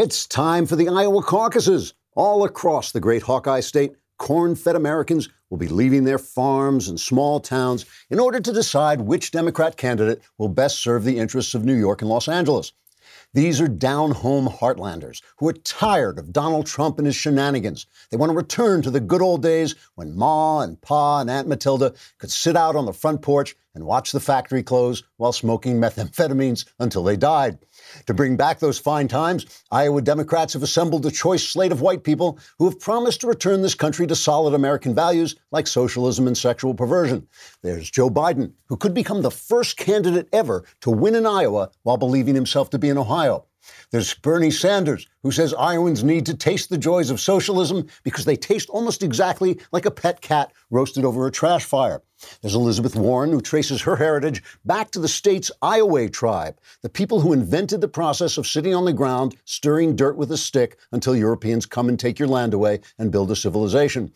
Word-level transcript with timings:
It's 0.00 0.28
time 0.28 0.64
for 0.66 0.76
the 0.76 0.88
Iowa 0.88 1.24
caucuses. 1.24 1.92
All 2.14 2.44
across 2.44 2.92
the 2.92 3.00
great 3.00 3.22
Hawkeye 3.22 3.58
state, 3.58 3.96
corn 4.16 4.54
fed 4.54 4.76
Americans 4.76 5.28
will 5.50 5.58
be 5.58 5.66
leaving 5.66 6.04
their 6.04 6.20
farms 6.20 6.88
and 6.88 7.00
small 7.00 7.40
towns 7.40 7.84
in 8.08 8.20
order 8.20 8.38
to 8.38 8.52
decide 8.52 9.00
which 9.00 9.32
Democrat 9.32 9.76
candidate 9.76 10.22
will 10.38 10.50
best 10.50 10.80
serve 10.80 11.02
the 11.02 11.18
interests 11.18 11.52
of 11.52 11.64
New 11.64 11.74
York 11.74 12.00
and 12.00 12.08
Los 12.08 12.28
Angeles. 12.28 12.70
These 13.34 13.60
are 13.60 13.66
down 13.66 14.12
home 14.12 14.46
heartlanders 14.46 15.20
who 15.38 15.48
are 15.48 15.52
tired 15.52 16.20
of 16.20 16.32
Donald 16.32 16.66
Trump 16.66 16.98
and 16.98 17.06
his 17.06 17.16
shenanigans. 17.16 17.86
They 18.10 18.16
want 18.16 18.30
to 18.30 18.36
return 18.36 18.82
to 18.82 18.92
the 18.92 19.00
good 19.00 19.20
old 19.20 19.42
days 19.42 19.74
when 19.96 20.16
Ma 20.16 20.60
and 20.60 20.80
Pa 20.80 21.22
and 21.22 21.28
Aunt 21.28 21.48
Matilda 21.48 21.92
could 22.18 22.30
sit 22.30 22.54
out 22.54 22.76
on 22.76 22.86
the 22.86 22.92
front 22.92 23.20
porch 23.20 23.56
and 23.78 23.86
watch 23.86 24.10
the 24.10 24.18
factory 24.18 24.60
close 24.60 25.04
while 25.18 25.32
smoking 25.32 25.80
methamphetamines 25.80 26.66
until 26.80 27.04
they 27.04 27.16
died. 27.16 27.58
To 28.06 28.12
bring 28.12 28.36
back 28.36 28.58
those 28.58 28.76
fine 28.76 29.06
times, 29.06 29.46
Iowa 29.70 30.02
Democrats 30.02 30.52
have 30.54 30.64
assembled 30.64 31.06
a 31.06 31.12
choice 31.12 31.44
slate 31.44 31.70
of 31.70 31.80
white 31.80 32.02
people 32.02 32.40
who 32.58 32.64
have 32.64 32.80
promised 32.80 33.20
to 33.20 33.28
return 33.28 33.62
this 33.62 33.76
country 33.76 34.08
to 34.08 34.16
solid 34.16 34.52
American 34.52 34.96
values 34.96 35.36
like 35.52 35.68
socialism 35.68 36.26
and 36.26 36.36
sexual 36.36 36.74
perversion. 36.74 37.28
There's 37.62 37.88
Joe 37.88 38.10
Biden, 38.10 38.52
who 38.66 38.76
could 38.76 38.94
become 38.94 39.22
the 39.22 39.30
first 39.30 39.76
candidate 39.76 40.28
ever 40.32 40.64
to 40.80 40.90
win 40.90 41.14
in 41.14 41.24
Iowa 41.24 41.70
while 41.84 41.98
believing 41.98 42.34
himself 42.34 42.70
to 42.70 42.80
be 42.80 42.88
in 42.88 42.98
Ohio. 42.98 43.46
There's 43.90 44.14
Bernie 44.14 44.50
Sanders, 44.50 45.06
who 45.22 45.32
says 45.32 45.54
Iowans 45.54 46.04
need 46.04 46.26
to 46.26 46.36
taste 46.36 46.70
the 46.70 46.78
joys 46.78 47.10
of 47.10 47.20
socialism 47.20 47.86
because 48.02 48.24
they 48.24 48.36
taste 48.36 48.68
almost 48.70 49.02
exactly 49.02 49.60
like 49.72 49.86
a 49.86 49.90
pet 49.90 50.20
cat 50.20 50.52
roasted 50.70 51.04
over 51.04 51.26
a 51.26 51.32
trash 51.32 51.64
fire. 51.64 52.02
There's 52.42 52.54
Elizabeth 52.54 52.96
Warren, 52.96 53.30
who 53.30 53.40
traces 53.40 53.80
her 53.82 53.94
heritage 53.94 54.42
back 54.64 54.90
to 54.90 54.98
the 54.98 55.08
state's 55.08 55.52
Iowa 55.62 56.08
tribe, 56.08 56.58
the 56.82 56.88
people 56.88 57.20
who 57.20 57.32
invented 57.32 57.80
the 57.80 57.88
process 57.88 58.38
of 58.38 58.46
sitting 58.46 58.74
on 58.74 58.84
the 58.84 58.92
ground, 58.92 59.36
stirring 59.44 59.94
dirt 59.94 60.16
with 60.16 60.32
a 60.32 60.36
stick 60.36 60.78
until 60.90 61.14
Europeans 61.14 61.64
come 61.64 61.88
and 61.88 61.98
take 61.98 62.18
your 62.18 62.28
land 62.28 62.54
away 62.54 62.80
and 62.98 63.12
build 63.12 63.30
a 63.30 63.36
civilization. 63.36 64.12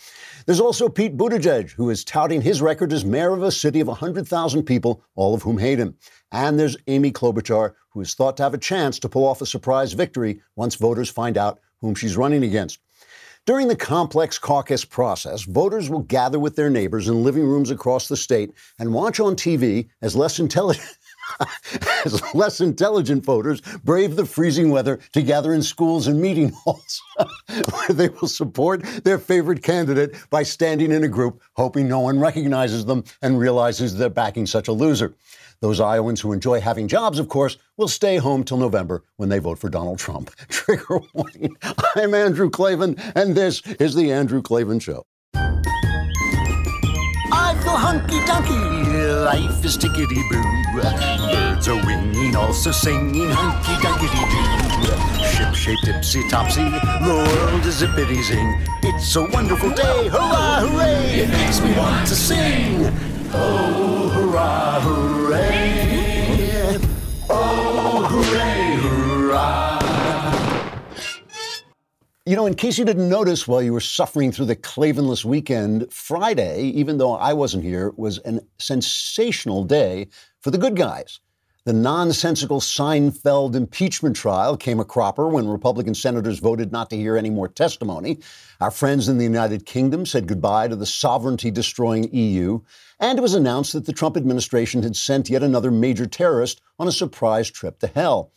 There's 0.46 0.60
also 0.60 0.88
Pete 0.88 1.16
Buttigieg, 1.16 1.70
who 1.70 1.90
is 1.90 2.04
touting 2.04 2.42
his 2.42 2.60
record 2.60 2.92
as 2.92 3.04
mayor 3.04 3.32
of 3.32 3.42
a 3.42 3.52
city 3.52 3.80
of 3.80 3.88
100,000 3.88 4.64
people, 4.64 5.04
all 5.14 5.34
of 5.34 5.42
whom 5.42 5.58
hate 5.58 5.78
him. 5.78 5.96
And 6.32 6.58
there's 6.58 6.76
Amy 6.88 7.12
Klobuchar, 7.12 7.74
who 7.92 8.00
is 8.00 8.14
thought 8.14 8.36
to 8.38 8.42
have 8.42 8.54
a 8.54 8.58
chance 8.58 8.98
to 8.98 9.08
pull 9.08 9.26
off 9.26 9.42
a 9.42 9.46
surprise 9.46 9.92
victory 9.92 10.40
once 10.56 10.74
voters 10.74 11.10
find 11.10 11.36
out 11.36 11.60
whom 11.80 11.94
she's 11.94 12.16
running 12.16 12.44
against. 12.44 12.78
During 13.44 13.66
the 13.66 13.74
complex 13.74 14.38
caucus 14.38 14.84
process, 14.84 15.42
voters 15.42 15.90
will 15.90 16.02
gather 16.02 16.38
with 16.38 16.54
their 16.54 16.70
neighbors 16.70 17.08
in 17.08 17.24
living 17.24 17.44
rooms 17.44 17.72
across 17.72 18.06
the 18.06 18.16
state 18.16 18.52
and 18.78 18.94
watch 18.94 19.18
on 19.18 19.34
TV 19.34 19.88
as 20.00 20.14
less 20.14 20.38
intelligent. 20.38 20.96
as 22.04 22.34
less 22.34 22.60
intelligent 22.60 23.24
voters 23.24 23.60
brave 23.82 24.16
the 24.16 24.26
freezing 24.26 24.70
weather 24.70 24.98
to 25.12 25.22
gather 25.22 25.52
in 25.52 25.62
schools 25.62 26.06
and 26.06 26.20
meeting 26.20 26.50
halls, 26.64 27.02
where 27.48 27.88
they 27.88 28.08
will 28.08 28.28
support 28.28 28.82
their 29.04 29.18
favorite 29.18 29.62
candidate 29.62 30.14
by 30.30 30.42
standing 30.42 30.92
in 30.92 31.04
a 31.04 31.08
group, 31.08 31.42
hoping 31.54 31.88
no 31.88 32.00
one 32.00 32.20
recognizes 32.20 32.84
them 32.84 33.02
and 33.22 33.38
realizes 33.38 33.96
they're 33.96 34.10
backing 34.10 34.46
such 34.46 34.68
a 34.68 34.72
loser. 34.72 35.14
Those 35.62 35.80
Iowans 35.80 36.20
who 36.20 36.32
enjoy 36.32 36.60
having 36.60 36.88
jobs, 36.88 37.20
of 37.20 37.28
course, 37.28 37.56
will 37.76 37.86
stay 37.86 38.16
home 38.16 38.42
till 38.42 38.56
November 38.56 39.04
when 39.16 39.28
they 39.28 39.38
vote 39.38 39.60
for 39.60 39.70
Donald 39.70 40.00
Trump. 40.00 40.34
Trigger 40.48 40.98
warning. 41.14 41.56
I'm 41.94 42.14
Andrew 42.14 42.50
Klavan, 42.50 42.96
and 43.14 43.36
this 43.36 43.62
is 43.78 43.94
The 43.94 44.10
Andrew 44.10 44.42
Klavan 44.42 44.80
Show. 44.80 45.04
I 45.34 45.62
feel 47.62 47.76
hunky 47.76 48.18
dunky. 48.26 49.24
Life 49.24 49.64
is 49.64 49.78
tickety 49.78 50.20
boo. 50.30 50.42
Birds 50.80 51.68
are 51.68 51.86
winging, 51.86 52.34
also 52.34 52.72
singing 52.72 53.30
hunky 53.30 53.80
doo. 53.80 53.92
Ship 55.24 55.54
shaped 55.54 55.86
topsy. 56.28 56.64
The 56.64 56.98
world 57.06 57.64
is 57.64 57.80
zippity 57.80 58.20
zing. 58.24 58.60
It's 58.82 59.14
a 59.14 59.22
wonderful 59.30 59.70
day. 59.70 60.08
Hurrah, 60.08 60.66
hooray! 60.66 61.20
It 61.20 61.28
makes 61.28 61.60
me 61.60 61.72
want 61.78 62.08
to 62.08 62.16
sing. 62.16 62.90
Oh, 63.32 64.21
hurrah, 64.32 64.80
hooray! 64.80 66.78
Oh, 67.28 68.06
hooray, 68.10 68.76
hurrah! 68.76 69.78
You 72.24 72.36
know, 72.36 72.46
in 72.46 72.54
case 72.54 72.78
you 72.78 72.84
didn't 72.84 73.08
notice 73.08 73.46
while 73.46 73.60
you 73.62 73.72
were 73.72 73.80
suffering 73.80 74.32
through 74.32 74.46
the 74.46 74.56
Klavanless 74.56 75.24
weekend, 75.24 75.92
Friday, 75.92 76.62
even 76.62 76.96
though 76.98 77.14
I 77.14 77.32
wasn't 77.34 77.64
here, 77.64 77.92
was 77.96 78.20
a 78.24 78.40
sensational 78.58 79.64
day 79.64 80.08
for 80.40 80.50
the 80.50 80.58
good 80.58 80.76
guys. 80.76 81.20
The 81.64 81.72
nonsensical 81.72 82.58
Seinfeld 82.58 83.54
impeachment 83.54 84.16
trial 84.16 84.56
came 84.56 84.80
a 84.80 84.84
cropper 84.84 85.28
when 85.28 85.46
Republican 85.46 85.94
senators 85.94 86.40
voted 86.40 86.72
not 86.72 86.90
to 86.90 86.96
hear 86.96 87.16
any 87.16 87.30
more 87.30 87.46
testimony. 87.46 88.18
Our 88.60 88.72
friends 88.72 89.08
in 89.08 89.16
the 89.16 89.24
United 89.24 89.64
Kingdom 89.64 90.04
said 90.04 90.26
goodbye 90.26 90.66
to 90.66 90.74
the 90.74 90.86
sovereignty 90.86 91.52
destroying 91.52 92.12
EU. 92.12 92.58
And 92.98 93.16
it 93.16 93.22
was 93.22 93.34
announced 93.34 93.74
that 93.74 93.86
the 93.86 93.92
Trump 93.92 94.16
administration 94.16 94.82
had 94.82 94.96
sent 94.96 95.30
yet 95.30 95.44
another 95.44 95.70
major 95.70 96.04
terrorist 96.04 96.60
on 96.80 96.88
a 96.88 96.92
surprise 96.92 97.48
trip 97.48 97.78
to 97.78 97.86
hell. 97.86 98.32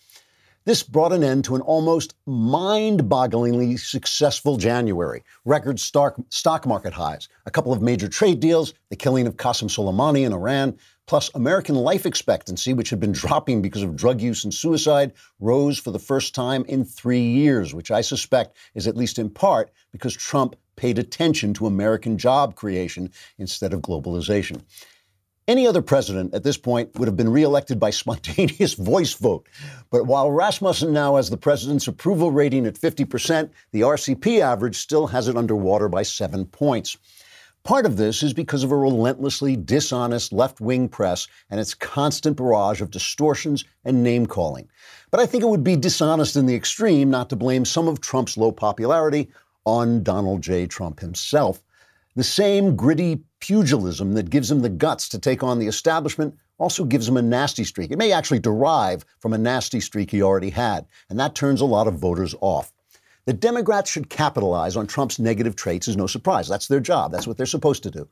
This 0.66 0.82
brought 0.82 1.14
an 1.14 1.24
end 1.24 1.44
to 1.44 1.54
an 1.54 1.62
almost 1.62 2.16
mind 2.26 3.02
bogglingly 3.02 3.80
successful 3.80 4.58
January. 4.58 5.22
Record 5.46 5.80
stock, 5.80 6.66
market 6.66 6.92
highs, 6.92 7.30
a 7.46 7.52
couple 7.52 7.72
of 7.72 7.84
major 7.84 8.08
trade 8.08 8.40
deals, 8.40 8.74
the 8.90 8.96
killing 8.96 9.28
of 9.28 9.38
Qasem 9.38 9.70
Soleimani 9.70 10.26
in 10.26 10.34
Iran, 10.34 10.76
plus 11.06 11.30
American 11.36 11.76
life 11.76 12.08
expectancy, 12.08 12.74
which 12.74 12.90
had 12.90 13.00
been 13.00 13.12
dropping 13.24 13.62
because 13.62 13.84
of 13.84 13.96
drug 13.96 14.20
use 14.20 14.44
and 14.44 14.52
suicide, 14.52 15.14
rose 15.40 15.78
for 15.78 15.92
the 15.92 16.00
first 16.00 16.34
time 16.34 16.66
in 16.68 16.84
three 16.84 17.22
years, 17.22 17.76
which 17.76 17.92
I 17.92 18.02
suspect 18.02 18.58
is 18.74 18.88
at 18.88 18.98
least 18.98 19.20
in 19.20 19.30
part 19.30 19.70
because 19.92 20.16
Trump 20.16 20.56
paid 20.78 20.98
attention 20.98 21.54
to 21.54 21.68
American 21.68 22.18
job 22.18 22.56
creation 22.56 23.12
instead 23.38 23.72
of 23.72 23.82
globalization. 23.82 24.64
Any 25.48 25.68
other 25.68 25.84
president 25.84 26.34
at 26.34 26.42
this 26.42 26.58
point 26.58 26.98
would 26.98 27.08
have 27.08 27.16
been 27.16 27.32
reelected 27.32 27.80
by 27.80 27.90
spontaneous 27.92 28.74
voice 28.74 29.14
vote. 29.14 29.48
But 29.92 30.06
while 30.06 30.32
Rasmussen 30.32 30.92
now 30.92 31.18
has 31.18 31.30
the 31.30 31.38
president's 31.38 31.88
approval 31.88 32.32
rating 32.32 32.66
at 32.66 32.80
50%, 32.80 33.52
the 33.72 33.82
RCP 33.82 34.40
average 34.40 34.78
still 34.78 35.08
has 35.08 35.28
it 35.28 35.38
underwater 35.38 35.88
by 35.88 36.02
seven 36.02 36.46
points. 36.46 36.98
Part 37.64 37.86
of 37.86 37.98
this 37.98 38.22
is 38.22 38.34
because 38.34 38.64
of 38.64 38.72
a 38.72 38.78
relentlessly 38.78 39.56
dishonest 39.56 40.32
left 40.32 40.62
wing 40.62 40.88
press 40.88 41.28
and 41.50 41.60
its 41.60 41.74
constant 41.74 42.38
barrage 42.38 42.82
of 42.82 42.92
distortions 42.92 43.66
and 43.84 44.04
name 44.04 44.26
calling. 44.28 44.68
But 45.10 45.20
I 45.20 45.26
think 45.26 45.44
it 45.44 45.48
would 45.48 45.64
be 45.64 45.76
dishonest 45.76 46.36
in 46.36 46.46
the 46.46 46.56
extreme 46.56 47.10
not 47.10 47.30
to 47.30 47.36
blame 47.36 47.66
some 47.66 47.88
of 47.88 48.02
Trump's 48.02 48.38
low 48.38 48.52
popularity 48.52 49.30
on 49.66 50.04
Donald 50.04 50.42
J. 50.42 50.68
Trump 50.68 51.00
himself. 51.00 51.62
The 52.16 52.24
same 52.24 52.76
gritty 52.76 53.24
pugilism 53.46 54.14
that 54.14 54.32
gives 54.32 54.50
him 54.50 54.64
the 54.64 54.70
guts 54.70 55.08
to 55.08 55.20
take 55.20 55.44
on 55.44 55.60
the 55.60 55.68
establishment 55.68 56.36
also 56.58 56.84
gives 56.84 57.08
him 57.08 57.16
a 57.16 57.22
nasty 57.22 57.64
streak. 57.64 57.92
It 57.92 58.00
may 58.00 58.12
actually 58.12 58.40
derive 58.40 59.06
from 59.20 59.34
a 59.34 59.38
nasty 59.38 59.80
streak 59.80 60.10
he 60.10 60.24
already 60.24 60.50
had, 60.50 60.88
and 61.12 61.20
that 61.20 61.36
turns 61.36 61.62
a 61.62 61.66
lot 61.66 61.86
of 61.86 62.00
voters 62.00 62.34
off. 62.42 62.74
The 63.26 63.34
Democrats 63.34 63.92
should 63.92 64.10
capitalize 64.10 64.76
on 64.76 64.88
Trump's 64.88 65.20
negative 65.20 65.56
traits 65.56 65.88
is 65.88 65.96
no 65.96 66.08
surprise. 66.08 66.48
That's 66.48 66.68
their 66.68 66.80
job. 66.80 67.12
That's 67.12 67.28
what 67.28 67.38
they're 67.38 67.46
supposed 67.46 67.84
to 67.84 67.92
do. 67.92 68.08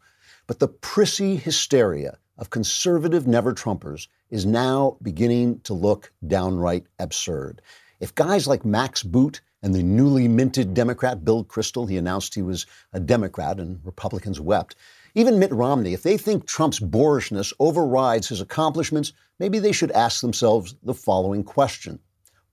But 0.45 0.59
the 0.59 0.67
prissy 0.67 1.35
hysteria 1.35 2.19
of 2.37 2.51
conservative 2.51 3.25
never 3.25 3.53
Trumpers 3.53 4.09
is 4.29 4.45
now 4.45 4.97
beginning 5.01 5.61
to 5.61 5.73
look 5.73 6.11
downright 6.27 6.85
absurd. 6.99 7.63
If 7.99 8.13
guys 8.13 8.45
like 8.45 8.65
Max 8.65 9.01
Boot 9.01 9.41
and 9.63 9.73
the 9.73 9.81
newly 9.81 10.27
minted 10.27 10.75
Democrat 10.75 11.25
Bill 11.25 11.43
Kristol, 11.43 11.89
he 11.89 11.97
announced 11.97 12.35
he 12.35 12.43
was 12.43 12.67
a 12.91 12.99
Democrat 12.99 13.59
and 13.59 13.79
Republicans 13.83 14.39
wept, 14.39 14.75
even 15.15 15.37
Mitt 15.37 15.51
Romney, 15.51 15.93
if 15.93 16.01
they 16.01 16.17
think 16.17 16.45
Trump's 16.45 16.79
boorishness 16.79 17.53
overrides 17.59 18.27
his 18.29 18.41
accomplishments, 18.41 19.13
maybe 19.37 19.59
they 19.59 19.71
should 19.71 19.91
ask 19.91 20.21
themselves 20.21 20.75
the 20.81 20.93
following 20.93 21.43
question 21.43 21.99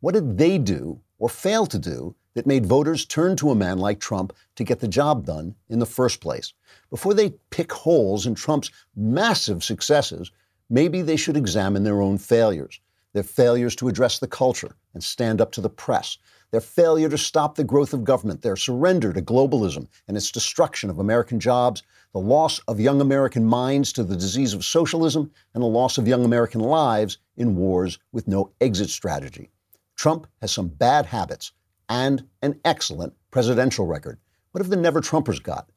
What 0.00 0.12
did 0.12 0.36
they 0.36 0.58
do 0.58 1.00
or 1.18 1.30
fail 1.30 1.66
to 1.66 1.78
do 1.78 2.14
that 2.34 2.46
made 2.46 2.66
voters 2.66 3.06
turn 3.06 3.34
to 3.36 3.50
a 3.50 3.54
man 3.54 3.78
like 3.78 3.98
Trump 3.98 4.34
to 4.56 4.64
get 4.64 4.80
the 4.80 4.88
job 4.88 5.24
done 5.24 5.54
in 5.70 5.78
the 5.78 5.86
first 5.86 6.20
place? 6.20 6.52
Before 6.90 7.14
they 7.14 7.34
pick 7.48 7.72
holes 7.72 8.26
in 8.26 8.34
Trump's 8.34 8.70
massive 8.94 9.64
successes, 9.64 10.30
maybe 10.68 11.00
they 11.00 11.16
should 11.16 11.38
examine 11.38 11.82
their 11.82 12.02
own 12.02 12.18
failures. 12.18 12.78
Their 13.14 13.22
failures 13.22 13.74
to 13.76 13.88
address 13.88 14.18
the 14.18 14.28
culture 14.28 14.76
and 14.92 15.02
stand 15.02 15.40
up 15.40 15.50
to 15.52 15.60
the 15.62 15.70
press, 15.70 16.18
their 16.50 16.60
failure 16.60 17.08
to 17.08 17.18
stop 17.18 17.54
the 17.54 17.64
growth 17.64 17.92
of 17.92 18.04
government, 18.04 18.42
their 18.42 18.56
surrender 18.56 19.12
to 19.12 19.22
globalism 19.22 19.86
and 20.08 20.16
its 20.16 20.30
destruction 20.30 20.90
of 20.90 20.98
American 20.98 21.38
jobs, 21.38 21.82
the 22.12 22.18
loss 22.18 22.58
of 22.66 22.80
young 22.80 23.00
American 23.00 23.44
minds 23.44 23.92
to 23.92 24.04
the 24.04 24.16
disease 24.16 24.52
of 24.54 24.64
socialism, 24.64 25.30
and 25.54 25.62
the 25.62 25.68
loss 25.68 25.98
of 25.98 26.08
young 26.08 26.24
American 26.24 26.60
lives 26.60 27.18
in 27.36 27.56
wars 27.56 27.98
with 28.12 28.26
no 28.26 28.50
exit 28.60 28.90
strategy. 28.90 29.50
Trump 29.96 30.26
has 30.40 30.50
some 30.50 30.68
bad 30.68 31.06
habits 31.06 31.52
and 31.88 32.24
an 32.42 32.58
excellent 32.64 33.12
presidential 33.30 33.86
record. 33.86 34.18
What 34.52 34.62
have 34.62 34.70
the 34.70 34.76
never 34.76 35.00
Trumpers 35.00 35.42
got? 35.42 35.68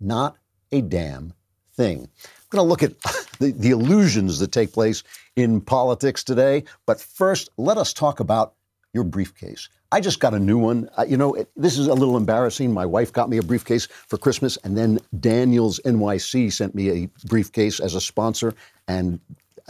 Not 0.00 0.36
a 0.70 0.80
damn 0.80 1.32
thing. 1.74 2.00
I'm 2.00 2.08
going 2.50 2.64
to 2.64 2.68
look 2.68 2.82
at 2.82 3.00
the, 3.38 3.52
the 3.52 3.70
illusions 3.70 4.38
that 4.38 4.52
take 4.52 4.72
place 4.72 5.02
in 5.36 5.60
politics 5.60 6.22
today. 6.22 6.64
But 6.86 7.00
first, 7.00 7.48
let 7.56 7.78
us 7.78 7.92
talk 7.92 8.20
about 8.20 8.54
your 8.92 9.04
briefcase. 9.04 9.68
I 9.92 10.00
just 10.00 10.20
got 10.20 10.34
a 10.34 10.38
new 10.38 10.58
one. 10.58 10.88
Uh, 10.96 11.04
you 11.08 11.16
know, 11.16 11.34
it, 11.34 11.50
this 11.56 11.76
is 11.78 11.88
a 11.88 11.94
little 11.94 12.16
embarrassing. 12.16 12.72
My 12.72 12.86
wife 12.86 13.12
got 13.12 13.28
me 13.28 13.38
a 13.38 13.42
briefcase 13.42 13.86
for 13.86 14.18
Christmas, 14.18 14.56
and 14.62 14.76
then 14.76 14.98
Daniels 15.18 15.80
NYC 15.84 16.52
sent 16.52 16.74
me 16.74 16.90
a 16.90 17.26
briefcase 17.26 17.80
as 17.80 17.94
a 17.94 18.00
sponsor, 18.00 18.54
and 18.86 19.18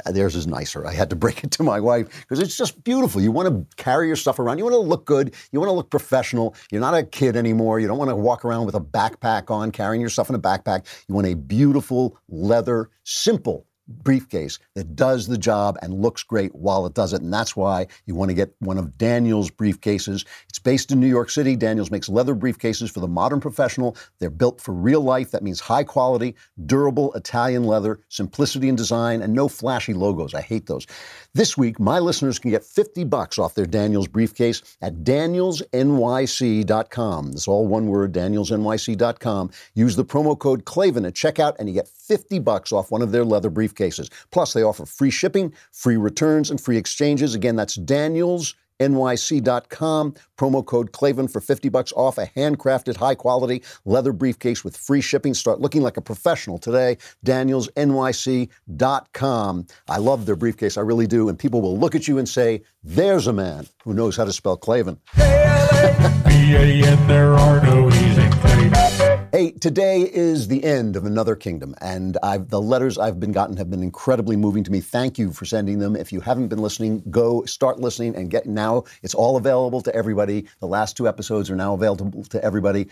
uh, 0.05 0.13
theirs 0.13 0.37
is 0.37 0.47
nicer. 0.47 0.87
I 0.87 0.93
had 0.93 1.09
to 1.11 1.17
break 1.25 1.43
it 1.43 1.51
to 1.53 1.63
my 1.63 1.81
wife 1.81 2.09
because 2.21 2.39
it's 2.39 2.57
just 2.57 2.83
beautiful. 2.85 3.21
You 3.21 3.33
want 3.33 3.49
to 3.49 3.83
carry 3.83 4.09
your 4.09 4.17
stuff 4.17 4.39
around. 4.39 4.59
You 4.59 4.65
want 4.65 4.75
to 4.75 4.81
look 4.81 5.07
good. 5.07 5.35
You 5.53 5.61
want 5.61 5.71
to 5.71 5.75
look 5.75 5.91
professional. 5.91 6.55
You're 6.71 6.83
not 6.83 6.95
a 6.95 7.03
kid 7.03 7.37
anymore. 7.37 7.81
You 7.81 7.89
don't 7.89 7.99
want 7.99 8.11
to 8.11 8.17
walk 8.17 8.45
around 8.45 8.67
with 8.67 8.75
a 8.75 8.81
backpack 8.81 9.51
on, 9.51 9.71
carrying 9.71 10.01
your 10.01 10.11
stuff 10.11 10.29
in 10.29 10.35
a 10.35 10.41
backpack. 10.41 10.87
You 11.09 11.15
want 11.15 11.27
a 11.29 11.35
beautiful 11.35 12.19
leather, 12.29 12.91
simple 13.05 13.67
briefcase 13.91 14.59
that 14.75 14.97
does 14.97 15.27
the 15.27 15.37
job 15.37 15.77
and 15.83 15.93
looks 15.93 16.23
great 16.23 16.55
while 16.55 16.87
it 16.87 16.95
does 16.95 17.13
it. 17.13 17.21
And 17.23 17.33
that's 17.33 17.57
why 17.57 17.89
you 18.07 18.15
want 18.15 18.29
to 18.31 18.35
get 18.35 18.55
one 18.61 18.79
of 18.79 18.97
Daniel's 18.97 19.51
briefcases. 19.51 20.25
It's 20.49 20.61
based 20.61 20.93
in 20.93 21.01
New 21.01 21.09
York 21.09 21.31
City. 21.31 21.57
Daniels 21.57 21.91
makes 21.91 22.09
leather 22.09 22.37
briefcases 22.37 22.91
for 22.91 23.01
the 23.01 23.09
modern 23.09 23.41
professional. 23.41 23.97
They're 24.19 24.31
built 24.31 24.61
for 24.61 24.73
real 24.73 25.01
life. 25.01 25.33
That 25.33 25.43
means 25.43 25.59
high 25.61 25.85
quality, 25.85 26.37
durable 26.67 27.15
Italian 27.15 27.65
leather, 27.65 28.01
simplicity 28.09 28.69
in 28.69 28.77
design, 28.77 29.23
and 29.23 29.33
no 29.35 29.49
flashy 29.49 29.93
logos. 29.93 30.35
I 30.35 30.43
hate 30.43 30.67
those. 30.67 30.87
This 31.35 31.57
week, 31.57 31.81
my 31.81 31.99
listeners 31.99 32.39
can 32.39 32.51
get 32.51 32.65
50 32.65 33.05
bucks 33.05 33.39
off 33.39 33.55
their 33.55 33.65
Daniels 33.67 34.09
briefcase 34.09 34.63
at 34.81 35.05
danielsnyc.com. 35.05 37.31
It's 37.33 37.49
all 37.49 37.67
one 37.67 37.87
word, 37.87 38.13
danielsnyc.com. 38.13 39.51
Use 39.75 39.97
the 39.97 40.05
promo 40.05 40.39
code 40.39 40.65
Klavan 40.65 41.05
at 41.05 41.15
checkout 41.15 41.57
and 41.59 41.69
you 41.69 41.75
get 41.75 41.89
50 41.89 42.39
bucks 42.41 42.73
off 42.73 42.91
one 42.91 43.03
of 43.03 43.13
their 43.13 43.25
leather 43.25 43.51
briefcases 43.51 43.80
cases. 43.81 44.09
Plus, 44.31 44.53
they 44.53 44.63
offer 44.63 44.87
free 44.87 45.11
shipping, 45.11 45.53
free 45.73 45.97
returns, 45.97 46.51
and 46.51 46.61
free 46.61 46.77
exchanges. 46.77 47.35
Again, 47.35 47.57
that's 47.57 47.75
Daniels. 47.75 48.55
NYC.com, 48.81 50.15
promo 50.39 50.65
code 50.65 50.93
Klavan 50.93 51.29
for 51.29 51.43
50 51.43 51.69
bucks 51.69 51.93
off 51.95 52.17
a 52.17 52.29
handcrafted 52.29 52.97
high 52.97 53.15
quality 53.15 53.63
leather 53.85 54.13
briefcase 54.13 54.65
with 54.65 54.75
free 54.75 55.03
shipping. 55.03 55.35
Start 55.35 55.61
looking 55.61 55.83
like 55.83 55.99
a 55.99 56.01
professional 56.01 56.59
today. 56.59 56.97
DanielsNYC.com. 57.27 59.67
I 59.89 59.99
love 59.99 60.25
their 60.25 60.37
briefcase, 60.37 60.79
I 60.79 60.81
really 60.81 61.07
do. 61.07 61.29
And 61.29 61.39
people 61.39 61.61
will 61.61 61.79
look 61.79 61.95
at 61.95 62.09
you 62.09 62.17
and 62.17 62.27
say, 62.27 62.63
there's 62.83 63.27
a 63.27 63.35
man 63.35 63.67
who 63.85 63.93
knows 63.93 64.17
how 64.17 64.25
to 64.25 64.33
spell. 64.33 64.57
B-A-N, 64.57 64.99
there 67.07 67.35
are 67.35 67.63
no 67.63 67.91
in 67.91 68.33
Klavan. 68.33 69.10
Hey, 69.41 69.53
today 69.53 70.03
is 70.03 70.49
the 70.49 70.63
end 70.63 70.97
of 70.97 71.07
another 71.07 71.35
kingdom, 71.35 71.75
and 71.81 72.19
I've, 72.23 72.51
the 72.51 72.61
letters 72.61 72.99
I've 72.99 73.19
been 73.19 73.33
gotten 73.33 73.57
have 73.57 73.71
been 73.71 73.83
incredibly 73.83 74.37
moving 74.37 74.63
to 74.65 74.71
me. 74.71 74.83
Thank 74.83 75.19
you 75.19 75.33
for 75.33 75.47
sending 75.47 75.79
them. 75.79 75.97
If 75.97 76.13
you 76.13 76.21
haven't 76.21 76.49
been 76.49 76.59
listening, 76.59 77.03
go 77.09 77.47
start 77.47 77.81
listening 77.81 78.17
and 78.17 78.29
get 78.31 78.45
now. 78.45 78.85
It's 79.03 79.15
all 79.15 79.39
available 79.39 79.81
to 79.81 79.95
everybody. 79.95 80.47
The 80.59 80.67
last 80.67 80.95
two 80.95 81.09
episodes 81.09 81.49
are 81.49 81.57
now 81.57 81.73
available 81.73 82.23
to 82.25 82.45
everybody. 82.45 82.89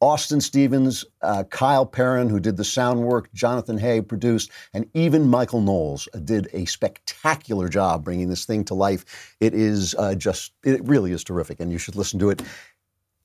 Austin 0.00 0.40
Stevens, 0.40 1.04
uh, 1.22 1.42
Kyle 1.50 1.84
Perrin, 1.84 2.28
who 2.28 2.38
did 2.38 2.56
the 2.56 2.62
sound 2.62 3.02
work, 3.02 3.32
Jonathan 3.32 3.76
Hay 3.78 4.00
produced, 4.00 4.52
and 4.72 4.88
even 4.94 5.26
Michael 5.26 5.60
Knowles 5.60 6.08
did 6.24 6.48
a 6.52 6.64
spectacular 6.66 7.68
job 7.68 8.04
bringing 8.04 8.28
this 8.28 8.44
thing 8.44 8.64
to 8.66 8.74
life. 8.74 9.34
It 9.40 9.52
is 9.52 9.96
uh, 9.98 10.14
just, 10.14 10.52
it 10.62 10.80
really 10.84 11.10
is 11.10 11.24
terrific, 11.24 11.58
and 11.58 11.72
you 11.72 11.78
should 11.78 11.96
listen 11.96 12.20
to 12.20 12.30
it. 12.30 12.40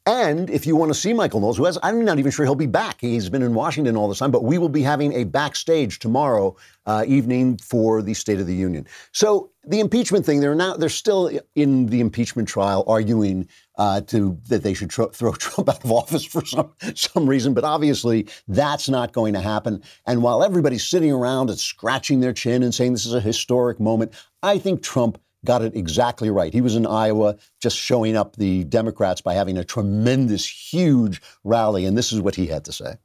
And 0.05 0.49
if 0.49 0.67
you 0.67 0.75
want 0.75 0.89
to 0.89 0.99
see 0.99 1.13
Michael 1.13 1.39
Knowles, 1.39 1.55
who 1.55 1.63
has, 1.63 1.79
I'm 1.81 2.03
not 2.03 2.19
even 2.19 2.29
sure 2.29 2.45
he'll 2.45 2.55
be 2.55 2.65
back. 2.65 2.99
He's 2.99 3.29
been 3.29 3.41
in 3.41 3.53
Washington 3.53 3.95
all 3.95 4.09
this 4.09 4.19
time, 4.19 4.31
but 4.31 4.43
we 4.43 4.57
will 4.57 4.67
be 4.67 4.81
having 4.81 5.13
a 5.13 5.23
backstage 5.23 5.99
tomorrow 5.99 6.57
uh, 6.85 7.05
evening 7.07 7.57
for 7.57 8.01
the 8.01 8.13
State 8.13 8.41
of 8.41 8.47
the 8.47 8.55
Union. 8.55 8.85
So 9.13 9.51
the 9.63 9.79
impeachment 9.79 10.25
thing, 10.25 10.41
they're 10.41 10.55
now 10.55 10.75
they're 10.75 10.89
still 10.89 11.31
in 11.55 11.85
the 11.85 12.01
impeachment 12.01 12.49
trial 12.49 12.83
arguing 12.85 13.47
uh, 13.77 14.01
to 14.01 14.37
that 14.49 14.61
they 14.61 14.73
should 14.73 14.89
tr- 14.89 15.03
throw 15.13 15.31
Trump 15.35 15.69
out 15.69 15.85
of 15.85 15.91
office 15.91 16.25
for 16.25 16.43
some 16.43 16.73
some 16.95 17.25
reason, 17.25 17.53
but 17.53 17.63
obviously 17.63 18.27
that's 18.49 18.89
not 18.89 19.13
going 19.13 19.33
to 19.35 19.41
happen. 19.41 19.81
And 20.05 20.21
while 20.21 20.43
everybody's 20.43 20.85
sitting 20.85 21.13
around 21.13 21.49
and 21.49 21.57
scratching 21.57 22.19
their 22.19 22.33
chin 22.33 22.61
and 22.61 22.75
saying 22.75 22.91
this 22.91 23.05
is 23.05 23.13
a 23.13 23.21
historic 23.21 23.79
moment, 23.79 24.11
I 24.41 24.57
think 24.57 24.83
Trump 24.83 25.17
got 25.45 25.61
it 25.61 25.75
exactly 25.75 26.29
right. 26.29 26.53
He 26.53 26.61
was 26.61 26.75
in 26.75 26.85
Iowa 26.85 27.37
just 27.61 27.77
showing 27.77 28.15
up 28.15 28.35
the 28.35 28.63
Democrats 28.63 29.21
by 29.21 29.33
having 29.33 29.57
a 29.57 29.63
tremendous, 29.63 30.47
huge 30.47 31.21
rally, 31.43 31.85
and 31.85 31.97
this 31.97 32.11
is 32.11 32.21
what 32.21 32.35
he 32.35 32.47
had 32.47 32.65
to 32.65 32.71
say. 32.71 32.95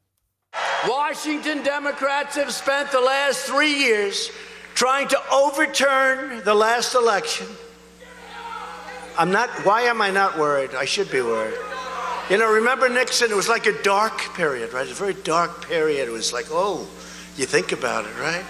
Washington 0.87 1.63
Democrats 1.63 2.37
have 2.37 2.53
spent 2.53 2.91
the 2.93 3.01
last 3.01 3.41
three 3.41 3.75
years 3.75 4.31
trying 4.75 5.09
to 5.09 5.21
overturn 5.33 6.43
the 6.45 6.55
last 6.55 6.95
election. 6.95 7.47
I'm 9.19 9.33
not, 9.33 9.51
why 9.65 9.83
am 9.83 10.01
I 10.01 10.11
not 10.11 10.39
worried? 10.39 10.71
I 10.77 10.85
should 10.85 11.11
be 11.11 11.21
worried. 11.21 11.59
You 12.31 12.39
know, 12.39 12.53
remember 12.53 12.89
Nixon? 12.89 13.31
It 13.31 13.37
was 13.37 13.49
like 13.49 13.67
a 13.67 13.83
dark 13.83 14.19
period, 14.35 14.73
right? 14.73 14.89
A 14.89 14.95
very 14.95 15.15
dark 15.15 15.67
period. 15.67 16.07
It 16.07 16.13
was 16.13 16.33
like, 16.33 16.47
oh, 16.51 16.87
you 17.37 17.47
think 17.47 17.73
about 17.73 18.05
it, 18.05 18.15
right? 18.21 18.45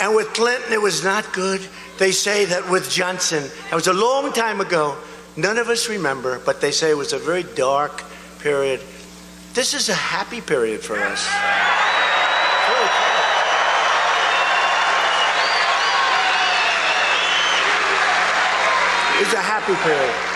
And 0.00 0.16
with 0.16 0.32
Clinton, 0.32 0.72
it 0.72 0.82
was 0.82 1.04
not 1.04 1.32
good. 1.32 1.60
They 1.98 2.10
say 2.10 2.44
that 2.46 2.68
with 2.70 2.90
Johnson, 2.90 3.44
that 3.70 3.74
was 3.74 3.86
a 3.86 3.92
long 3.92 4.32
time 4.32 4.60
ago. 4.60 4.96
None 5.36 5.58
of 5.58 5.68
us 5.68 5.88
remember, 5.88 6.40
but 6.44 6.60
they 6.60 6.70
say 6.70 6.90
it 6.90 6.96
was 6.96 7.12
a 7.12 7.18
very 7.18 7.42
dark 7.42 8.02
period. 8.40 8.80
This 9.54 9.74
is 9.74 9.88
a 9.88 9.94
happy 9.94 10.40
period 10.40 10.80
for 10.80 10.98
us. 10.98 11.28
It's 19.20 19.32
a 19.32 19.40
happy 19.40 19.74
period. 19.76 20.33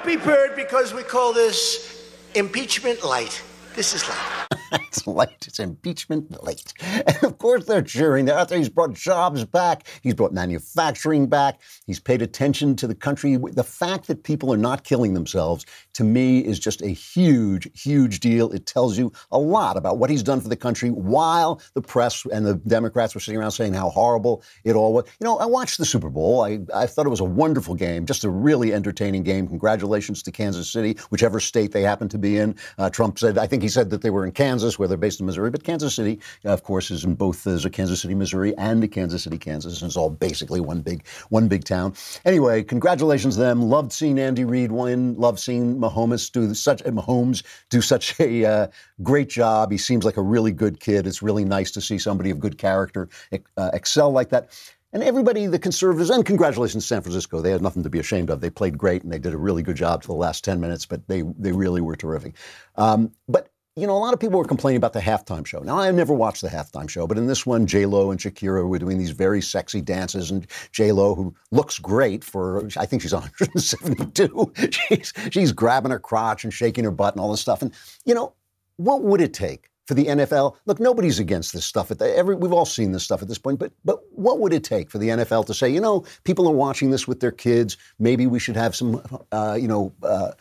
A 0.00 0.02
happy 0.02 0.16
period 0.16 0.56
because 0.56 0.94
we 0.94 1.02
call 1.02 1.34
this 1.34 2.10
impeachment 2.34 3.04
light. 3.04 3.42
This 3.76 3.94
is 3.94 4.08
light. 4.08 4.46
it's 4.72 5.06
light. 5.06 5.46
It's 5.46 5.58
impeachment 5.58 6.42
light. 6.44 6.72
And 6.82 7.24
of 7.24 7.38
course 7.38 7.66
they're 7.66 7.82
cheering. 7.82 8.24
They're 8.24 8.36
out 8.36 8.48
there. 8.48 8.58
He's 8.58 8.68
brought 8.68 8.94
jobs 8.94 9.44
back. 9.44 9.86
He's 10.02 10.14
brought 10.14 10.32
manufacturing 10.32 11.28
back. 11.28 11.60
He's 11.86 12.00
paid 12.00 12.22
attention 12.22 12.76
to 12.76 12.86
the 12.86 12.94
country. 12.94 13.36
The 13.36 13.64
fact 13.64 14.06
that 14.08 14.22
people 14.24 14.52
are 14.52 14.56
not 14.58 14.84
killing 14.84 15.14
themselves, 15.14 15.66
to 15.94 16.04
me, 16.04 16.40
is 16.40 16.58
just 16.58 16.82
a 16.82 16.88
huge, 16.88 17.68
huge 17.80 18.20
deal. 18.20 18.50
It 18.50 18.66
tells 18.66 18.98
you 18.98 19.12
a 19.30 19.38
lot 19.38 19.76
about 19.76 19.98
what 19.98 20.10
he's 20.10 20.22
done 20.22 20.40
for 20.40 20.48
the 20.48 20.56
country 20.56 20.90
while 20.90 21.60
the 21.74 21.82
press 21.82 22.24
and 22.32 22.44
the 22.44 22.54
Democrats 22.54 23.14
were 23.14 23.20
sitting 23.20 23.40
around 23.40 23.52
saying 23.52 23.74
how 23.74 23.90
horrible 23.90 24.42
it 24.64 24.74
all 24.74 24.92
was. 24.92 25.04
You 25.20 25.24
know, 25.24 25.38
I 25.38 25.46
watched 25.46 25.78
the 25.78 25.84
Super 25.86 26.10
Bowl. 26.10 26.42
I, 26.42 26.60
I 26.74 26.86
thought 26.86 27.06
it 27.06 27.10
was 27.10 27.20
a 27.20 27.24
wonderful 27.24 27.74
game, 27.74 28.06
just 28.06 28.24
a 28.24 28.30
really 28.30 28.74
entertaining 28.74 29.22
game. 29.22 29.48
Congratulations 29.48 30.22
to 30.24 30.32
Kansas 30.32 30.70
City, 30.70 30.96
whichever 31.10 31.40
state 31.40 31.72
they 31.72 31.82
happen 31.82 32.08
to 32.08 32.18
be 32.18 32.36
in. 32.36 32.56
Uh, 32.78 32.90
Trump 32.90 33.18
said, 33.18 33.38
I 33.38 33.46
think 33.46 33.59
he 33.62 33.68
said 33.68 33.90
that 33.90 34.02
they 34.02 34.10
were 34.10 34.24
in 34.24 34.32
Kansas, 34.32 34.78
where 34.78 34.88
they're 34.88 34.96
based 34.98 35.20
in 35.20 35.26
Missouri, 35.26 35.50
but 35.50 35.64
Kansas 35.64 35.94
City, 35.94 36.20
uh, 36.44 36.50
of 36.50 36.62
course, 36.62 36.90
is 36.90 37.04
in 37.04 37.14
both. 37.14 37.44
There's 37.44 37.64
a 37.64 37.70
Kansas 37.70 38.00
City, 38.02 38.14
Missouri, 38.14 38.56
and 38.56 38.82
a 38.84 38.88
Kansas 38.88 39.24
City, 39.24 39.38
Kansas, 39.38 39.80
and 39.82 39.88
it's 39.88 39.96
all 39.96 40.10
basically 40.10 40.60
one 40.60 40.80
big, 40.80 41.06
one 41.28 41.48
big 41.48 41.64
town. 41.64 41.94
Anyway, 42.24 42.62
congratulations 42.62 43.34
to 43.34 43.40
them. 43.40 43.62
Loved 43.62 43.92
seeing 43.92 44.18
Andy 44.18 44.44
Reid 44.44 44.72
win. 44.72 45.14
Loved 45.16 45.38
seeing 45.38 45.76
Mahomes 45.76 46.30
do 46.30 46.54
such 46.54 46.82
Mahomes 46.84 47.42
do 47.70 47.80
such 47.80 48.18
a 48.20 48.44
uh, 48.44 48.66
great 49.02 49.28
job. 49.28 49.70
He 49.70 49.78
seems 49.78 50.04
like 50.04 50.16
a 50.16 50.22
really 50.22 50.52
good 50.52 50.80
kid. 50.80 51.06
It's 51.06 51.22
really 51.22 51.44
nice 51.44 51.70
to 51.72 51.80
see 51.80 51.98
somebody 51.98 52.30
of 52.30 52.40
good 52.40 52.58
character 52.58 53.08
uh, 53.56 53.70
excel 53.72 54.10
like 54.10 54.30
that. 54.30 54.50
And 54.92 55.04
everybody, 55.04 55.46
the 55.46 55.58
conservatives, 55.58 56.10
and 56.10 56.26
congratulations 56.26 56.84
San 56.84 57.00
Francisco. 57.00 57.40
They 57.40 57.52
had 57.52 57.62
nothing 57.62 57.84
to 57.84 57.90
be 57.90 58.00
ashamed 58.00 58.28
of. 58.28 58.40
They 58.40 58.50
played 58.50 58.76
great 58.76 59.04
and 59.04 59.12
they 59.12 59.20
did 59.20 59.32
a 59.32 59.38
really 59.38 59.62
good 59.62 59.76
job 59.76 60.02
for 60.02 60.08
the 60.08 60.14
last 60.14 60.42
10 60.42 60.60
minutes, 60.60 60.84
but 60.84 61.06
they, 61.06 61.22
they 61.38 61.52
really 61.52 61.80
were 61.80 61.94
terrific. 61.94 62.34
Um, 62.74 63.12
but 63.28 63.49
you 63.76 63.86
know, 63.86 63.96
a 63.96 63.98
lot 63.98 64.12
of 64.12 64.18
people 64.18 64.38
were 64.38 64.44
complaining 64.44 64.78
about 64.78 64.92
the 64.92 65.00
halftime 65.00 65.46
show. 65.46 65.60
Now, 65.60 65.78
I've 65.78 65.94
never 65.94 66.12
watched 66.12 66.42
the 66.42 66.48
halftime 66.48 66.88
show, 66.88 67.06
but 67.06 67.16
in 67.16 67.26
this 67.26 67.46
one, 67.46 67.66
J 67.66 67.86
Lo 67.86 68.10
and 68.10 68.18
Shakira 68.18 68.66
were 68.68 68.78
doing 68.78 68.98
these 68.98 69.10
very 69.10 69.40
sexy 69.40 69.80
dances, 69.80 70.30
and 70.30 70.46
J 70.72 70.90
Lo, 70.90 71.14
who 71.14 71.34
looks 71.52 71.78
great 71.78 72.24
for, 72.24 72.68
I 72.76 72.84
think 72.84 73.02
she's 73.02 73.12
172, 73.14 74.52
she's 74.70 75.12
she's 75.30 75.52
grabbing 75.52 75.92
her 75.92 76.00
crotch 76.00 76.42
and 76.42 76.52
shaking 76.52 76.84
her 76.84 76.90
butt 76.90 77.14
and 77.14 77.20
all 77.20 77.30
this 77.30 77.40
stuff. 77.40 77.62
And 77.62 77.72
you 78.04 78.14
know, 78.14 78.34
what 78.76 79.02
would 79.02 79.20
it 79.20 79.32
take 79.32 79.70
for 79.86 79.94
the 79.94 80.06
NFL? 80.06 80.56
Look, 80.66 80.80
nobody's 80.80 81.20
against 81.20 81.52
this 81.52 81.64
stuff. 81.64 81.92
At 81.92 82.00
the, 82.00 82.16
every, 82.16 82.34
we've 82.34 82.52
all 82.52 82.66
seen 82.66 82.90
this 82.90 83.04
stuff 83.04 83.22
at 83.22 83.28
this 83.28 83.38
point, 83.38 83.60
but 83.60 83.72
but 83.84 84.00
what 84.10 84.40
would 84.40 84.52
it 84.52 84.64
take 84.64 84.90
for 84.90 84.98
the 84.98 85.10
NFL 85.10 85.46
to 85.46 85.54
say, 85.54 85.70
you 85.70 85.80
know, 85.80 86.04
people 86.24 86.48
are 86.48 86.54
watching 86.54 86.90
this 86.90 87.06
with 87.06 87.20
their 87.20 87.32
kids. 87.32 87.76
Maybe 88.00 88.26
we 88.26 88.40
should 88.40 88.56
have 88.56 88.74
some, 88.74 89.00
uh, 89.30 89.56
you 89.60 89.68
know. 89.68 89.92
Uh, 90.02 90.32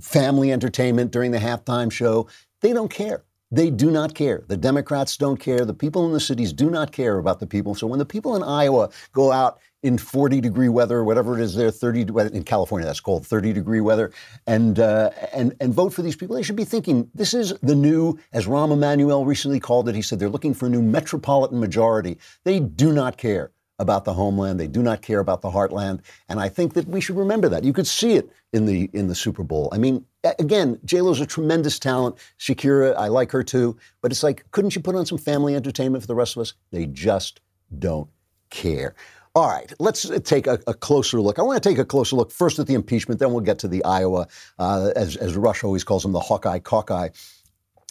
family 0.00 0.52
entertainment 0.52 1.10
during 1.10 1.32
the 1.32 1.38
halftime 1.38 1.90
show. 1.90 2.28
They 2.60 2.72
don't 2.72 2.90
care. 2.90 3.24
They 3.50 3.70
do 3.70 3.90
not 3.90 4.14
care. 4.14 4.44
The 4.48 4.58
Democrats 4.58 5.16
don't 5.16 5.38
care. 5.38 5.64
The 5.64 5.72
people 5.72 6.06
in 6.06 6.12
the 6.12 6.20
cities 6.20 6.52
do 6.52 6.68
not 6.68 6.92
care 6.92 7.18
about 7.18 7.40
the 7.40 7.46
people. 7.46 7.74
So 7.74 7.86
when 7.86 7.98
the 7.98 8.04
people 8.04 8.36
in 8.36 8.42
Iowa 8.42 8.90
go 9.12 9.32
out 9.32 9.58
in 9.82 9.96
40 9.96 10.40
degree 10.40 10.68
weather, 10.68 11.02
whatever 11.02 11.38
it 11.38 11.42
is 11.42 11.54
there, 11.54 11.70
30 11.70 12.06
in 12.34 12.42
California 12.42 12.84
that's 12.84 13.00
called 13.00 13.26
30 13.26 13.54
degree 13.54 13.80
weather, 13.80 14.12
and 14.46 14.78
uh, 14.78 15.10
and 15.32 15.54
and 15.60 15.72
vote 15.72 15.94
for 15.94 16.02
these 16.02 16.16
people, 16.16 16.36
they 16.36 16.42
should 16.42 16.56
be 16.56 16.64
thinking 16.64 17.08
this 17.14 17.32
is 17.32 17.54
the 17.62 17.74
new, 17.74 18.18
as 18.32 18.46
Rahm 18.46 18.72
Emanuel 18.72 19.24
recently 19.24 19.60
called 19.60 19.88
it. 19.88 19.94
He 19.94 20.02
said 20.02 20.18
they're 20.18 20.28
looking 20.28 20.52
for 20.52 20.66
a 20.66 20.70
new 20.70 20.82
metropolitan 20.82 21.58
majority. 21.58 22.18
They 22.44 22.60
do 22.60 22.92
not 22.92 23.16
care 23.16 23.52
about 23.78 24.04
the 24.04 24.12
homeland. 24.12 24.58
They 24.58 24.66
do 24.66 24.82
not 24.82 25.00
care 25.00 25.20
about 25.20 25.40
the 25.40 25.50
heartland, 25.50 26.00
and 26.28 26.38
I 26.38 26.48
think 26.50 26.74
that 26.74 26.86
we 26.86 27.00
should 27.00 27.16
remember 27.16 27.48
that. 27.48 27.64
You 27.64 27.72
could 27.72 27.86
see 27.86 28.14
it 28.14 28.30
in 28.52 28.66
the 28.66 28.90
in 28.92 29.06
the 29.06 29.14
Super 29.14 29.44
Bowl. 29.44 29.70
I 29.72 29.78
mean, 29.78 30.04
again, 30.24 30.78
J 30.84 31.00
Lo's 31.00 31.20
a 31.20 31.26
tremendous 31.26 31.78
talent. 31.78 32.16
Shakira, 32.38 32.96
I 32.96 33.08
like 33.08 33.30
her 33.32 33.42
too, 33.42 33.76
but 34.02 34.12
it's 34.12 34.22
like, 34.22 34.50
couldn't 34.50 34.74
you 34.74 34.82
put 34.82 34.94
on 34.94 35.06
some 35.06 35.18
family 35.18 35.54
entertainment 35.54 36.02
for 36.02 36.08
the 36.08 36.14
rest 36.14 36.36
of 36.36 36.42
us? 36.42 36.54
They 36.70 36.86
just 36.86 37.40
don't 37.78 38.08
care. 38.50 38.94
All 39.34 39.46
right, 39.46 39.72
let's 39.78 40.10
take 40.24 40.46
a, 40.46 40.58
a, 40.66 40.74
closer 40.74 41.20
look. 41.20 41.38
I 41.38 41.42
want 41.42 41.62
to 41.62 41.68
take 41.68 41.78
a 41.78 41.84
closer 41.84 42.16
look 42.16 42.32
first 42.32 42.58
at 42.58 42.66
the 42.66 42.74
impeachment, 42.74 43.20
then 43.20 43.30
we'll 43.30 43.42
get 43.42 43.58
to 43.60 43.68
the 43.68 43.84
Iowa, 43.84 44.26
uh, 44.58 44.90
as, 44.96 45.16
as 45.16 45.36
Rush 45.36 45.62
always 45.62 45.84
calls 45.84 46.02
them, 46.02 46.10
the 46.12 46.18
Hawkeye 46.18 46.58
Cauci. 46.58 47.12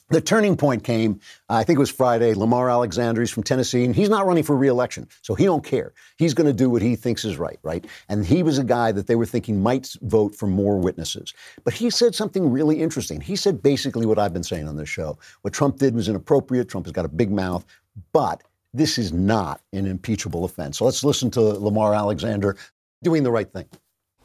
The 0.09 0.21
turning 0.21 0.55
point 0.55 0.85
came, 0.85 1.19
I 1.49 1.65
think 1.65 1.75
it 1.75 1.79
was 1.81 1.91
Friday. 1.91 2.33
Lamar 2.33 2.69
Alexander, 2.69 3.19
he's 3.21 3.29
from 3.29 3.43
Tennessee, 3.43 3.83
and 3.83 3.93
he's 3.93 4.07
not 4.07 4.25
running 4.25 4.43
for 4.43 4.55
reelection, 4.55 5.09
so 5.21 5.35
he 5.35 5.43
don't 5.43 5.65
care. 5.65 5.93
He's 6.17 6.33
going 6.33 6.47
to 6.47 6.53
do 6.53 6.69
what 6.69 6.81
he 6.81 6.95
thinks 6.95 7.25
is 7.25 7.37
right, 7.37 7.59
right? 7.61 7.85
And 8.07 8.25
he 8.25 8.41
was 8.41 8.57
a 8.57 8.63
guy 8.63 8.93
that 8.93 9.07
they 9.07 9.15
were 9.15 9.25
thinking 9.25 9.61
might 9.61 9.93
vote 10.03 10.33
for 10.33 10.47
more 10.47 10.77
witnesses. 10.77 11.33
But 11.65 11.73
he 11.73 11.89
said 11.89 12.15
something 12.15 12.49
really 12.49 12.81
interesting. 12.81 13.19
He 13.19 13.35
said 13.35 13.61
basically 13.61 14.05
what 14.05 14.17
I've 14.17 14.31
been 14.31 14.43
saying 14.43 14.69
on 14.69 14.77
this 14.77 14.87
show. 14.87 15.17
What 15.41 15.53
Trump 15.53 15.77
did 15.77 15.93
was 15.93 16.07
inappropriate. 16.07 16.69
Trump 16.69 16.85
has 16.85 16.93
got 16.93 17.03
a 17.03 17.09
big 17.09 17.29
mouth, 17.29 17.65
but 18.13 18.43
this 18.73 18.97
is 18.97 19.11
not 19.11 19.59
an 19.73 19.85
impeachable 19.85 20.45
offense. 20.45 20.77
So 20.77 20.85
let's 20.85 21.03
listen 21.03 21.29
to 21.31 21.41
Lamar 21.41 21.93
Alexander 21.93 22.55
doing 23.03 23.23
the 23.23 23.31
right 23.31 23.51
thing. 23.51 23.65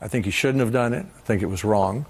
I 0.00 0.06
think 0.06 0.26
he 0.26 0.30
shouldn't 0.30 0.60
have 0.60 0.72
done 0.72 0.94
it. 0.94 1.06
I 1.16 1.20
think 1.22 1.42
it 1.42 1.46
was 1.46 1.64
wrong. 1.64 2.06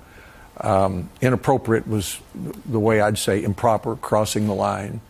Um, 0.61 1.09
inappropriate 1.21 1.88
was 1.88 2.21
the 2.66 2.78
way 2.78 3.00
I'd 3.00 3.18
say 3.18 3.42
improper, 3.42 3.97
crossing 3.97 4.47
the 4.47 4.54
line. 4.54 5.00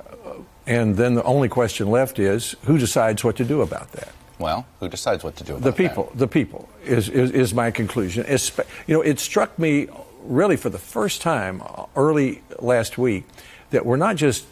Uh, 0.00 0.34
and 0.66 0.96
then 0.96 1.14
the 1.14 1.24
only 1.24 1.48
question 1.48 1.90
left 1.90 2.18
is 2.18 2.54
who 2.64 2.78
decides 2.78 3.24
what 3.24 3.36
to 3.36 3.44
do 3.44 3.62
about 3.62 3.92
that? 3.92 4.12
Well, 4.38 4.66
who 4.80 4.88
decides 4.88 5.22
what 5.22 5.36
to 5.36 5.44
do 5.44 5.56
about 5.56 5.64
the 5.64 5.72
people? 5.72 6.04
That? 6.04 6.18
The 6.18 6.28
people 6.28 6.68
is, 6.84 7.08
is, 7.08 7.30
is 7.30 7.54
my 7.54 7.70
conclusion. 7.70 8.24
It's, 8.28 8.56
you 8.86 8.94
know, 8.94 9.02
it 9.02 9.18
struck 9.18 9.58
me 9.58 9.88
really 10.24 10.56
for 10.56 10.70
the 10.70 10.78
first 10.78 11.20
time 11.20 11.62
early 11.96 12.42
last 12.58 12.98
week 12.98 13.24
that 13.70 13.84
we're 13.84 13.96
not 13.96 14.16
just 14.16 14.46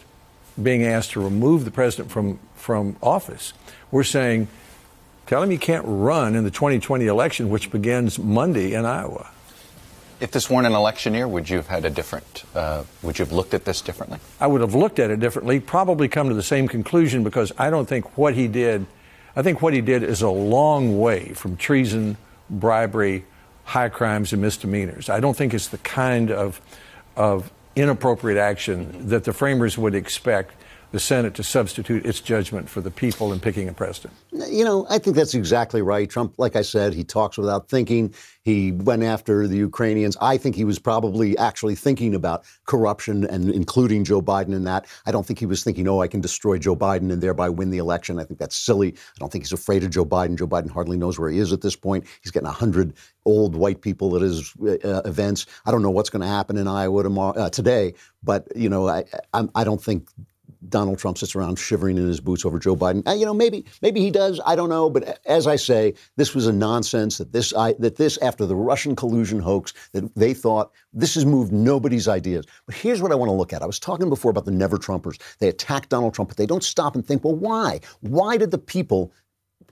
being 0.61 0.83
asked 0.83 1.11
to 1.11 1.21
remove 1.21 1.65
the 1.65 1.71
president 1.71 2.11
from, 2.11 2.39
from 2.55 2.95
office. 3.01 3.53
We're 3.89 4.03
saying, 4.03 4.47
tell 5.27 5.41
him 5.43 5.49
he 5.49 5.57
can't 5.57 5.85
run 5.87 6.35
in 6.35 6.43
the 6.43 6.51
2020 6.51 7.05
election, 7.05 7.49
which 7.49 7.71
begins 7.71 8.19
Monday 8.19 8.73
in 8.73 8.85
Iowa. 8.85 9.30
If 10.21 10.29
this 10.29 10.51
weren't 10.51 10.67
an 10.67 10.73
election 10.73 11.15
year, 11.15 11.27
would 11.27 11.49
you 11.49 11.57
have 11.57 11.67
had 11.67 11.83
a 11.83 11.89
different, 11.89 12.43
uh, 12.53 12.83
would 13.01 13.17
you 13.17 13.25
have 13.25 13.33
looked 13.33 13.55
at 13.55 13.65
this 13.65 13.81
differently? 13.81 14.19
I 14.39 14.45
would 14.45 14.61
have 14.61 14.75
looked 14.75 14.99
at 14.99 15.09
it 15.09 15.19
differently, 15.19 15.59
probably 15.59 16.07
come 16.07 16.29
to 16.29 16.35
the 16.35 16.43
same 16.43 16.67
conclusion 16.67 17.23
because 17.23 17.51
I 17.57 17.71
don't 17.71 17.87
think 17.87 18.19
what 18.19 18.35
he 18.35 18.47
did, 18.47 18.85
I 19.35 19.41
think 19.41 19.63
what 19.63 19.73
he 19.73 19.81
did 19.81 20.03
is 20.03 20.21
a 20.21 20.29
long 20.29 20.99
way 20.99 21.29
from 21.29 21.57
treason, 21.57 22.17
bribery, 22.51 23.25
high 23.63 23.89
crimes, 23.89 24.31
and 24.31 24.43
misdemeanors. 24.43 25.09
I 25.09 25.19
don't 25.19 25.35
think 25.35 25.55
it's 25.55 25.69
the 25.69 25.79
kind 25.79 26.29
of, 26.29 26.61
of 27.15 27.51
inappropriate 27.75 28.37
action 28.37 29.09
that 29.09 29.23
the 29.23 29.33
framers 29.33 29.75
would 29.75 29.95
expect 29.95 30.53
the 30.91 30.99
Senate 30.99 31.33
to 31.35 31.43
substitute 31.43 32.05
its 32.05 32.19
judgment 32.19 32.69
for 32.69 32.81
the 32.81 32.91
people 32.91 33.31
in 33.31 33.39
picking 33.39 33.69
a 33.69 33.73
president. 33.73 34.13
You 34.31 34.65
know, 34.65 34.85
I 34.89 34.97
think 34.97 35.15
that's 35.15 35.33
exactly 35.33 35.81
right. 35.81 36.09
Trump, 36.09 36.35
like 36.37 36.55
I 36.55 36.61
said, 36.61 36.93
he 36.93 37.03
talks 37.03 37.37
without 37.37 37.69
thinking. 37.69 38.13
He 38.43 38.71
went 38.71 39.03
after 39.03 39.47
the 39.47 39.57
Ukrainians. 39.57 40.17
I 40.19 40.37
think 40.37 40.55
he 40.55 40.65
was 40.65 40.79
probably 40.79 41.37
actually 41.37 41.75
thinking 41.75 42.13
about 42.13 42.43
corruption 42.65 43.23
and 43.25 43.49
including 43.49 44.03
Joe 44.03 44.21
Biden 44.21 44.53
in 44.53 44.63
that. 44.65 44.85
I 45.05 45.11
don't 45.11 45.25
think 45.25 45.39
he 45.39 45.45
was 45.45 45.63
thinking, 45.63 45.87
oh, 45.87 46.01
I 46.01 46.07
can 46.07 46.21
destroy 46.21 46.57
Joe 46.57 46.75
Biden 46.75 47.11
and 47.11 47.21
thereby 47.21 47.49
win 47.49 47.69
the 47.69 47.77
election. 47.77 48.19
I 48.19 48.23
think 48.23 48.39
that's 48.39 48.55
silly. 48.55 48.89
I 48.89 49.19
don't 49.19 49.31
think 49.31 49.45
he's 49.45 49.53
afraid 49.53 49.83
of 49.83 49.91
Joe 49.91 50.05
Biden. 50.05 50.37
Joe 50.37 50.47
Biden 50.47 50.71
hardly 50.71 50.97
knows 50.97 51.19
where 51.19 51.29
he 51.29 51.39
is 51.39 51.53
at 51.53 51.61
this 51.61 51.75
point. 51.75 52.05
He's 52.21 52.31
getting 52.31 52.47
100 52.47 52.93
old 53.25 53.55
white 53.55 53.81
people 53.81 54.15
at 54.15 54.23
his 54.23 54.53
uh, 54.61 55.01
events. 55.05 55.45
I 55.65 55.71
don't 55.71 55.83
know 55.83 55.91
what's 55.91 56.09
going 56.09 56.23
to 56.23 56.27
happen 56.27 56.57
in 56.57 56.67
Iowa 56.67 57.03
tomorrow, 57.03 57.33
uh, 57.37 57.49
today, 57.49 57.93
but, 58.23 58.47
you 58.55 58.69
know, 58.69 58.89
I, 58.89 59.03
I, 59.33 59.47
I 59.53 59.63
don't 59.63 59.81
think 59.81 60.09
Donald 60.69 60.99
Trump 60.99 61.17
sits 61.17 61.35
around 61.35 61.57
shivering 61.57 61.97
in 61.97 62.07
his 62.07 62.19
boots 62.19 62.45
over 62.45 62.59
Joe 62.59 62.75
Biden. 62.75 63.07
Uh, 63.07 63.13
you 63.13 63.25
know, 63.25 63.33
maybe 63.33 63.65
maybe 63.81 63.99
he 63.99 64.11
does. 64.11 64.39
I 64.45 64.55
don't 64.55 64.69
know. 64.69 64.89
But 64.89 65.19
as 65.25 65.47
I 65.47 65.55
say, 65.55 65.93
this 66.17 66.35
was 66.35 66.47
a 66.47 66.53
nonsense 66.53 67.17
that 67.17 67.33
this 67.33 67.53
I, 67.53 67.73
that 67.79 67.95
this 67.95 68.17
after 68.17 68.45
the 68.45 68.55
Russian 68.55 68.95
collusion 68.95 69.39
hoax 69.39 69.73
that 69.93 70.13
they 70.15 70.33
thought 70.33 70.71
this 70.93 71.15
has 71.15 71.25
moved 71.25 71.51
nobody's 71.51 72.07
ideas. 72.07 72.45
But 72.65 72.75
here's 72.75 73.01
what 73.01 73.11
I 73.11 73.15
want 73.15 73.29
to 73.29 73.33
look 73.33 73.53
at. 73.53 73.63
I 73.63 73.67
was 73.67 73.79
talking 73.79 74.09
before 74.09 74.31
about 74.31 74.45
the 74.45 74.51
Never 74.51 74.77
Trumpers. 74.77 75.21
They 75.39 75.49
attack 75.49 75.89
Donald 75.89 76.13
Trump, 76.13 76.29
but 76.29 76.37
they 76.37 76.45
don't 76.45 76.63
stop 76.63 76.95
and 76.95 77.05
think. 77.05 77.23
Well, 77.23 77.35
why? 77.35 77.79
Why 78.01 78.37
did 78.37 78.51
the 78.51 78.57
people? 78.57 79.13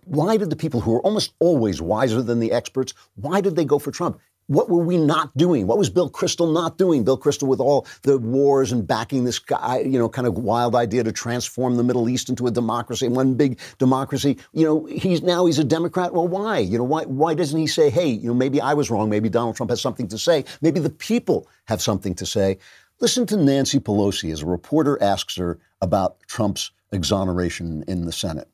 Why 0.05 0.37
did 0.37 0.49
the 0.49 0.55
people 0.55 0.81
who 0.81 0.95
are 0.95 1.01
almost 1.01 1.33
always 1.39 1.81
wiser 1.81 2.23
than 2.23 2.39
the 2.39 2.51
experts? 2.51 2.95
Why 3.15 3.41
did 3.41 3.55
they 3.55 3.65
go 3.65 3.77
for 3.77 3.91
Trump? 3.91 4.19
What 4.49 4.67
were 4.67 4.83
we 4.83 4.97
not 4.97 5.35
doing? 5.37 5.67
What 5.67 5.77
was 5.77 5.91
Bill 5.91 6.09
Kristol 6.09 6.51
not 6.51 6.79
doing? 6.79 7.03
Bill 7.03 7.19
Kristol 7.19 7.47
with 7.47 7.59
all 7.59 7.85
the 8.01 8.17
wars 8.17 8.71
and 8.71 8.85
backing 8.85 9.23
this 9.23 9.37
guy, 9.37 9.81
you 9.81 9.99
know, 9.99 10.09
kind 10.09 10.25
of 10.25 10.39
wild 10.39 10.75
idea 10.75 11.03
to 11.03 11.11
transform 11.11 11.75
the 11.75 11.83
Middle 11.83 12.09
East 12.09 12.29
into 12.29 12.47
a 12.47 12.51
democracy, 12.51 13.07
one 13.07 13.35
big 13.35 13.59
democracy. 13.77 14.37
You 14.53 14.65
know, 14.65 14.85
he's 14.85 15.21
now 15.21 15.45
he's 15.45 15.59
a 15.59 15.63
Democrat. 15.63 16.15
Well, 16.15 16.27
why? 16.27 16.57
You 16.57 16.79
know, 16.79 16.83
why 16.83 17.03
why 17.03 17.35
doesn't 17.35 17.59
he 17.59 17.67
say, 17.67 17.91
hey, 17.91 18.07
you 18.07 18.27
know, 18.27 18.33
maybe 18.33 18.59
I 18.59 18.73
was 18.73 18.89
wrong. 18.89 19.07
Maybe 19.07 19.29
Donald 19.29 19.55
Trump 19.55 19.69
has 19.69 19.81
something 19.81 20.07
to 20.07 20.17
say. 20.17 20.45
Maybe 20.61 20.79
the 20.79 20.89
people 20.89 21.47
have 21.65 21.79
something 21.79 22.15
to 22.15 22.25
say. 22.25 22.57
Listen 23.01 23.27
to 23.27 23.37
Nancy 23.37 23.79
Pelosi 23.79 24.33
as 24.33 24.41
a 24.41 24.47
reporter 24.47 25.01
asks 25.01 25.35
her 25.35 25.59
about 25.79 26.17
Trump's 26.27 26.71
exoneration 26.91 27.83
in 27.87 28.05
the 28.05 28.11
Senate. 28.11 28.49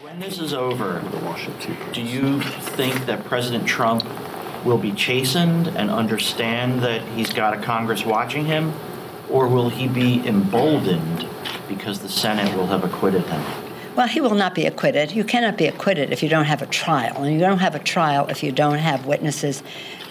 When 0.00 0.18
this 0.18 0.40
is 0.40 0.52
over, 0.52 1.00
do 1.92 2.02
you 2.02 2.42
think 2.42 3.06
that 3.06 3.24
President 3.24 3.66
Trump 3.66 4.02
will 4.66 4.76
be 4.76 4.92
chastened 4.92 5.68
and 5.68 5.90
understand 5.90 6.82
that 6.82 7.00
he's 7.14 7.32
got 7.32 7.56
a 7.56 7.62
Congress 7.62 8.04
watching 8.04 8.44
him? 8.44 8.74
Or 9.30 9.48
will 9.48 9.70
he 9.70 9.88
be 9.88 10.26
emboldened 10.26 11.26
because 11.68 12.00
the 12.00 12.08
Senate 12.08 12.54
will 12.56 12.66
have 12.66 12.84
acquitted 12.84 13.22
him? 13.22 13.42
Well, 13.96 14.06
he 14.06 14.20
will 14.20 14.34
not 14.34 14.54
be 14.54 14.66
acquitted. 14.66 15.12
You 15.12 15.24
cannot 15.24 15.56
be 15.56 15.66
acquitted 15.66 16.12
if 16.12 16.22
you 16.22 16.28
don't 16.28 16.44
have 16.44 16.60
a 16.60 16.66
trial. 16.66 17.22
And 17.22 17.32
you 17.32 17.40
don't 17.40 17.60
have 17.60 17.74
a 17.74 17.78
trial 17.78 18.26
if 18.28 18.42
you 18.42 18.52
don't 18.52 18.78
have 18.78 19.06
witnesses 19.06 19.62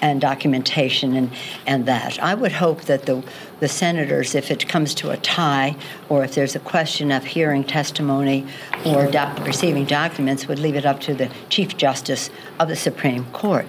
and 0.01 0.19
documentation 0.19 1.15
and, 1.15 1.31
and 1.67 1.85
that. 1.85 2.17
I 2.19 2.33
would 2.33 2.51
hope 2.51 2.81
that 2.83 3.05
the, 3.05 3.23
the 3.59 3.67
senators, 3.67 4.33
if 4.33 4.49
it 4.49 4.67
comes 4.67 4.95
to 4.95 5.11
a 5.11 5.17
tie 5.17 5.75
or 6.09 6.23
if 6.23 6.33
there's 6.33 6.55
a 6.55 6.59
question 6.59 7.11
of 7.11 7.25
hearing 7.25 7.63
testimony 7.63 8.47
or 8.85 9.05
doc- 9.11 9.45
receiving 9.45 9.85
documents, 9.85 10.47
would 10.47 10.59
leave 10.59 10.75
it 10.75 10.85
up 10.85 10.99
to 11.01 11.13
the 11.13 11.29
Chief 11.49 11.77
Justice 11.77 12.31
of 12.59 12.67
the 12.67 12.75
Supreme 12.75 13.25
Court 13.25 13.67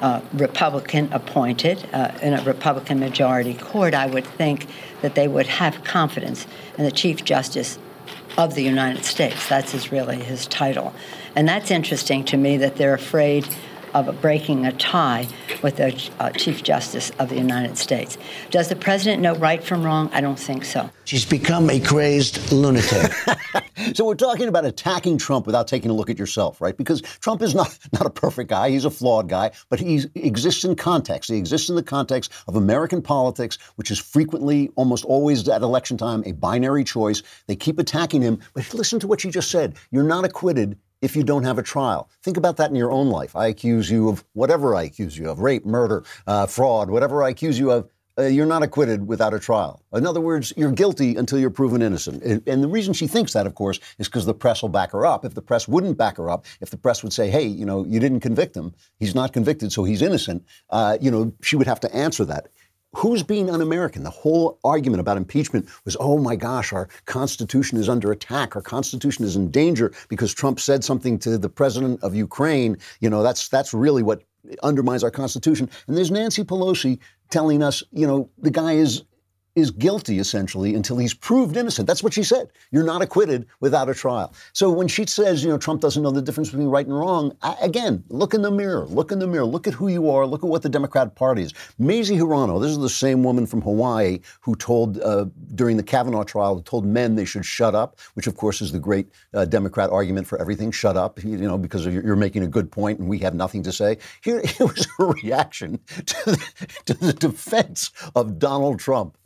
uh, 0.00 0.20
Republican 0.34 1.12
appointed 1.12 1.88
uh, 1.92 2.12
in 2.22 2.34
a 2.34 2.42
Republican 2.42 3.00
majority 3.00 3.54
court, 3.54 3.94
I 3.94 4.06
would 4.06 4.26
think 4.26 4.66
that 5.02 5.14
they 5.14 5.28
would 5.28 5.46
have 5.46 5.84
confidence 5.84 6.46
in 6.76 6.84
the 6.84 6.90
Chief 6.90 7.24
Justice 7.24 7.78
of 8.36 8.54
the 8.54 8.62
United 8.62 9.04
States. 9.04 9.48
That's 9.48 9.72
his, 9.72 9.90
really 9.90 10.16
his 10.16 10.46
title. 10.46 10.92
And 11.34 11.48
that's 11.48 11.70
interesting 11.70 12.24
to 12.26 12.36
me 12.36 12.56
that 12.58 12.76
they're 12.76 12.94
afraid 12.94 13.46
of 13.96 14.20
breaking 14.20 14.66
a 14.66 14.72
tie 14.72 15.26
with 15.62 15.76
the 15.76 16.10
uh, 16.20 16.30
Chief 16.30 16.62
Justice 16.62 17.10
of 17.18 17.30
the 17.30 17.36
United 17.36 17.78
States. 17.78 18.18
Does 18.50 18.68
the 18.68 18.76
president 18.76 19.22
know 19.22 19.34
right 19.36 19.62
from 19.62 19.82
wrong? 19.82 20.10
I 20.12 20.20
don't 20.20 20.38
think 20.38 20.64
so. 20.64 20.90
She's 21.04 21.24
become 21.24 21.70
a 21.70 21.80
crazed 21.80 22.52
lunatic. 22.52 23.12
so 23.94 24.04
we're 24.04 24.14
talking 24.14 24.48
about 24.48 24.66
attacking 24.66 25.16
Trump 25.18 25.46
without 25.46 25.66
taking 25.66 25.90
a 25.90 25.94
look 25.94 26.10
at 26.10 26.18
yourself, 26.18 26.60
right? 26.60 26.76
Because 26.76 27.00
Trump 27.20 27.40
is 27.40 27.54
not, 27.54 27.78
not 27.92 28.04
a 28.04 28.10
perfect 28.10 28.50
guy. 28.50 28.70
He's 28.70 28.84
a 28.84 28.90
flawed 28.90 29.28
guy, 29.28 29.52
but 29.70 29.80
he 29.80 30.04
exists 30.14 30.64
in 30.64 30.76
context. 30.76 31.30
He 31.30 31.38
exists 31.38 31.70
in 31.70 31.76
the 31.76 31.82
context 31.82 32.32
of 32.48 32.56
American 32.56 33.00
politics, 33.00 33.56
which 33.76 33.90
is 33.90 33.98
frequently, 33.98 34.70
almost 34.76 35.04
always 35.04 35.48
at 35.48 35.62
election 35.62 35.96
time, 35.96 36.22
a 36.26 36.32
binary 36.32 36.84
choice. 36.84 37.22
They 37.46 37.56
keep 37.56 37.78
attacking 37.78 38.20
him. 38.20 38.40
But 38.52 38.74
listen 38.74 39.00
to 39.00 39.06
what 39.06 39.24
you 39.24 39.30
just 39.30 39.50
said. 39.50 39.76
You're 39.90 40.02
not 40.02 40.24
acquitted 40.24 40.76
if 41.02 41.16
you 41.16 41.22
don't 41.22 41.44
have 41.44 41.58
a 41.58 41.62
trial. 41.62 42.08
Think 42.22 42.36
about 42.36 42.56
that 42.56 42.70
in 42.70 42.76
your 42.76 42.90
own 42.90 43.08
life. 43.08 43.36
I 43.36 43.46
accuse 43.48 43.90
you 43.90 44.08
of 44.08 44.24
whatever 44.32 44.74
I 44.74 44.84
accuse 44.84 45.16
you 45.16 45.30
of 45.30 45.40
rape, 45.40 45.64
murder, 45.64 46.04
uh, 46.26 46.46
fraud, 46.46 46.90
whatever 46.90 47.22
I 47.22 47.30
accuse 47.30 47.58
you 47.58 47.70
of. 47.70 47.88
Uh, 48.18 48.22
you're 48.22 48.46
not 48.46 48.62
acquitted 48.62 49.06
without 49.06 49.34
a 49.34 49.38
trial. 49.38 49.82
In 49.92 50.06
other 50.06 50.22
words, 50.22 50.50
you're 50.56 50.72
guilty 50.72 51.16
until 51.16 51.38
you're 51.38 51.50
proven 51.50 51.82
innocent. 51.82 52.22
And, 52.22 52.42
and 52.48 52.62
the 52.62 52.68
reason 52.68 52.94
she 52.94 53.06
thinks 53.06 53.34
that, 53.34 53.46
of 53.46 53.54
course, 53.54 53.78
is 53.98 54.08
because 54.08 54.24
the 54.24 54.32
press 54.32 54.62
will 54.62 54.70
back 54.70 54.92
her 54.92 55.04
up. 55.04 55.26
If 55.26 55.34
the 55.34 55.42
press 55.42 55.68
wouldn't 55.68 55.98
back 55.98 56.16
her 56.16 56.30
up, 56.30 56.46
if 56.62 56.70
the 56.70 56.78
press 56.78 57.02
would 57.02 57.12
say, 57.12 57.28
hey, 57.28 57.44
you 57.44 57.66
know, 57.66 57.84
you 57.84 58.00
didn't 58.00 58.20
convict 58.20 58.56
him, 58.56 58.74
he's 58.98 59.14
not 59.14 59.34
convicted, 59.34 59.70
so 59.70 59.84
he's 59.84 60.00
innocent, 60.00 60.46
uh, 60.70 60.96
you 60.98 61.10
know, 61.10 61.30
she 61.42 61.56
would 61.56 61.66
have 61.66 61.80
to 61.80 61.94
answer 61.94 62.24
that 62.24 62.48
who's 62.96 63.22
being 63.22 63.50
un-American? 63.50 64.02
The 64.02 64.10
whole 64.10 64.58
argument 64.64 65.00
about 65.00 65.18
impeachment 65.18 65.68
was, 65.84 65.96
oh 66.00 66.18
my 66.18 66.34
gosh, 66.34 66.72
our 66.72 66.88
Constitution 67.04 67.78
is 67.78 67.88
under 67.88 68.10
attack. 68.10 68.56
Our 68.56 68.62
Constitution 68.62 69.24
is 69.24 69.36
in 69.36 69.50
danger 69.50 69.92
because 70.08 70.32
Trump 70.32 70.58
said 70.58 70.82
something 70.82 71.18
to 71.20 71.36
the 71.36 71.48
president 71.50 72.02
of 72.02 72.14
Ukraine. 72.14 72.78
You 73.00 73.10
know, 73.10 73.22
that's 73.22 73.48
that's 73.48 73.74
really 73.74 74.02
what 74.02 74.22
undermines 74.62 75.04
our 75.04 75.10
Constitution. 75.10 75.68
And 75.86 75.96
there's 75.96 76.10
Nancy 76.10 76.42
Pelosi 76.42 76.98
telling 77.30 77.62
us, 77.62 77.82
you 77.92 78.06
know, 78.06 78.30
the 78.38 78.50
guy 78.50 78.72
is 78.72 79.02
is 79.56 79.70
guilty 79.70 80.18
essentially 80.18 80.74
until 80.74 80.98
he's 80.98 81.14
proved 81.14 81.56
innocent. 81.56 81.88
That's 81.88 82.02
what 82.02 82.12
she 82.12 82.22
said. 82.22 82.50
You're 82.70 82.84
not 82.84 83.02
acquitted 83.02 83.46
without 83.60 83.88
a 83.88 83.94
trial. 83.94 84.34
So 84.52 84.70
when 84.70 84.86
she 84.86 85.06
says, 85.06 85.42
you 85.42 85.48
know, 85.48 85.58
Trump 85.58 85.80
doesn't 85.80 86.02
know 86.02 86.10
the 86.10 86.22
difference 86.22 86.50
between 86.50 86.68
right 86.68 86.86
and 86.86 86.96
wrong, 86.96 87.34
I, 87.42 87.56
again, 87.62 88.04
look 88.10 88.34
in 88.34 88.42
the 88.42 88.50
mirror. 88.50 88.84
Look 88.86 89.10
in 89.10 89.18
the 89.18 89.26
mirror. 89.26 89.46
Look 89.46 89.66
at 89.66 89.72
who 89.72 89.88
you 89.88 90.10
are. 90.10 90.26
Look 90.26 90.44
at 90.44 90.50
what 90.50 90.62
the 90.62 90.68
Democrat 90.68 91.16
Party 91.16 91.42
is. 91.42 91.54
Mazie 91.78 92.18
Hirono, 92.18 92.60
this 92.60 92.70
is 92.70 92.78
the 92.78 92.88
same 92.88 93.24
woman 93.24 93.46
from 93.46 93.62
Hawaii 93.62 94.20
who 94.40 94.54
told 94.54 95.00
uh, 95.00 95.24
during 95.54 95.78
the 95.78 95.82
Kavanaugh 95.82 96.24
trial, 96.24 96.60
told 96.60 96.84
men 96.84 97.14
they 97.14 97.24
should 97.24 97.44
shut 97.44 97.74
up, 97.74 97.98
which 98.14 98.26
of 98.26 98.36
course 98.36 98.60
is 98.60 98.72
the 98.72 98.78
great 98.78 99.08
uh, 99.32 99.46
Democrat 99.46 99.88
argument 99.90 100.26
for 100.26 100.38
everything. 100.38 100.70
Shut 100.70 100.98
up, 100.98 101.22
you 101.24 101.38
know, 101.38 101.56
because 101.56 101.86
you're, 101.86 102.16
making 102.16 102.42
a 102.42 102.48
good 102.48 102.72
point 102.72 102.98
and 102.98 103.08
we 103.10 103.18
have 103.18 103.34
nothing 103.34 103.62
to 103.62 103.70
say. 103.70 103.98
Here, 104.22 104.40
here 104.44 104.66
was 104.66 104.88
her 104.96 105.08
reaction 105.08 105.78
to 105.86 106.24
the, 106.24 106.68
to 106.86 106.94
the 106.94 107.12
defense 107.12 107.90
of 108.14 108.38
Donald 108.38 108.78
Trump. 108.78 109.16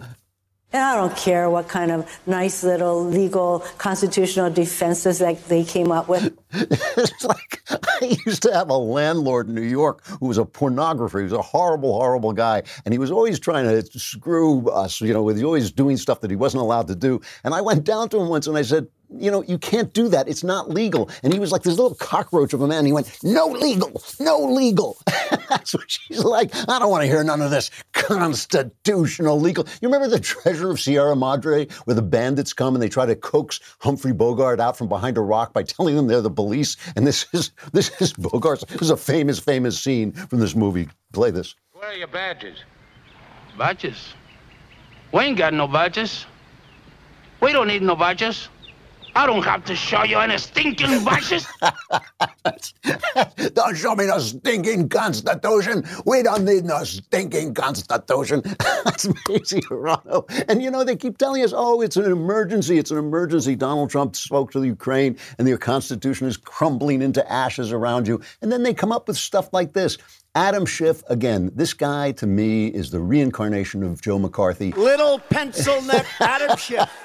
And 0.72 0.84
I 0.84 0.94
don't 0.94 1.16
care 1.16 1.50
what 1.50 1.68
kind 1.68 1.90
of 1.90 2.08
nice 2.26 2.62
little 2.62 3.04
legal 3.04 3.60
constitutional 3.78 4.50
defenses 4.50 5.18
that 5.18 5.44
they 5.48 5.64
came 5.64 5.90
up 5.90 6.08
with. 6.08 6.38
it's 6.52 7.24
like 7.24 7.60
I 7.70 8.18
used 8.24 8.42
to 8.42 8.52
have 8.52 8.70
a 8.70 8.76
landlord 8.76 9.48
in 9.48 9.54
New 9.56 9.62
York 9.62 10.06
who 10.06 10.26
was 10.26 10.38
a 10.38 10.44
pornographer. 10.44 11.18
He 11.18 11.24
was 11.24 11.32
a 11.32 11.42
horrible, 11.42 11.94
horrible 11.94 12.32
guy, 12.32 12.62
and 12.84 12.94
he 12.94 12.98
was 12.98 13.10
always 13.10 13.40
trying 13.40 13.64
to 13.64 13.98
screw 13.98 14.68
us. 14.70 15.00
You 15.00 15.12
know, 15.12 15.24
with 15.24 15.42
always 15.42 15.72
doing 15.72 15.96
stuff 15.96 16.20
that 16.20 16.30
he 16.30 16.36
wasn't 16.36 16.62
allowed 16.62 16.86
to 16.86 16.94
do. 16.94 17.20
And 17.42 17.52
I 17.52 17.60
went 17.60 17.82
down 17.82 18.08
to 18.10 18.20
him 18.20 18.28
once 18.28 18.46
and 18.46 18.56
I 18.56 18.62
said, 18.62 18.86
you 19.12 19.30
know, 19.30 19.42
you 19.42 19.58
can't 19.58 19.92
do 19.92 20.08
that. 20.08 20.28
It's 20.28 20.44
not 20.44 20.70
legal. 20.70 21.10
And 21.22 21.32
he 21.32 21.38
was 21.38 21.52
like 21.52 21.62
this 21.62 21.76
little 21.76 21.94
cockroach 21.94 22.52
of 22.52 22.60
a 22.60 22.66
man. 22.66 22.86
He 22.86 22.92
went, 22.92 23.18
no 23.22 23.46
legal, 23.46 24.02
no 24.20 24.38
legal. 24.38 24.98
That's 25.48 25.74
what 25.74 25.90
she's 25.90 26.24
like. 26.24 26.54
I 26.68 26.78
don't 26.78 26.90
want 26.90 27.02
to 27.02 27.08
hear 27.08 27.22
none 27.24 27.40
of 27.40 27.50
this 27.50 27.70
constitutional 27.92 29.40
legal. 29.40 29.66
You 29.80 29.88
remember 29.88 30.08
the 30.08 30.20
treasure 30.20 30.70
of 30.70 30.80
Sierra 30.80 31.16
Madre 31.16 31.66
where 31.84 31.94
the 31.94 32.02
bandits 32.02 32.52
come 32.52 32.74
and 32.74 32.82
they 32.82 32.88
try 32.88 33.06
to 33.06 33.16
coax 33.16 33.60
Humphrey 33.80 34.12
Bogart 34.12 34.60
out 34.60 34.76
from 34.76 34.88
behind 34.88 35.18
a 35.18 35.22
rock 35.22 35.52
by 35.52 35.62
telling 35.62 35.96
them 35.96 36.06
they're 36.06 36.20
the 36.20 36.30
police? 36.30 36.76
And 36.96 37.06
this 37.06 37.26
is 37.32 37.50
this 37.72 37.90
is 38.00 38.12
Bogart. 38.12 38.64
This 38.68 38.82
is 38.82 38.90
a 38.90 38.96
famous, 38.96 39.38
famous 39.38 39.78
scene 39.78 40.12
from 40.12 40.38
this 40.38 40.54
movie. 40.54 40.88
Play 41.12 41.30
this. 41.30 41.54
Where 41.72 41.90
are 41.90 41.94
your 41.94 42.08
badges? 42.08 42.58
Badges? 43.58 44.14
We 45.12 45.22
ain't 45.22 45.38
got 45.38 45.52
no 45.52 45.66
badges. 45.66 46.26
We 47.40 47.52
don't 47.52 47.66
need 47.66 47.82
no 47.82 47.96
badges. 47.96 48.48
I 49.14 49.26
don't 49.26 49.44
have 49.44 49.64
to 49.66 49.76
show 49.76 50.04
you 50.04 50.18
any 50.18 50.38
stinking 50.38 51.04
badges. 51.04 51.46
don't 53.54 53.76
show 53.76 53.94
me 53.94 54.06
no 54.06 54.18
stinking 54.18 54.88
constitution. 54.88 55.84
We 56.06 56.22
don't 56.22 56.44
need 56.44 56.64
no 56.64 56.84
stinking 56.84 57.54
constitution. 57.54 58.42
That's 58.84 59.06
Mazie 59.28 59.60
Hirono. 59.62 60.24
And 60.48 60.62
you 60.62 60.70
know, 60.70 60.84
they 60.84 60.96
keep 60.96 61.18
telling 61.18 61.42
us, 61.42 61.52
oh, 61.54 61.80
it's 61.80 61.96
an 61.96 62.10
emergency. 62.10 62.78
It's 62.78 62.90
an 62.90 62.98
emergency. 62.98 63.56
Donald 63.56 63.90
Trump 63.90 64.16
spoke 64.16 64.50
to 64.52 64.60
the 64.60 64.66
Ukraine 64.66 65.16
and 65.38 65.48
your 65.48 65.58
constitution 65.58 66.26
is 66.26 66.36
crumbling 66.36 67.02
into 67.02 67.30
ashes 67.30 67.72
around 67.72 68.06
you. 68.06 68.20
And 68.42 68.50
then 68.50 68.62
they 68.62 68.74
come 68.74 68.92
up 68.92 69.08
with 69.08 69.16
stuff 69.16 69.52
like 69.52 69.72
this. 69.72 69.98
Adam 70.36 70.64
Schiff, 70.64 71.02
again, 71.08 71.50
this 71.56 71.74
guy 71.74 72.12
to 72.12 72.24
me 72.24 72.68
is 72.68 72.92
the 72.92 73.00
reincarnation 73.00 73.82
of 73.82 74.00
Joe 74.00 74.16
McCarthy. 74.16 74.70
Little 74.70 75.18
pencil 75.18 75.82
neck 75.82 76.06
Adam 76.20 76.56
Schiff. 76.56 76.88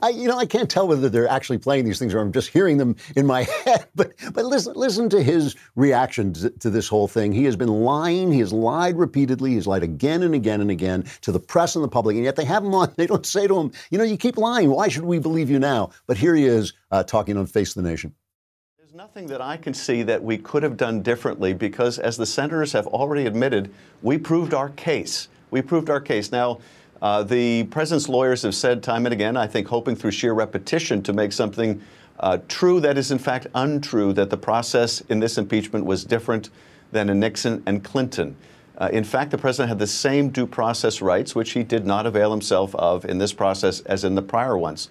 I, 0.00 0.12
you 0.14 0.28
know, 0.28 0.38
I 0.38 0.46
can't 0.46 0.70
tell 0.70 0.86
whether 0.86 1.08
they're 1.08 1.26
actually 1.26 1.58
playing 1.58 1.86
these 1.86 1.98
things 1.98 2.14
or 2.14 2.20
I'm 2.20 2.30
just 2.30 2.50
hearing 2.50 2.78
them 2.78 2.94
in 3.16 3.26
my 3.26 3.42
head. 3.64 3.88
But, 3.96 4.12
but 4.32 4.44
listen, 4.44 4.74
listen 4.76 5.08
to 5.08 5.24
his 5.24 5.56
reaction 5.74 6.32
to, 6.34 6.50
to 6.50 6.70
this 6.70 6.86
whole 6.86 7.08
thing. 7.08 7.32
He 7.32 7.46
has 7.46 7.56
been 7.56 7.68
lying. 7.68 8.30
He 8.30 8.38
has 8.38 8.52
lied 8.52 8.96
repeatedly. 8.96 9.54
He's 9.54 9.66
lied 9.66 9.82
again 9.82 10.22
and 10.22 10.36
again 10.36 10.60
and 10.60 10.70
again 10.70 11.06
to 11.22 11.32
the 11.32 11.40
press 11.40 11.74
and 11.74 11.82
the 11.82 11.88
public. 11.88 12.14
And 12.14 12.24
yet 12.24 12.36
they 12.36 12.44
have 12.44 12.64
him 12.64 12.74
on. 12.74 12.92
They 13.04 13.08
don't 13.08 13.26
say 13.26 13.48
to 13.48 13.58
him, 13.58 13.72
you 13.90 13.98
know, 13.98 14.04
you 14.04 14.16
keep 14.16 14.38
lying. 14.38 14.70
Why 14.70 14.86
should 14.86 15.04
we 15.04 15.18
believe 15.18 15.50
you 15.50 15.58
now? 15.58 15.90
But 16.06 16.16
here 16.16 16.36
he 16.36 16.44
is 16.44 16.74
uh, 16.92 17.02
talking 17.02 17.36
on 17.36 17.46
Face 17.46 17.74
the 17.74 17.82
Nation. 17.82 18.14
Nothing 18.96 19.26
that 19.26 19.40
I 19.40 19.56
can 19.56 19.74
see 19.74 20.04
that 20.04 20.22
we 20.22 20.38
could 20.38 20.62
have 20.62 20.76
done 20.76 21.02
differently 21.02 21.52
because, 21.52 21.98
as 21.98 22.16
the 22.16 22.26
senators 22.26 22.70
have 22.74 22.86
already 22.86 23.26
admitted, 23.26 23.74
we 24.02 24.18
proved 24.18 24.54
our 24.54 24.68
case. 24.68 25.26
We 25.50 25.62
proved 25.62 25.90
our 25.90 26.00
case. 26.00 26.30
Now, 26.30 26.60
uh, 27.02 27.24
the 27.24 27.64
president's 27.64 28.08
lawyers 28.08 28.42
have 28.42 28.54
said 28.54 28.84
time 28.84 29.04
and 29.04 29.12
again, 29.12 29.36
I 29.36 29.48
think 29.48 29.66
hoping 29.66 29.96
through 29.96 30.12
sheer 30.12 30.32
repetition 30.32 31.02
to 31.02 31.12
make 31.12 31.32
something 31.32 31.82
uh, 32.20 32.38
true 32.46 32.78
that 32.82 32.96
is 32.96 33.10
in 33.10 33.18
fact 33.18 33.48
untrue, 33.56 34.12
that 34.12 34.30
the 34.30 34.36
process 34.36 35.00
in 35.08 35.18
this 35.18 35.38
impeachment 35.38 35.84
was 35.84 36.04
different 36.04 36.50
than 36.92 37.10
in 37.10 37.18
Nixon 37.18 37.64
and 37.66 37.82
Clinton. 37.82 38.36
Uh, 38.78 38.90
in 38.92 39.02
fact, 39.02 39.32
the 39.32 39.38
president 39.38 39.70
had 39.70 39.80
the 39.80 39.88
same 39.88 40.28
due 40.28 40.46
process 40.46 41.02
rights, 41.02 41.34
which 41.34 41.50
he 41.50 41.64
did 41.64 41.84
not 41.84 42.06
avail 42.06 42.30
himself 42.30 42.72
of 42.76 43.04
in 43.04 43.18
this 43.18 43.32
process 43.32 43.80
as 43.80 44.04
in 44.04 44.14
the 44.14 44.22
prior 44.22 44.56
ones. 44.56 44.88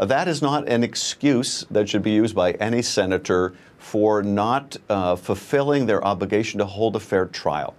Uh, 0.00 0.06
that 0.06 0.26
is 0.28 0.40
not 0.40 0.66
an 0.66 0.82
excuse 0.82 1.66
that 1.70 1.86
should 1.86 2.02
be 2.02 2.10
used 2.10 2.34
by 2.34 2.52
any 2.52 2.80
senator 2.80 3.52
for 3.76 4.22
not 4.22 4.74
uh, 4.88 5.14
fulfilling 5.14 5.84
their 5.84 6.02
obligation 6.02 6.58
to 6.58 6.64
hold 6.64 6.96
a 6.96 7.00
fair 7.00 7.26
trial. 7.26 7.74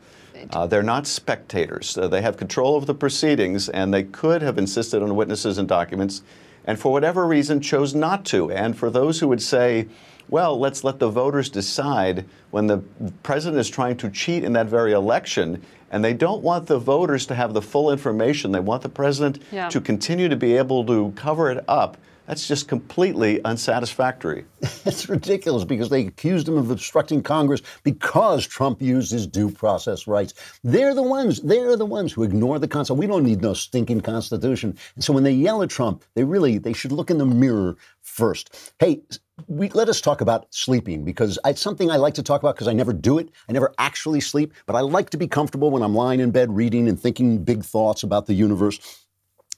Uh, 0.51 0.67
they're 0.67 0.84
not 0.84 1.07
spectators. 1.07 1.97
Uh, 1.97 2.07
they 2.07 2.21
have 2.21 2.38
control 2.38 2.77
of 2.77 2.86
the 2.86 2.93
proceedings, 2.93 3.69
and 3.69 3.91
they 3.91 4.03
could 4.03 4.43
have 4.43 4.60
insisted 4.60 5.01
on 5.01 5.15
witnesses 5.15 5.57
and 5.57 5.67
documents, 5.67 6.21
and 6.65 6.79
for 6.79 6.91
whatever 6.91 7.25
reason 7.25 7.60
chose 7.60 7.95
not 7.95 8.23
to. 8.23 8.51
And 8.51 8.77
for 8.77 8.91
those 8.91 9.19
who 9.19 9.27
would 9.29 9.41
say, 9.41 9.88
well, 10.29 10.60
let's 10.60 10.84
let 10.84 10.99
the 10.99 11.10
voters 11.10 11.49
decide 11.49 12.25
when 12.51 12.67
the 12.67 12.84
president 13.23 13.60
is 13.60 13.69
trying 13.69 13.97
to 13.97 14.10
cheat 14.12 14.43
in 14.43 14.53
that 14.53 14.67
very 14.67 14.91
election, 14.91 15.60
and 15.89 16.03
they 16.05 16.13
don't 16.13 16.43
want 16.43 16.67
the 16.67 16.77
voters 16.77 17.25
to 17.25 17.36
have 17.36 17.55
the 17.55 17.62
full 17.63 17.91
information. 17.91 18.51
They 18.51 18.60
want 18.60 18.84
the 18.84 18.89
president 18.89 19.41
Yeah. 19.51 19.69
to 19.69 19.81
continue 19.81 20.29
to 20.29 20.36
be 20.36 20.55
able 20.55 20.86
to 20.86 21.13
cover 21.15 21.49
it 21.49 21.63
up. 21.67 21.97
That's 22.32 22.48
just 22.48 22.70
completely 22.70 23.44
unsatisfactory. 23.44 24.46
It's 24.86 25.10
ridiculous 25.10 25.65
because 25.65 25.89
they 25.89 26.08
accused 26.08 26.48
him 26.48 26.58
of 26.58 26.72
obstructing 26.72 27.22
Congress 27.22 27.62
because 27.84 28.48
Trump 28.48 28.82
used 28.82 29.12
his 29.12 29.28
due 29.28 29.52
process 29.52 30.08
rights. 30.08 30.34
They're 30.63 30.96
the 30.96 31.04
ones, 31.04 31.41
they're 31.41 31.76
the 31.76 31.86
ones 31.86 32.13
who 32.13 32.24
ignore 32.24 32.58
the 32.58 32.70
Constitution. 32.70 33.00
We 33.00 33.08
don't 33.08 33.24
need 33.24 33.41
no 33.41 33.54
stinking 33.54 34.02
Constitution. 34.02 34.78
And 34.96 35.04
so 35.04 35.12
when 35.12 35.24
they 35.24 35.34
yell 35.34 35.62
at 35.62 35.70
Trump, 35.70 36.06
they 36.15 36.24
really, 36.24 36.58
they 36.58 36.74
should 36.74 36.94
look 36.94 37.12
in 37.12 37.17
the 37.17 37.26
mirror 37.26 37.76
first. 38.02 38.74
Hey, 38.80 39.02
we, 39.48 39.70
let 39.70 39.89
us 39.89 40.00
talk 40.00 40.22
about 40.22 40.48
sleeping 40.54 41.04
because 41.04 41.38
it's 41.46 41.62
something 41.62 41.91
I 41.91 41.98
like 41.98 42.13
to 42.15 42.24
talk 42.24 42.41
about 42.41 42.56
because 42.56 42.67
I 42.67 42.74
never 42.74 42.94
do 42.94 43.17
it. 43.17 43.30
I 43.50 43.52
never 43.52 43.74
actually 43.78 44.22
sleep, 44.22 44.54
but 44.65 44.76
I 44.76 44.80
like 44.80 45.10
to 45.12 45.17
be 45.17 45.28
comfortable 45.28 45.70
when 45.70 45.84
I'm 45.84 45.96
lying 45.96 46.20
in 46.20 46.32
bed 46.32 46.56
reading 46.56 46.88
and 46.88 47.00
thinking 47.00 47.44
big 47.44 47.63
thoughts 47.63 48.04
about 48.04 48.26
the 48.26 48.34
universe. 48.34 49.01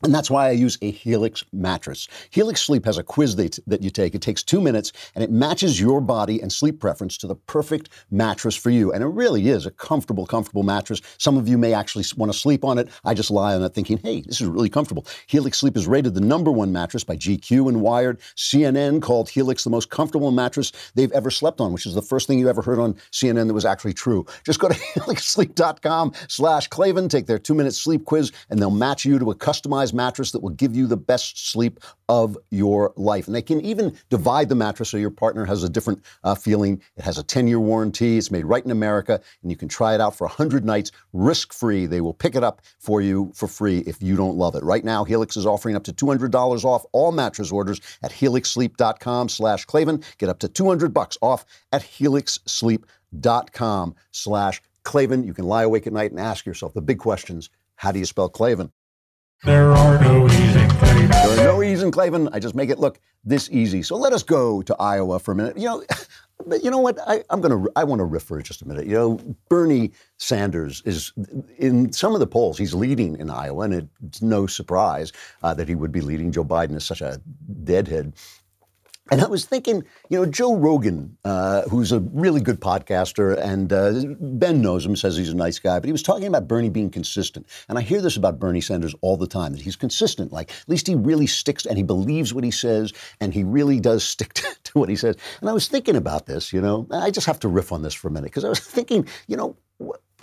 And 0.04 0.13
that's 0.13 0.30
why 0.30 0.50
I 0.50 0.52
use 0.52 0.78
a 0.82 0.92
Helix 0.92 1.46
mattress. 1.54 2.10
Helix 2.30 2.62
Sleep 2.62 2.84
has 2.84 2.98
a 2.98 3.04
quiz 3.04 3.38
that, 3.38 3.58
that 3.68 3.82
you 3.82 3.89
take. 3.89 4.13
It 4.13 4.22
takes 4.22 4.44
two 4.44 4.60
minutes 4.60 4.92
and 5.16 5.24
it 5.24 5.32
matches 5.32 5.80
your 5.80 6.02
body 6.02 6.42
and 6.42 6.52
sleep 6.52 6.82
preference 6.82 7.18
to 7.20 7.28
the 7.28 7.36
perfect 7.36 7.88
mattress 8.12 8.54
for 8.54 8.70
you. 8.70 8.92
And 8.92 9.02
it 9.02 9.08
really 9.08 9.48
is 9.48 9.66
a 9.66 9.72
comfortable, 9.72 10.26
comfortable 10.26 10.63
mattress. 10.63 11.00
Some 11.20 11.38
of 11.38 11.48
you 11.48 11.58
may 11.58 11.74
actually 11.74 12.04
want 12.18 12.34
to 12.34 12.38
sleep 12.38 12.66
on 12.66 12.78
it. 12.78 12.89
I 13.06 13.13
just 13.13 13.32
lie 13.32 13.56
on 13.56 13.63
it 13.63 13.74
thinking, 13.74 13.98
hey, 13.98 14.22
this 14.22 14.42
is 14.42 14.48
really 14.48 14.68
comfortable. 14.68 15.08
Helix 15.28 15.58
Sleep 15.58 15.78
is 15.78 15.88
rated 15.88 16.16
the 16.16 16.22
number 16.22 16.52
one 16.52 16.74
mattress 16.74 17.06
by 17.06 17.16
GQ 17.16 17.70
and 17.70 17.80
Wired. 17.80 18.20
CNN 18.36 19.02
called 19.02 19.30
Helix 19.30 19.63
the 19.63 19.70
most 19.70 19.89
comfortable 19.89 20.32
mattress 20.32 20.74
they've 20.96 21.13
ever 21.13 21.32
slept 21.32 21.62
on, 21.62 21.72
which 21.72 21.86
is 21.86 21.94
the 21.94 22.02
first 22.02 22.28
thing 22.28 22.39
you 22.39 22.50
ever 22.50 22.62
heard 22.62 22.80
on 22.80 22.96
CNN 23.13 23.48
that 23.48 23.54
was 23.54 23.63
actually 23.63 23.94
true. 23.94 24.26
Just 24.46 24.60
go 24.60 24.68
to 24.68 24.76
helixsleep.com 25.00 26.12
slash 26.28 26.68
Klavan, 26.68 27.08
take 27.08 27.26
their 27.26 27.39
two 27.39 27.54
minute 27.54 27.74
sleep 27.74 28.04
quiz, 28.04 28.34
and 28.50 28.60
they'll 28.60 28.70
match 28.70 29.06
you 29.06 29.18
to 29.18 29.32
a 29.32 29.36
customized 29.36 29.93
mattress 29.94 30.32
that 30.32 30.42
will 30.42 30.50
give 30.50 30.76
you 30.76 30.88
the 30.88 30.98
best 30.98 31.52
sleep 31.52 31.80
of 32.10 32.38
your 32.52 32.94
life. 32.96 33.28
And 33.28 33.36
they 33.36 33.42
can 33.42 33.62
even 33.62 33.96
divide 34.10 34.50
the 34.50 34.56
mattress 34.56 34.90
so 34.90 34.98
your 34.98 35.10
partner 35.10 35.46
has 35.46 35.64
a 35.64 35.70
different 35.70 36.04
uh, 36.24 36.36
feeling. 36.36 36.82
It 36.98 37.04
has 37.04 37.18
a 37.18 37.24
10 37.24 37.48
year 37.48 37.60
warranty. 37.60 38.18
It's 38.18 38.32
made 38.32 38.46
right 38.46 38.64
in 38.64 38.72
America, 38.72 39.20
and 39.42 39.52
you 39.52 39.58
can 39.58 39.68
try 39.68 39.96
it 39.96 40.02
out 40.02 40.16
for 40.16 40.28
100 40.28 40.66
nights 40.66 40.92
risk 41.14 41.54
free. 41.54 41.86
They 41.86 42.02
will 42.02 42.14
pick 42.14 42.36
it 42.36 42.44
up 42.44 42.62
for 42.80 43.02
you 43.02 43.32
for 43.36 43.48
free 43.48 43.80
if 43.80 44.02
you 44.02 44.16
don't 44.16 44.38
love 44.38 44.56
it. 44.56 44.64
Right 44.64 44.84
now, 44.84 45.04
Helix 45.04 45.38
is 45.38 45.46
offering 45.46 45.76
up 45.76 45.84
to 45.86 45.94
$200 45.94 46.66
off 46.66 46.86
all 46.92 47.12
mattress 47.12 47.52
orders 47.52 47.82
at 48.02 48.12
helixsleep.com 48.12 49.30
slash 49.30 49.66
Klavan. 49.66 50.04
Get 50.18 50.30
up 50.30 50.40
to 50.40 50.48
200 50.48 50.94
bucks 50.94 51.18
off 51.22 51.46
at 51.72 51.82
helixsleep.com 51.82 53.96
slash 54.12 54.62
Klavan. 54.84 55.24
You 55.24 55.34
can 55.34 55.46
lie 55.46 55.64
awake 55.64 55.88
at 55.88 55.94
night 55.94 56.12
and 56.12 56.20
ask 56.20 56.46
yourself 56.46 56.74
the 56.74 56.82
big 56.82 57.00
questions. 57.00 57.50
How 57.76 57.92
do 57.92 58.00
you 58.00 58.06
spell 58.06 58.30
Klavan? 58.30 58.72
There 59.44 59.72
are 59.72 60.00
no 60.00 60.28
easy 60.28 60.68
Klavan. 60.68 61.10
There 61.10 61.32
are 61.32 61.44
no 61.44 61.64
ease 61.64 61.84
in 61.84 61.92
Klavan. 61.92 62.30
I 62.32 62.40
just 62.40 62.56
make 62.56 62.70
it 62.70 62.80
look 62.80 63.00
this 63.26 63.50
easy. 63.52 63.84
So 63.84 63.98
let 63.98 64.14
us 64.14 64.24
go 64.24 64.62
to 64.62 64.76
Iowa 64.80 65.20
for 65.20 65.34
a 65.34 65.36
minute. 65.36 65.58
You 65.58 65.66
know, 65.66 65.84
But 66.46 66.64
you 66.64 66.72
know 66.72 66.80
what? 66.80 66.98
I, 67.08 67.24
I'm 67.30 67.42
gonna. 67.42 67.66
I 67.76 67.84
want 67.84 68.00
to 68.00 68.06
riff 68.06 68.24
for 68.24 68.42
just 68.42 68.62
a 68.62 68.68
minute. 68.68 68.86
You 68.86 68.94
know, 68.94 69.36
Bernie 69.50 69.92
Sanders 70.18 70.82
is 70.86 71.14
in 71.58 71.92
some 71.94 72.14
of 72.14 72.20
the 72.20 72.28
polls. 72.28 72.58
He's 72.58 72.74
leading 72.74 73.18
in 73.18 73.30
Iowa, 73.30 73.64
and 73.64 73.90
it's 74.06 74.22
no 74.22 74.48
surprise 74.48 75.12
uh, 75.42 75.54
that 75.54 75.68
he 75.68 75.76
would 75.76 75.92
be 75.92 76.02
leading. 76.02 76.32
Joe 76.32 76.44
Biden 76.44 76.76
is 76.76 76.84
such 76.84 77.02
a 77.02 77.22
deadhead. 77.64 78.14
And 79.13 79.21
I 79.21 79.28
was 79.28 79.45
thinking, 79.45 79.84
you 80.10 80.17
know, 80.17 80.26
Joe 80.26 80.56
Rogan, 80.56 81.19
uh, 81.23 81.62
who's 81.69 81.91
a 81.91 81.99
really 81.99 82.41
good 82.41 82.60
podcaster, 82.60 83.38
and 83.38 83.71
uh, 83.71 84.15
Ben 84.19 84.60
knows 84.60 84.84
him, 84.84 84.95
says 84.95 85.15
he's 85.15 85.30
a 85.30 85.36
nice 85.36 85.60
guy, 85.60 85.78
but 85.78 85.86
he 85.86 85.91
was 85.91 86.02
talking 86.02 86.26
about 86.26 86.47
Bernie 86.47 86.71
being 86.71 86.89
consistent. 86.89 87.47
And 87.69 87.78
I 87.78 87.82
hear 87.82 88.02
this 88.02 88.17
about 88.17 88.39
Bernie 88.39 88.60
Sanders 88.60 88.95
all 89.02 89.15
the 89.15 89.28
time 89.28 89.52
that 89.52 89.62
he's 89.62 89.76
consistent. 89.76 90.32
Like, 90.32 90.49
at 90.49 90.67
least 90.67 90.88
he 90.88 90.95
really 90.95 91.28
sticks 91.28 91.67
and 91.67 91.78
he 91.78 91.84
believes 91.84 92.34
what 92.34 92.43
he 92.43 92.49
says, 92.49 92.91
and 93.21 93.36
he 93.36 93.43
really 93.43 93.80
does 93.80 94.04
stick 94.13 94.34
to, 94.34 94.47
to 94.63 94.80
what 94.80 94.89
he 94.89 94.95
says. 94.95 95.15
And 95.41 95.49
I 95.49 95.54
was 95.54 95.67
thinking 95.67 95.95
about 95.95 96.26
this, 96.26 96.52
you 96.52 96.60
know, 96.60 96.88
I 96.91 97.12
just 97.12 97.28
have 97.28 97.39
to 97.41 97.47
riff 97.47 97.71
on 97.71 97.84
this 97.84 97.93
for 97.93 98.08
a 98.08 98.12
minute 98.12 98.32
because 98.32 98.45
I 98.45 98.49
was 98.49 98.62
thinking, 98.62 99.08
you 99.28 99.38
know, 99.38 99.56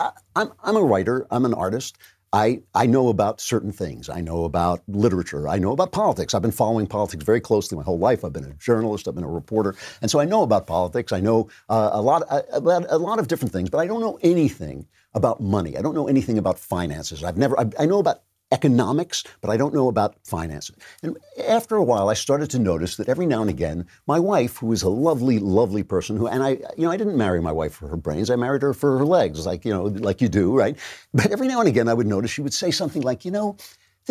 I, 0.01 0.11
I'm, 0.35 0.51
I'm 0.65 0.75
a 0.75 0.83
writer, 0.83 1.25
I'm 1.31 1.45
an 1.45 1.53
artist. 1.53 1.97
I, 2.33 2.61
I 2.73 2.85
know 2.85 3.09
about 3.09 3.41
certain 3.41 3.73
things. 3.73 4.07
I 4.07 4.21
know 4.21 4.45
about 4.45 4.81
literature. 4.87 5.49
I 5.49 5.57
know 5.57 5.73
about 5.73 5.91
politics. 5.91 6.33
I've 6.33 6.41
been 6.41 6.51
following 6.51 6.87
politics 6.87 7.25
very 7.25 7.41
closely 7.41 7.77
my 7.77 7.83
whole 7.83 7.99
life. 7.99 8.23
I've 8.23 8.31
been 8.31 8.45
a 8.45 8.53
journalist. 8.53 9.07
I've 9.07 9.15
been 9.15 9.25
a 9.25 9.29
reporter, 9.29 9.75
and 10.01 10.09
so 10.09 10.19
I 10.19 10.25
know 10.25 10.41
about 10.41 10.65
politics. 10.65 11.11
I 11.11 11.19
know 11.19 11.49
uh, 11.67 11.89
a 11.91 12.01
lot 12.01 12.23
uh, 12.29 12.41
about 12.53 12.85
a 12.89 12.97
lot 12.97 13.19
of 13.19 13.27
different 13.27 13.51
things, 13.51 13.69
but 13.69 13.79
I 13.79 13.87
don't 13.87 13.99
know 13.99 14.17
anything 14.21 14.87
about 15.13 15.41
money. 15.41 15.77
I 15.77 15.81
don't 15.81 15.93
know 15.93 16.07
anything 16.07 16.37
about 16.37 16.57
finances. 16.57 17.21
I've 17.21 17.37
never. 17.37 17.59
I, 17.59 17.65
I 17.77 17.85
know 17.85 17.99
about 17.99 18.21
economics, 18.51 19.23
but 19.41 19.49
I 19.49 19.57
don't 19.57 19.73
know 19.73 19.87
about 19.87 20.15
finances. 20.23 20.75
And 21.03 21.17
after 21.47 21.75
a 21.75 21.83
while, 21.83 22.09
I 22.09 22.13
started 22.13 22.49
to 22.51 22.59
notice 22.59 22.97
that 22.97 23.09
every 23.09 23.25
now 23.25 23.41
and 23.41 23.49
again, 23.49 23.87
my 24.07 24.19
wife, 24.19 24.57
who 24.57 24.71
is 24.71 24.83
a 24.83 24.89
lovely, 24.89 25.39
lovely 25.39 25.83
person, 25.83 26.17
who 26.17 26.27
and 26.27 26.43
I, 26.43 26.51
you 26.77 26.85
know, 26.85 26.91
I 26.91 26.97
didn't 26.97 27.17
marry 27.17 27.41
my 27.41 27.51
wife 27.51 27.73
for 27.73 27.87
her 27.87 27.97
brains. 27.97 28.29
I 28.29 28.35
married 28.35 28.61
her 28.61 28.73
for 28.73 28.97
her 28.97 29.05
legs, 29.05 29.45
like 29.45 29.65
you 29.65 29.71
know, 29.73 29.83
like 29.83 30.21
you 30.21 30.29
do, 30.29 30.55
right? 30.55 30.77
But 31.13 31.31
every 31.31 31.47
now 31.47 31.59
and 31.59 31.67
again, 31.67 31.87
I 31.87 31.93
would 31.93 32.07
notice 32.07 32.31
she 32.31 32.41
would 32.41 32.53
say 32.53 32.71
something 32.71 33.01
like, 33.01 33.25
you 33.25 33.31
know. 33.31 33.57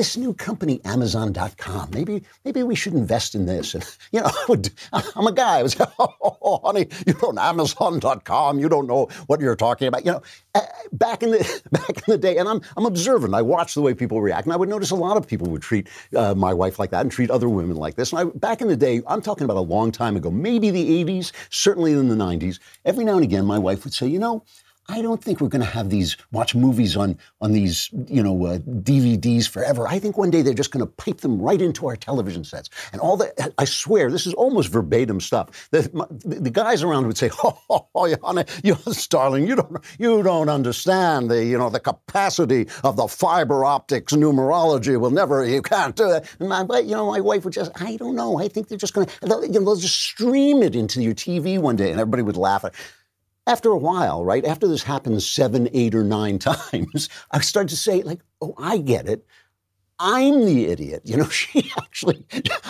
This 0.00 0.16
new 0.16 0.32
company, 0.32 0.80
Amazon.com. 0.86 1.90
Maybe, 1.92 2.22
maybe 2.46 2.62
we 2.62 2.74
should 2.74 2.94
invest 2.94 3.34
in 3.34 3.44
this. 3.44 3.74
And 3.74 3.84
you 4.12 4.22
know, 4.22 4.30
I'm 5.14 5.26
a 5.26 5.30
guy. 5.30 5.58
I 5.58 5.62
was, 5.62 5.76
oh, 5.98 6.60
honey, 6.64 6.88
you 7.06 7.12
don't 7.12 7.38
Amazon.com. 7.38 8.58
You 8.58 8.70
don't 8.70 8.86
know 8.86 9.10
what 9.26 9.42
you're 9.42 9.56
talking 9.56 9.88
about. 9.88 10.06
You 10.06 10.12
know, 10.12 10.22
back 10.92 11.22
in 11.22 11.32
the 11.32 11.62
back 11.70 11.90
in 11.90 12.04
the 12.06 12.16
day, 12.16 12.38
and 12.38 12.48
I'm 12.48 12.62
I'm 12.78 12.86
observant. 12.86 13.34
I 13.34 13.42
watch 13.42 13.74
the 13.74 13.82
way 13.82 13.92
people 13.92 14.22
react, 14.22 14.46
and 14.46 14.54
I 14.54 14.56
would 14.56 14.70
notice 14.70 14.90
a 14.90 14.96
lot 14.96 15.18
of 15.18 15.26
people 15.26 15.48
would 15.48 15.60
treat 15.60 15.86
uh, 16.16 16.34
my 16.34 16.54
wife 16.54 16.78
like 16.78 16.92
that 16.92 17.02
and 17.02 17.12
treat 17.12 17.30
other 17.30 17.50
women 17.50 17.76
like 17.76 17.96
this. 17.96 18.10
And 18.10 18.20
I, 18.20 18.24
back 18.24 18.62
in 18.62 18.68
the 18.68 18.78
day, 18.78 19.02
I'm 19.06 19.20
talking 19.20 19.44
about 19.44 19.58
a 19.58 19.60
long 19.60 19.92
time 19.92 20.16
ago, 20.16 20.30
maybe 20.30 20.70
the 20.70 21.04
80s, 21.04 21.30
certainly 21.50 21.92
in 21.92 22.08
the 22.08 22.16
90s. 22.16 22.58
Every 22.86 23.04
now 23.04 23.16
and 23.16 23.22
again, 23.22 23.44
my 23.44 23.58
wife 23.58 23.84
would 23.84 23.92
say, 23.92 24.06
you 24.06 24.18
know. 24.18 24.44
I 24.90 25.03
don't 25.03 25.22
think 25.22 25.40
we're 25.40 25.48
going 25.48 25.62
to 25.62 25.70
have 25.70 25.88
these 25.88 26.16
watch 26.33 26.55
movies 26.55 26.96
on 26.96 27.16
on 27.40 27.53
these 27.53 27.90
you 28.09 28.22
know 28.22 28.44
uh, 28.44 28.59
DVDs 28.59 29.48
forever. 29.48 29.87
I 29.87 29.98
think 29.98 30.18
one 30.18 30.31
day 30.31 30.42
they're 30.42 30.53
just 30.53 30.72
going 30.72 30.85
to 30.85 30.90
pipe 30.90 31.18
them 31.18 31.40
right 31.40 31.61
into 31.61 31.87
our 31.87 31.96
television 31.96 32.42
sets. 32.42 32.70
And 32.92 33.00
all 33.00 33.16
that 33.18 33.55
I 33.57 33.64
swear 33.64 34.11
this 34.11 34.26
is 34.26 34.35
almost 34.35 34.70
verbatim 34.70 35.20
stuff. 35.20 35.68
The, 35.70 35.83
the 36.24 36.50
guys 36.50 36.83
around 36.83 37.07
would 37.07 37.16
say, 37.16 37.31
"Oh, 37.44 37.59
oh, 37.70 37.87
oh 37.94 38.07
you 38.07 38.16
darling, 39.09 39.46
you 39.46 39.57
don't 39.57 39.79
you 39.98 40.22
don't 40.22 40.48
understand 40.48 41.31
the 41.31 41.44
you 41.44 41.57
know 41.57 41.70
the 41.70 41.81
capacity 41.81 42.66
of 42.83 42.96
the 42.96 43.07
fiber 43.07 43.64
optics 43.64 44.12
numerology. 44.12 44.98
Will 44.98 45.11
never 45.11 45.44
you 45.44 45.62
can't 45.62 45.94
do 45.94 46.11
it." 46.11 46.24
And 46.40 46.48
my 46.48 46.64
you 46.81 46.96
know 46.96 47.11
my 47.11 47.20
wife 47.20 47.44
would 47.44 47.55
just 47.55 47.70
I 47.81 47.96
don't 47.96 48.16
know. 48.16 48.40
I 48.40 48.48
think 48.48 48.68
they're 48.68 48.79
just 48.79 48.94
going 48.94 49.07
to 49.07 49.12
you 49.22 49.29
know, 49.29 49.40
they'll 49.46 49.76
just 49.76 50.00
stream 50.00 50.62
it 50.62 50.74
into 50.74 51.00
your 51.00 51.14
TV 51.14 51.59
one 51.61 51.76
day, 51.76 51.90
and 51.90 52.00
everybody 52.00 52.22
would 52.22 52.37
laugh 52.37 52.64
at. 52.64 52.74
After 53.50 53.72
a 53.72 53.78
while, 53.78 54.24
right, 54.24 54.44
after 54.44 54.68
this 54.68 54.84
happens 54.84 55.28
seven, 55.28 55.68
eight, 55.72 55.92
or 55.96 56.04
nine 56.04 56.38
times, 56.50 57.08
I 57.32 57.40
started 57.40 57.70
to 57.70 57.76
say, 57.76 58.00
like, 58.02 58.20
oh, 58.40 58.54
I 58.56 58.78
get 58.78 59.08
it. 59.08 59.26
I'm 60.00 60.46
the 60.46 60.66
idiot. 60.66 61.02
You 61.04 61.18
know, 61.18 61.28
she 61.28 61.70
actually, 61.78 62.24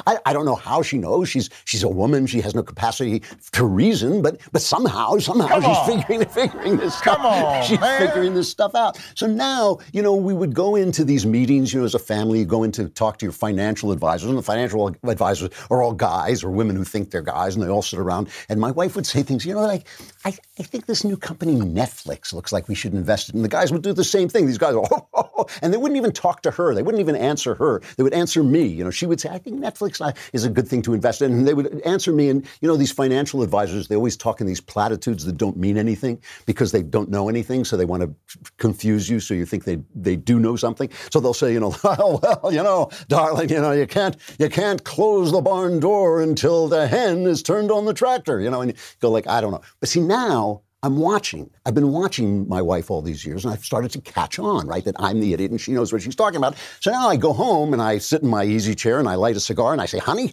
I, 0.06 0.18
I, 0.26 0.32
don't 0.32 0.44
know 0.44 0.56
how 0.56 0.82
she 0.82 0.98
knows. 0.98 1.28
She's 1.28 1.48
she's 1.64 1.84
a 1.84 1.88
woman. 1.88 2.26
She 2.26 2.40
has 2.40 2.54
no 2.54 2.62
capacity 2.62 3.22
to 3.52 3.64
reason, 3.64 4.20
but 4.20 4.40
but 4.52 4.60
somehow, 4.60 5.16
somehow 5.18 5.60
Come 5.60 5.62
she's 5.62 5.76
on. 5.76 6.02
figuring 6.02 6.28
figuring 6.28 6.76
this 6.76 6.98
stuff. 6.98 7.16
Come 7.16 7.26
on, 7.26 7.62
she's 7.66 7.80
man. 7.80 8.00
figuring 8.06 8.34
this 8.34 8.50
stuff 8.50 8.74
out. 8.74 8.98
So 9.14 9.26
now, 9.26 9.78
you 9.92 10.02
know, 10.02 10.14
we 10.14 10.34
would 10.34 10.54
go 10.54 10.74
into 10.74 11.04
these 11.04 11.24
meetings, 11.24 11.72
you 11.72 11.80
know, 11.80 11.86
as 11.86 11.94
a 11.94 12.00
family, 12.00 12.40
you 12.40 12.44
go 12.44 12.64
in 12.64 12.72
to 12.72 12.88
talk 12.88 13.18
to 13.18 13.26
your 13.26 13.32
financial 13.32 13.92
advisors, 13.92 14.28
and 14.28 14.36
the 14.36 14.42
financial 14.42 14.88
advisors 15.04 15.50
are 15.70 15.82
all 15.82 15.92
guys 15.92 16.42
or 16.42 16.50
women 16.50 16.74
who 16.74 16.84
think 16.84 17.10
they're 17.10 17.22
guys, 17.22 17.54
and 17.54 17.64
they 17.64 17.68
all 17.68 17.82
sit 17.82 17.98
around. 18.00 18.28
And 18.48 18.60
my 18.60 18.72
wife 18.72 18.96
would 18.96 19.06
say 19.06 19.22
things, 19.22 19.46
you 19.46 19.54
know, 19.54 19.60
like, 19.60 19.86
I, 20.24 20.36
I 20.58 20.62
think 20.64 20.86
this 20.86 21.04
new 21.04 21.16
company, 21.16 21.54
Netflix, 21.54 22.32
looks 22.32 22.52
like 22.52 22.68
we 22.68 22.74
should 22.74 22.92
invest 22.92 23.30
in. 23.30 23.36
And 23.36 23.44
the 23.44 23.48
guys 23.48 23.70
would 23.72 23.82
do 23.82 23.92
the 23.92 24.04
same 24.04 24.28
thing. 24.28 24.46
These 24.46 24.58
guys, 24.58 24.74
oh, 24.74 24.86
oh, 25.14 25.30
oh, 25.38 25.46
and 25.62 25.72
they 25.72 25.76
wouldn't 25.78 25.96
even 25.96 26.12
talk 26.12 26.42
to 26.42 26.50
her. 26.50 26.74
They 26.74 26.82
wouldn't 26.82 27.00
even 27.00 27.16
answer 27.20 27.54
her. 27.54 27.80
They 27.96 28.02
would 28.02 28.14
answer 28.14 28.42
me. 28.42 28.66
You 28.66 28.85
know, 28.85 28.90
she 28.90 29.06
would 29.06 29.20
say, 29.20 29.28
I 29.28 29.38
think 29.38 29.61
Netflix 29.61 30.00
uh, 30.00 30.12
is 30.33 30.44
a 30.44 30.50
good 30.50 30.66
thing 30.66 30.83
to 30.83 30.94
invest 30.94 31.22
in. 31.22 31.33
And 31.33 31.48
they 31.48 31.54
would 31.54 31.80
answer 31.83 32.12
me. 32.12 32.28
And, 32.28 32.46
you 32.61 32.68
know, 32.68 32.76
these 32.76 32.92
financial 32.92 33.42
advisors, 33.42 33.88
they 33.88 33.96
always 33.96 34.16
talk 34.16 34.40
in 34.40 34.46
these 34.46 34.61
platitudes 34.61 35.24
that 35.24 35.37
don't 35.37 35.56
mean 35.56 35.76
anything 35.76 36.20
because 36.46 36.72
they 36.72 36.83
don't 36.83 37.11
know 37.11 37.28
anything. 37.28 37.64
So 37.64 37.76
they 37.76 37.85
want 37.85 38.02
to 38.02 38.14
confuse 38.59 39.09
you 39.09 39.20
so 39.20 39.35
you 39.35 39.46
think 39.46 39.64
they, 39.64 39.78
they 39.94 40.16
do 40.16 40.40
know 40.40 40.56
something. 40.56 40.90
So 41.11 41.20
they'll 41.20 41.35
say, 41.35 41.52
you 41.52 41.61
know, 41.61 41.74
well, 41.85 42.20
well, 42.42 42.52
you 42.52 42.62
know, 42.62 42.90
darling, 43.09 43.50
you 43.50 43.61
know, 43.61 43.72
you 43.72 43.87
can't, 43.87 44.16
you 44.38 44.48
can't 44.48 44.83
close 44.85 45.33
the 45.33 45.40
barn 45.40 45.80
door 45.80 46.20
until 46.20 46.68
the 46.68 46.87
hen 46.87 47.26
is 47.26 47.42
turned 47.42 47.70
on 47.70 47.85
the 47.85 47.94
tractor, 47.94 48.40
you 48.40 48.50
know, 48.50 48.61
and 48.61 48.72
you 48.72 48.76
go 49.00 49.11
like, 49.11 49.26
I 49.26 49.40
don't 49.40 49.52
know. 49.52 49.62
But 49.80 49.88
see, 49.88 50.00
now 50.00 50.62
I'm 50.82 50.96
watching. 50.96 51.50
I've 51.66 51.74
been 51.74 51.92
watching 51.92 52.48
my 52.48 52.62
wife 52.62 52.90
all 52.90 53.02
these 53.02 53.24
years, 53.24 53.44
and 53.44 53.52
I've 53.52 53.64
started 53.64 53.90
to 53.92 54.00
catch 54.00 54.38
on, 54.38 54.66
right? 54.66 54.84
That 54.84 54.96
I'm 54.98 55.20
the 55.20 55.34
idiot 55.34 55.50
and 55.50 55.60
she 55.60 55.72
knows 55.72 55.92
what 55.92 56.00
she's 56.00 56.16
talking 56.16 56.38
about. 56.38 56.56
So 56.80 56.90
now 56.90 57.08
I 57.08 57.16
go 57.16 57.34
home 57.34 57.74
and 57.74 57.82
I 57.82 57.98
sit 57.98 58.22
in 58.22 58.28
my 58.28 58.44
easy 58.44 58.74
chair 58.74 58.98
and 58.98 59.08
I 59.08 59.14
light 59.16 59.36
a 59.36 59.40
cigar 59.40 59.72
and 59.72 59.82
I 59.82 59.86
say, 59.86 59.98
honey, 59.98 60.32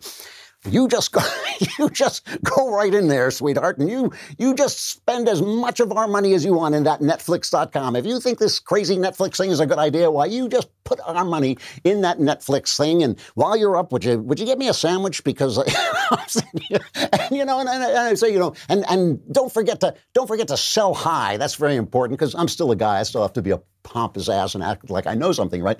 you 0.69 0.87
just 0.87 1.11
go, 1.11 1.21
you 1.79 1.89
just 1.89 2.27
go 2.43 2.71
right 2.71 2.93
in 2.93 3.07
there, 3.07 3.31
sweetheart, 3.31 3.77
and 3.77 3.89
you 3.89 4.11
you 4.37 4.53
just 4.53 4.91
spend 4.91 5.27
as 5.27 5.41
much 5.41 5.79
of 5.79 5.91
our 5.91 6.07
money 6.07 6.33
as 6.33 6.43
you 6.45 6.53
want 6.53 6.75
in 6.75 6.83
that 6.83 6.99
Netflix.com. 6.99 7.95
If 7.95 8.05
you 8.05 8.19
think 8.19 8.39
this 8.39 8.59
crazy 8.59 8.97
Netflix 8.97 9.37
thing 9.37 9.51
is 9.51 9.59
a 9.59 9.65
good 9.65 9.77
idea, 9.77 10.09
why 10.09 10.25
you 10.25 10.47
just 10.49 10.69
put 10.83 10.99
our 11.05 11.25
money 11.25 11.57
in 11.83 12.01
that 12.01 12.19
Netflix 12.19 12.77
thing, 12.77 13.03
and 13.03 13.19
while 13.35 13.55
you're 13.55 13.77
up, 13.77 13.91
would 13.91 14.03
you 14.03 14.19
would 14.19 14.39
you 14.39 14.45
get 14.45 14.57
me 14.57 14.67
a 14.67 14.73
sandwich 14.73 15.23
because, 15.23 15.57
and, 15.57 17.31
you 17.31 17.45
know, 17.45 17.59
and, 17.59 17.69
and 17.69 17.97
I 17.97 18.13
say, 18.15 18.31
you 18.31 18.39
know, 18.39 18.53
and 18.69 18.85
and 18.89 19.19
don't 19.31 19.51
forget 19.51 19.79
to 19.81 19.95
don't 20.13 20.27
forget 20.27 20.47
to 20.49 20.57
sell 20.57 20.93
high. 20.93 21.37
That's 21.37 21.55
very 21.55 21.75
important 21.75 22.19
because 22.19 22.35
I'm 22.35 22.47
still 22.47 22.71
a 22.71 22.75
guy. 22.75 22.99
I 22.99 23.03
still 23.03 23.21
have 23.21 23.33
to 23.33 23.41
be 23.41 23.51
a 23.51 23.61
pompous 23.83 24.29
ass 24.29 24.55
and 24.55 24.63
act 24.63 24.89
like 24.89 25.07
I 25.07 25.15
know 25.15 25.31
something, 25.31 25.61
right? 25.61 25.79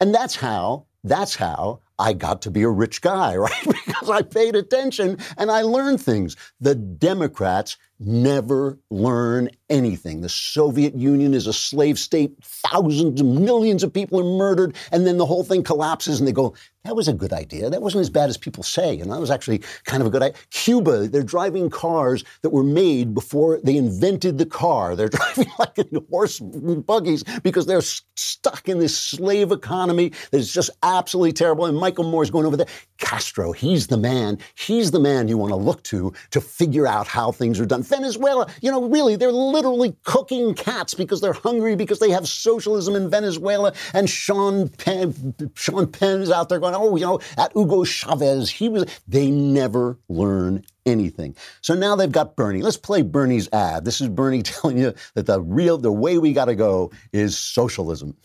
And 0.00 0.14
that's 0.14 0.36
how 0.36 0.86
that's 1.04 1.36
how 1.36 1.80
I 1.98 2.12
got 2.12 2.42
to 2.42 2.50
be 2.50 2.62
a 2.62 2.68
rich 2.68 3.00
guy, 3.00 3.36
right? 3.46 3.66
Because 4.00 4.10
I 4.18 4.22
paid 4.22 4.56
attention 4.56 5.18
and 5.36 5.50
I 5.50 5.62
learned 5.62 6.00
things. 6.00 6.36
The 6.60 6.74
Democrats 6.74 7.76
never 7.98 8.78
learn 8.90 9.50
anything. 9.68 10.20
The 10.20 10.28
Soviet 10.28 10.94
Union 10.94 11.34
is 11.34 11.46
a 11.46 11.52
slave 11.52 11.98
state. 11.98 12.32
Thousands, 12.42 13.22
millions 13.22 13.82
of 13.82 13.92
people 13.92 14.20
are 14.20 14.38
murdered, 14.38 14.76
and 14.92 15.06
then 15.06 15.18
the 15.18 15.26
whole 15.26 15.44
thing 15.44 15.62
collapses, 15.62 16.18
and 16.18 16.28
they 16.28 16.32
go, 16.32 16.54
that 16.86 16.94
was 16.94 17.08
a 17.08 17.12
good 17.12 17.32
idea. 17.32 17.68
That 17.68 17.82
wasn't 17.82 18.02
as 18.02 18.10
bad 18.10 18.30
as 18.30 18.36
people 18.36 18.62
say. 18.62 19.00
And 19.00 19.10
that 19.10 19.18
was 19.18 19.30
actually 19.30 19.60
kind 19.84 20.00
of 20.00 20.06
a 20.06 20.10
good 20.10 20.22
idea. 20.22 20.38
Cuba, 20.50 21.08
they're 21.08 21.24
driving 21.24 21.68
cars 21.68 22.22
that 22.42 22.50
were 22.50 22.62
made 22.62 23.12
before 23.12 23.58
they 23.62 23.76
invented 23.76 24.38
the 24.38 24.46
car. 24.46 24.94
They're 24.94 25.08
driving 25.36 25.50
like 25.58 25.76
horse 26.10 26.38
buggies 26.38 27.24
because 27.42 27.66
they're 27.66 27.82
stuck 27.82 28.68
in 28.68 28.78
this 28.78 28.96
slave 28.96 29.50
economy 29.50 30.12
that 30.30 30.38
is 30.38 30.52
just 30.52 30.70
absolutely 30.84 31.32
terrible. 31.32 31.66
And 31.66 31.76
Michael 31.76 32.04
Moore's 32.04 32.30
going 32.30 32.46
over 32.46 32.56
there. 32.56 32.66
Castro, 32.98 33.50
he's 33.50 33.88
the 33.88 33.98
man. 33.98 34.38
He's 34.54 34.92
the 34.92 35.00
man 35.00 35.26
you 35.26 35.38
want 35.38 35.50
to 35.50 35.56
look 35.56 35.82
to 35.84 36.12
to 36.30 36.40
figure 36.40 36.86
out 36.86 37.08
how 37.08 37.32
things 37.32 37.58
are 37.58 37.66
done. 37.66 37.82
Venezuela, 37.86 38.50
you 38.60 38.70
know, 38.70 38.88
really, 38.88 39.16
they're 39.16 39.32
literally 39.32 39.96
cooking 40.04 40.54
cats 40.54 40.94
because 40.94 41.20
they're 41.20 41.32
hungry 41.32 41.76
because 41.76 41.98
they 41.98 42.10
have 42.10 42.28
socialism 42.28 42.94
in 42.94 43.10
Venezuela. 43.10 43.72
And 43.94 44.08
Sean 44.08 44.68
Penn, 44.68 45.34
Sean 45.54 45.86
Penn 45.86 46.20
is 46.20 46.30
out 46.30 46.48
there 46.48 46.58
going, 46.58 46.74
oh, 46.74 46.96
you 46.96 47.06
know, 47.06 47.20
at 47.36 47.52
Hugo 47.52 47.84
Chavez, 47.84 48.50
he 48.50 48.68
was. 48.68 48.84
They 49.08 49.30
never 49.30 49.98
learn 50.08 50.64
anything. 50.84 51.36
So 51.60 51.74
now 51.74 51.96
they've 51.96 52.10
got 52.10 52.36
Bernie. 52.36 52.62
Let's 52.62 52.76
play 52.76 53.02
Bernie's 53.02 53.48
ad. 53.52 53.84
This 53.84 54.00
is 54.00 54.08
Bernie 54.08 54.42
telling 54.44 54.78
you 54.78 54.94
that 55.14 55.26
the 55.26 55.40
real, 55.40 55.78
the 55.78 55.92
way 55.92 56.18
we 56.18 56.32
got 56.32 56.46
to 56.46 56.54
go 56.54 56.90
is 57.12 57.36
socialism. 57.36 58.16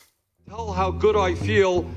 Tell 0.49 0.73
how 0.73 0.91
good 0.91 1.15
I 1.15 1.36
feel 1.36 1.89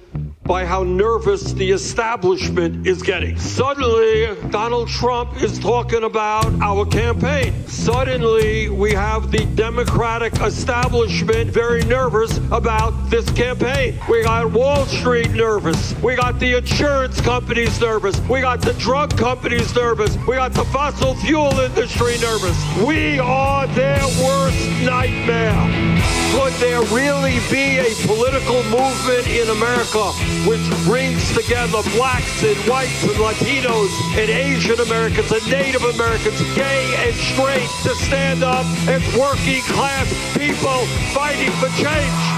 by 0.44 0.66
how 0.66 0.85
nervous 0.85 1.52
the 1.54 1.70
establishment 1.70 2.87
is 2.87 3.02
getting. 3.02 3.38
Suddenly, 3.38 4.37
Donald 4.50 4.88
Trump 4.88 5.42
is 5.42 5.59
talking 5.59 6.04
about 6.04 6.46
our 6.61 6.85
campaign. 6.85 7.66
Suddenly, 7.66 8.68
we 8.68 8.92
have 8.92 9.30
the 9.30 9.46
Democratic 9.57 10.35
establishment 10.40 11.50
very 11.50 11.83
nervous 11.85 12.37
about 12.52 12.90
this 13.09 13.28
campaign. 13.30 13.98
We 14.09 14.22
got 14.22 14.52
Wall 14.52 14.85
Street 14.87 15.30
nervous. 15.30 15.94
We 16.02 16.14
got 16.14 16.38
the 16.38 16.59
insurance 16.59 17.20
companies 17.20 17.80
nervous. 17.80 18.20
We 18.28 18.42
got 18.42 18.61
the 18.61 18.74
drug 18.74 19.16
companies 19.16 19.74
nervous. 19.74 20.16
We 20.28 20.37
got 20.37 20.52
the 20.52 20.64
fossil 20.66 21.14
fuel 21.16 21.59
industry 21.61 22.18
nervous. 22.18 22.59
We 22.87 23.18
are 23.18 23.66
their 23.68 24.04
worst 24.22 24.68
nightmare. 24.83 26.23
Could 26.35 26.53
there 26.55 26.83
really 26.90 27.38
be 27.49 27.79
a 27.79 27.94
political 28.09 28.61
movement 28.64 29.29
in 29.29 29.49
America 29.51 30.11
which 30.51 30.68
brings 30.85 31.33
together 31.33 31.81
blacks 31.94 32.42
and 32.42 32.59
whites 32.68 33.05
and 33.05 33.14
Latinos 33.14 33.92
and 34.18 34.29
Asian 34.29 34.81
Americans 34.81 35.31
and 35.31 35.49
Native 35.49 35.85
Americans, 35.85 36.42
gay 36.57 36.92
and 37.07 37.14
straight, 37.14 37.68
to 37.85 37.94
stand 37.94 38.42
up 38.42 38.66
as 38.88 39.01
working 39.16 39.62
class 39.62 40.11
people 40.37 40.85
fighting 41.14 41.53
for 41.62 41.68
change? 41.79 42.35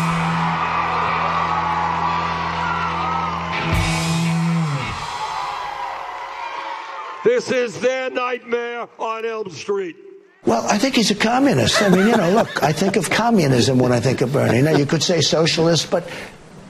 This 7.25 7.51
is 7.51 7.81
their 7.81 8.11
nightmare 8.11 8.89
on 8.99 9.25
Elm 9.25 9.49
Street. 9.49 10.06
Well, 10.47 10.65
I 10.69 10.79
think 10.79 10.95
he's 10.95 11.11
a 11.11 11.17
communist. 11.17 11.83
I 11.83 11.89
mean, 11.89 12.07
you 12.07 12.17
know, 12.17 12.31
look, 12.31 12.63
I 12.63 12.73
think 12.73 12.95
of 12.97 13.11
communism 13.11 13.79
when 13.81 13.91
I 13.91 13.99
think 13.99 14.21
of 14.21 14.33
Bernie. 14.33 14.63
Now, 14.63 14.77
you 14.77 14.87
could 14.87 15.03
say 15.03 15.21
socialist, 15.21 15.91
but 15.91 16.09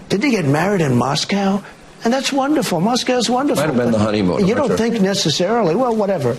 did 0.08 0.22
he 0.22 0.30
get 0.30 0.46
married 0.46 0.80
in 0.80 0.96
Moscow? 0.96 1.62
And 2.02 2.12
that's 2.12 2.32
wonderful. 2.32 2.80
Moscow's 2.80 3.28
wonderful. 3.28 3.62
Might 3.62 3.74
have 3.74 3.76
been 3.76 3.92
the 3.92 3.98
honeymoon. 3.98 4.46
You 4.46 4.54
don't 4.54 4.70
Richard. 4.70 4.78
think 4.78 5.00
necessarily, 5.02 5.74
well, 5.74 5.94
whatever, 5.94 6.38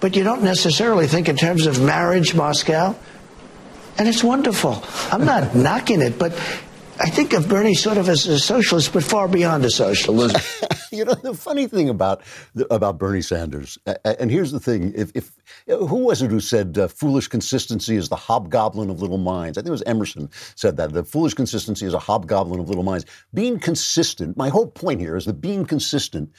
but 0.00 0.14
you 0.14 0.24
don't 0.24 0.42
necessarily 0.42 1.06
think 1.06 1.28
in 1.28 1.36
terms 1.36 1.66
of 1.66 1.80
marriage, 1.80 2.34
Moscow. 2.34 2.94
And 3.96 4.06
it's 4.08 4.22
wonderful. 4.22 4.84
I'm 5.10 5.24
not 5.24 5.54
knocking 5.54 6.02
it, 6.02 6.18
but 6.18 6.32
I 6.98 7.10
think 7.10 7.32
of 7.32 7.48
Bernie 7.48 7.74
sort 7.74 7.96
of 7.96 8.08
as 8.08 8.26
a 8.26 8.38
socialist, 8.38 8.92
but 8.92 9.04
far 9.04 9.26
beyond 9.26 9.64
a 9.64 9.70
socialist. 9.70 10.36
you 10.92 11.04
know 11.04 11.14
the 11.14 11.34
funny 11.34 11.66
thing 11.66 11.88
about 11.88 12.22
about 12.70 12.98
Bernie 12.98 13.22
Sanders, 13.22 13.78
uh, 13.86 13.94
and 14.04 14.30
here's 14.30 14.52
the 14.52 14.60
thing: 14.60 14.92
if, 14.96 15.10
if 15.14 15.32
who 15.66 15.96
was 16.04 16.22
it 16.22 16.30
who 16.30 16.40
said 16.40 16.76
uh, 16.76 16.88
foolish 16.88 17.28
consistency 17.28 17.96
is 17.96 18.08
the 18.08 18.16
hobgoblin 18.16 18.90
of 18.90 19.00
little 19.00 19.18
minds? 19.18 19.56
I 19.56 19.62
think 19.62 19.68
it 19.68 19.72
was 19.72 19.82
Emerson 19.84 20.28
said 20.54 20.76
that 20.76 20.92
the 20.92 21.04
foolish 21.04 21.34
consistency 21.34 21.86
is 21.86 21.94
a 21.94 21.98
hobgoblin 21.98 22.60
of 22.60 22.68
little 22.68 22.82
minds. 22.82 23.06
Being 23.32 23.58
consistent. 23.58 24.36
My 24.36 24.48
whole 24.48 24.66
point 24.66 25.00
here 25.00 25.16
is 25.16 25.24
that 25.24 25.40
being 25.40 25.64
consistent 25.64 26.30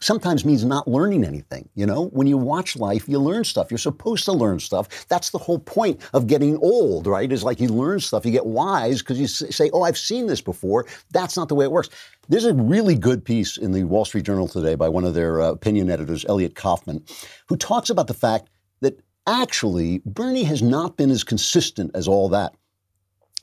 sometimes 0.00 0.44
means 0.44 0.64
not 0.64 0.86
learning 0.86 1.24
anything. 1.24 1.68
You 1.74 1.84
know, 1.86 2.06
when 2.08 2.28
you 2.28 2.36
watch 2.36 2.76
life, 2.76 3.08
you 3.08 3.18
learn 3.18 3.42
stuff. 3.42 3.68
You're 3.70 3.78
supposed 3.78 4.24
to 4.26 4.32
learn 4.32 4.60
stuff. 4.60 5.08
That's 5.08 5.30
the 5.30 5.38
whole 5.38 5.58
point 5.58 6.00
of 6.14 6.28
getting 6.28 6.56
old, 6.58 7.08
right? 7.08 7.30
Is 7.32 7.42
like 7.42 7.58
you 7.58 7.68
learn 7.68 7.98
stuff, 7.98 8.24
you 8.24 8.30
get 8.30 8.46
wise 8.46 9.00
because 9.00 9.18
you 9.18 9.26
say, 9.26 9.70
"Oh, 9.72 9.82
I've 9.82 9.98
seen 9.98 10.26
this 10.26 10.40
before." 10.40 10.86
That's 11.10 11.36
not 11.36 11.48
the 11.48 11.56
way 11.56 11.64
it 11.64 11.72
works. 11.72 11.88
There's 12.28 12.44
a 12.44 12.54
really 12.54 12.94
good 12.94 13.24
piece 13.24 13.56
in 13.56 13.72
the 13.72 13.84
Wall 13.84 14.04
Street 14.04 14.24
Journal 14.24 14.46
today 14.46 14.74
by 14.76 14.88
one 14.88 15.04
of 15.04 15.14
their 15.14 15.40
uh, 15.40 15.50
opinion 15.50 15.90
editors, 15.90 16.24
Elliot 16.28 16.54
Kaufman, 16.54 17.02
who 17.48 17.56
talks 17.56 17.90
about 17.90 18.06
the 18.06 18.14
fact 18.14 18.50
that 18.80 19.00
actually 19.26 20.00
Bernie 20.04 20.44
has 20.44 20.62
not 20.62 20.96
been 20.96 21.10
as 21.10 21.24
consistent 21.24 21.90
as 21.94 22.08
all 22.08 22.28
that. 22.30 22.54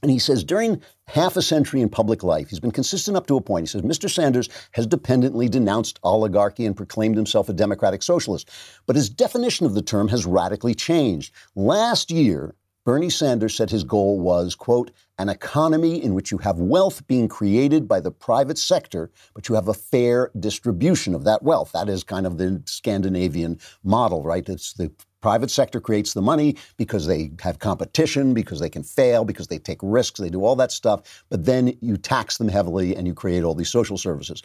And 0.02 0.12
he 0.12 0.20
says 0.20 0.44
during 0.44 0.82
half 1.08 1.36
a 1.36 1.42
century 1.42 1.82
in 1.82 1.90
public 1.90 2.22
life, 2.22 2.50
he's 2.50 2.60
been 2.60 2.72
consistent 2.72 3.18
up 3.18 3.26
to 3.28 3.38
a 3.38 3.42
point. 3.42 3.64
He 3.64 3.68
says 3.68 3.82
Mr. 3.82 4.10
Sanders 4.10 4.50
has 4.72 4.86
dependently 4.86 5.48
denounced 5.48 6.00
oligarchy 6.04 6.66
and 6.66 6.78
proclaimed 6.78 7.16
himself 7.16 7.50
a 7.50 7.54
democratic 7.54 8.04
socialist. 8.04 8.50
But 8.86 8.96
his 8.96 9.10
definition 9.10 9.66
of 9.66 9.74
the 9.74 9.82
term 9.82 10.08
has 10.10 10.26
radically 10.26 10.76
changed. 10.76 11.34
Last 11.56 12.12
year, 12.12 12.56
Bernie 12.86 13.10
Sanders 13.10 13.56
said 13.56 13.72
his 13.72 13.84
goal 13.84 14.20
was, 14.20 14.54
quote, 14.54 14.92
an 15.18 15.28
economy 15.28 16.04
in 16.04 16.14
which 16.14 16.30
you 16.30 16.38
have 16.38 16.60
wealth 16.60 17.08
being 17.08 17.28
created 17.28 17.88
by 17.88 18.00
the 18.00 18.12
private 18.12 18.60
sector, 18.60 19.10
but 19.34 19.50
you 19.50 19.56
have 19.56 19.68
a 19.68 19.74
fair 19.74 20.30
distribution 20.40 21.16
of 21.16 21.24
that 21.24 21.42
wealth. 21.42 21.72
That 21.72 21.90
is 21.90 22.04
kind 22.04 22.28
of 22.28 22.38
the 22.38 22.62
Scandinavian 22.68 23.60
model, 23.84 24.22
right? 24.22 24.48
It's 24.48 24.74
the 24.74 24.92
private 25.26 25.50
sector 25.50 25.82
creates 25.82 26.14
the 26.14 26.22
money 26.22 26.56
because 26.78 27.08
they 27.08 27.32
have 27.42 27.58
competition, 27.58 28.36
because 28.36 28.60
they 28.60 28.70
can 28.70 28.84
fail, 28.84 29.26
because 29.26 29.48
they 29.48 29.58
take 29.58 29.80
risks, 29.82 30.20
they 30.20 30.30
do 30.30 30.46
all 30.46 30.56
that 30.56 30.72
stuff, 30.72 31.26
but 31.32 31.46
then 31.46 31.76
you 31.82 31.98
tax 31.98 32.38
them 32.38 32.48
heavily 32.48 32.96
and 32.96 33.08
you 33.08 33.14
create 33.16 33.44
all 33.44 33.56
these 33.56 33.72
social 33.72 33.98
services. 33.98 34.44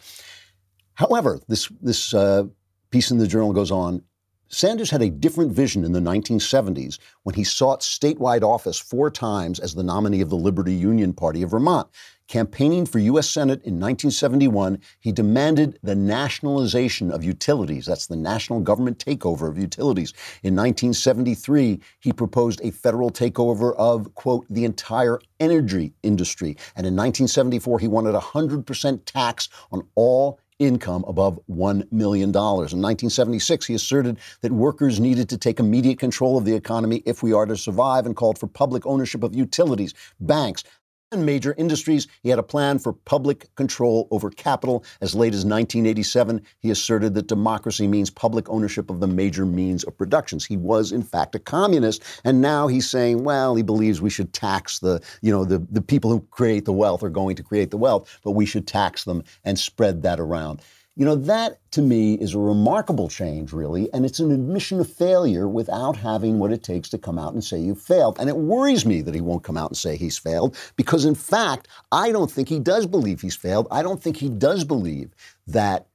However, 0.95 1.39
this, 1.47 1.67
this 1.81 2.15
uh, 2.15 2.45
piece 2.89 3.11
in 3.11 3.19
the 3.19 3.27
journal 3.27 3.53
goes 3.53 3.69
on 3.69 4.01
Sanders 4.53 4.89
had 4.89 5.01
a 5.01 5.09
different 5.09 5.53
vision 5.53 5.85
in 5.85 5.93
the 5.93 6.01
1970s 6.01 6.99
when 7.23 7.35
he 7.35 7.43
sought 7.43 7.79
statewide 7.79 8.43
office 8.43 8.77
four 8.77 9.09
times 9.09 9.61
as 9.61 9.75
the 9.75 9.83
nominee 9.83 10.19
of 10.19 10.29
the 10.29 10.35
Liberty 10.35 10.73
Union 10.73 11.13
Party 11.13 11.41
of 11.41 11.51
Vermont. 11.51 11.87
Campaigning 12.31 12.85
for 12.85 12.99
U.S. 12.99 13.29
Senate 13.29 13.61
in 13.65 13.73
1971, 13.73 14.79
he 15.01 15.11
demanded 15.11 15.77
the 15.83 15.95
nationalization 15.95 17.11
of 17.11 17.25
utilities. 17.25 17.85
That's 17.85 18.07
the 18.07 18.15
national 18.15 18.61
government 18.61 19.03
takeover 19.05 19.49
of 19.49 19.57
utilities. 19.57 20.13
In 20.41 20.55
1973, 20.55 21.81
he 21.99 22.13
proposed 22.13 22.61
a 22.63 22.71
federal 22.71 23.11
takeover 23.11 23.75
of, 23.75 24.15
quote, 24.15 24.45
the 24.49 24.63
entire 24.63 25.19
energy 25.41 25.93
industry. 26.03 26.55
And 26.77 26.87
in 26.87 26.95
1974, 26.95 27.79
he 27.79 27.89
wanted 27.89 28.15
a 28.15 28.21
100% 28.21 29.01
tax 29.03 29.49
on 29.73 29.85
all 29.95 30.39
income 30.57 31.03
above 31.07 31.39
$1 31.49 31.91
million. 31.91 32.29
In 32.29 32.33
1976, 32.35 33.65
he 33.65 33.73
asserted 33.73 34.19
that 34.41 34.51
workers 34.51 34.99
needed 34.99 35.27
to 35.29 35.37
take 35.37 35.59
immediate 35.59 35.99
control 35.99 36.37
of 36.37 36.45
the 36.45 36.53
economy 36.53 37.03
if 37.05 37.23
we 37.23 37.33
are 37.33 37.47
to 37.47 37.57
survive 37.57 38.05
and 38.05 38.15
called 38.15 38.37
for 38.37 38.47
public 38.47 38.85
ownership 38.85 39.23
of 39.23 39.35
utilities, 39.35 39.93
banks, 40.19 40.63
major 41.17 41.53
industries. 41.57 42.07
He 42.23 42.29
had 42.29 42.39
a 42.39 42.43
plan 42.43 42.79
for 42.79 42.93
public 42.93 43.53
control 43.55 44.07
over 44.11 44.29
capital. 44.29 44.85
As 45.01 45.13
late 45.13 45.33
as 45.33 45.45
1987, 45.45 46.41
he 46.59 46.71
asserted 46.71 47.13
that 47.15 47.27
democracy 47.27 47.87
means 47.87 48.09
public 48.09 48.49
ownership 48.49 48.89
of 48.89 49.01
the 49.01 49.07
major 49.07 49.45
means 49.45 49.83
of 49.83 49.97
productions. 49.97 50.45
He 50.45 50.55
was, 50.55 50.91
in 50.91 51.03
fact, 51.03 51.35
a 51.35 51.39
communist, 51.39 52.03
and 52.23 52.41
now 52.41 52.67
he's 52.67 52.89
saying, 52.89 53.23
well, 53.23 53.55
he 53.55 53.63
believes 53.63 54.01
we 54.01 54.09
should 54.09 54.33
tax 54.33 54.79
the, 54.79 55.01
you 55.21 55.31
know, 55.31 55.43
the, 55.43 55.59
the 55.69 55.81
people 55.81 56.09
who 56.09 56.21
create 56.31 56.65
the 56.65 56.73
wealth 56.73 57.03
are 57.03 57.09
going 57.09 57.35
to 57.35 57.43
create 57.43 57.71
the 57.71 57.77
wealth, 57.77 58.19
but 58.23 58.31
we 58.31 58.45
should 58.45 58.65
tax 58.65 59.03
them 59.03 59.23
and 59.43 59.59
spread 59.59 60.03
that 60.03 60.19
around. 60.19 60.61
You 60.97 61.05
know, 61.05 61.15
that 61.15 61.59
to 61.71 61.81
me 61.81 62.15
is 62.15 62.33
a 62.33 62.39
remarkable 62.39 63.07
change, 63.07 63.53
really, 63.53 63.91
and 63.93 64.05
it's 64.05 64.19
an 64.19 64.29
admission 64.29 64.81
of 64.81 64.91
failure 64.91 65.47
without 65.47 65.95
having 65.95 66.37
what 66.37 66.51
it 66.51 66.63
takes 66.63 66.89
to 66.89 66.97
come 66.97 67.17
out 67.17 67.33
and 67.33 67.41
say 67.41 67.57
you 67.59 67.75
failed. 67.75 68.17
And 68.19 68.27
it 68.27 68.35
worries 68.35 68.85
me 68.85 69.01
that 69.03 69.15
he 69.15 69.21
won't 69.21 69.43
come 69.43 69.55
out 69.55 69.69
and 69.69 69.77
say 69.77 69.95
he's 69.95 70.17
failed, 70.17 70.57
because 70.75 71.05
in 71.05 71.15
fact, 71.15 71.69
I 71.93 72.11
don't 72.11 72.29
think 72.29 72.49
he 72.49 72.59
does 72.59 72.85
believe 72.85 73.21
he's 73.21 73.37
failed. 73.37 73.67
I 73.71 73.83
don't 73.83 74.03
think 74.03 74.17
he 74.17 74.27
does 74.27 74.65
believe 74.65 75.11
that 75.47 75.87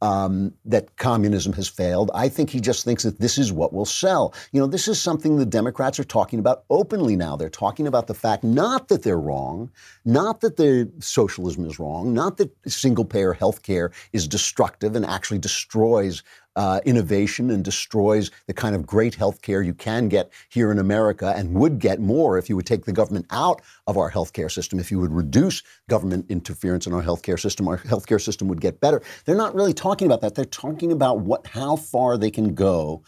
um, 0.00 0.52
that 0.64 0.96
communism 0.96 1.52
has 1.54 1.68
failed. 1.68 2.10
I 2.14 2.28
think 2.28 2.50
he 2.50 2.60
just 2.60 2.84
thinks 2.84 3.02
that 3.02 3.18
this 3.18 3.38
is 3.38 3.52
what 3.52 3.72
will 3.72 3.84
sell. 3.84 4.34
You 4.52 4.60
know, 4.60 4.66
this 4.66 4.88
is 4.88 5.00
something 5.00 5.36
the 5.36 5.46
Democrats 5.46 5.98
are 5.98 6.04
talking 6.04 6.38
about 6.38 6.64
openly 6.70 7.16
now. 7.16 7.36
They're 7.36 7.48
talking 7.48 7.86
about 7.86 8.06
the 8.06 8.14
fact 8.14 8.44
not 8.44 8.88
that 8.88 9.02
they're 9.02 9.18
wrong, 9.18 9.70
not 10.04 10.40
that 10.40 10.56
the 10.56 10.90
socialism 11.00 11.64
is 11.64 11.78
wrong, 11.78 12.12
not 12.12 12.36
that 12.36 12.50
single 12.66 13.04
payer 13.04 13.32
health 13.32 13.62
care 13.62 13.90
is 14.12 14.28
destructive 14.28 14.94
and 14.94 15.04
actually 15.04 15.38
destroys 15.38 16.22
uh, 16.58 16.80
innovation 16.84 17.50
and 17.50 17.64
destroys 17.64 18.32
the 18.48 18.52
kind 18.52 18.74
of 18.74 18.84
great 18.84 19.14
health 19.14 19.42
care 19.42 19.62
you 19.62 19.72
can 19.72 20.08
get 20.08 20.32
here 20.48 20.72
in 20.72 20.80
America 20.80 21.32
and 21.36 21.54
would 21.54 21.78
get 21.78 22.00
more 22.00 22.36
if 22.36 22.48
you 22.48 22.56
would 22.56 22.66
take 22.66 22.84
the 22.84 22.92
government 22.92 23.24
out 23.30 23.62
of 23.86 23.96
our 23.96 24.10
healthcare 24.10 24.50
system, 24.50 24.80
if 24.80 24.90
you 24.90 24.98
would 24.98 25.12
reduce 25.12 25.62
government 25.88 26.26
interference 26.28 26.84
in 26.84 26.92
our 26.92 27.02
healthcare 27.02 27.38
system, 27.38 27.68
our 27.68 27.78
healthcare 27.78 28.20
system 28.20 28.48
would 28.48 28.60
get 28.60 28.80
better. 28.80 29.00
They're 29.24 29.36
not 29.36 29.54
really 29.54 29.72
talking 29.72 30.06
about 30.06 30.20
that. 30.22 30.34
They're 30.34 30.44
talking 30.44 30.90
about 30.90 31.20
what 31.20 31.46
how 31.46 31.76
far 31.76 32.18
they 32.18 32.30
can 32.30 32.54
go 32.54 33.04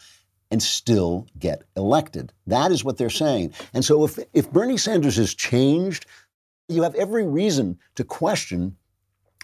and 0.49 0.63
still 0.63 1.27
get 1.37 1.63
elected. 1.75 2.31
That 2.47 2.71
is 2.71 2.85
what 2.85 2.97
they're 2.97 3.09
saying. 3.09 3.53
And 3.73 3.83
so 3.83 4.05
if 4.05 4.17
if 4.31 4.49
Bernie 4.49 4.77
Sanders 4.77 5.17
has 5.17 5.35
changed, 5.35 6.05
you 6.69 6.83
have 6.83 6.95
every 6.95 7.27
reason 7.27 7.79
to 7.95 8.05
question 8.05 8.77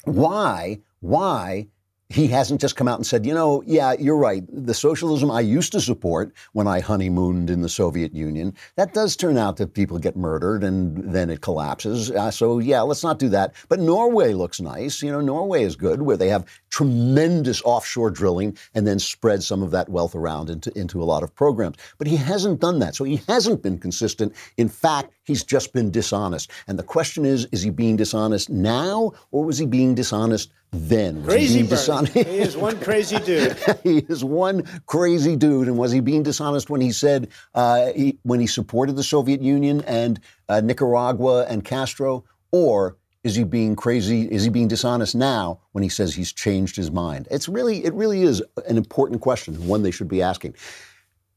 why 0.05 0.79
why 1.01 1.67
he 2.09 2.27
hasn't 2.27 2.61
just 2.61 2.77
come 2.77 2.87
out 2.87 2.97
and 2.97 3.05
said, 3.05 3.25
you 3.25 3.33
know, 3.33 3.61
yeah, 3.65 3.93
you're 3.99 4.17
right. 4.17 4.43
The 4.47 4.73
socialism 4.73 5.29
I 5.29 5.41
used 5.41 5.73
to 5.73 5.81
support 5.81 6.33
when 6.53 6.65
I 6.65 6.79
honeymooned 6.79 7.49
in 7.49 7.61
the 7.61 7.69
Soviet 7.69 8.13
Union, 8.13 8.53
that 8.77 8.93
does 8.93 9.17
turn 9.17 9.37
out 9.37 9.57
that 9.57 9.73
people 9.73 9.99
get 9.99 10.15
murdered 10.15 10.63
and 10.63 11.13
then 11.13 11.29
it 11.29 11.41
collapses. 11.41 12.09
Uh, 12.11 12.31
so, 12.31 12.59
yeah, 12.59 12.81
let's 12.81 13.03
not 13.03 13.19
do 13.19 13.27
that. 13.29 13.53
But 13.67 13.81
Norway 13.81 14.33
looks 14.33 14.61
nice. 14.61 15.01
You 15.01 15.11
know, 15.11 15.19
Norway 15.19 15.63
is 15.63 15.75
good 15.75 16.01
where 16.01 16.15
they 16.15 16.29
have 16.29 16.45
tremendous 16.69 17.61
offshore 17.63 18.11
drilling 18.11 18.57
and 18.73 18.87
then 18.87 18.99
spread 18.99 19.43
some 19.43 19.61
of 19.61 19.71
that 19.71 19.89
wealth 19.89 20.15
around 20.15 20.49
into, 20.49 20.77
into 20.77 21.03
a 21.03 21.05
lot 21.05 21.23
of 21.23 21.35
programs. 21.35 21.75
But 21.97 22.07
he 22.07 22.15
hasn't 22.15 22.61
done 22.61 22.79
that. 22.79 22.95
So 22.95 23.03
he 23.03 23.21
hasn't 23.27 23.61
been 23.61 23.79
consistent. 23.79 24.33
In 24.55 24.69
fact, 24.69 25.13
he's 25.23 25.43
just 25.43 25.73
been 25.73 25.91
dishonest. 25.91 26.51
And 26.67 26.79
the 26.79 26.83
question 26.83 27.25
is, 27.25 27.47
is 27.51 27.63
he 27.63 27.69
being 27.69 27.97
dishonest 27.97 28.49
now 28.49 29.11
or 29.31 29.43
was 29.43 29.57
he 29.57 29.65
being 29.65 29.93
dishonest 29.93 30.53
then? 30.71 31.23
Crazy 31.23 31.59
he? 31.59 32.23
He 32.23 32.39
is 32.39 32.57
one 32.57 32.79
crazy 32.79 33.19
dude. 33.19 33.57
he 33.83 33.99
is 33.99 34.23
one 34.23 34.63
crazy 34.85 35.35
dude. 35.35 35.67
And 35.67 35.77
was 35.77 35.91
he 35.91 35.99
being 35.99 36.23
dishonest 36.23 36.69
when 36.69 36.81
he 36.81 36.91
said 36.91 37.29
uh, 37.55 37.91
he, 37.95 38.17
when 38.23 38.39
he 38.39 38.47
supported 38.47 38.95
the 38.95 39.03
Soviet 39.03 39.41
Union 39.41 39.81
and 39.81 40.19
uh, 40.49 40.61
Nicaragua 40.61 41.45
and 41.45 41.63
Castro, 41.63 42.23
or 42.51 42.97
is 43.23 43.35
he 43.35 43.43
being 43.43 43.75
crazy? 43.75 44.23
Is 44.31 44.43
he 44.43 44.49
being 44.49 44.67
dishonest 44.67 45.15
now 45.15 45.59
when 45.73 45.83
he 45.83 45.89
says 45.89 46.15
he's 46.15 46.31
changed 46.31 46.75
his 46.75 46.91
mind? 46.91 47.27
It's 47.29 47.49
really, 47.49 47.83
it 47.83 47.93
really 47.93 48.21
is 48.21 48.41
an 48.67 48.77
important 48.77 49.21
question, 49.21 49.67
one 49.67 49.83
they 49.83 49.91
should 49.91 50.07
be 50.07 50.21
asking. 50.21 50.55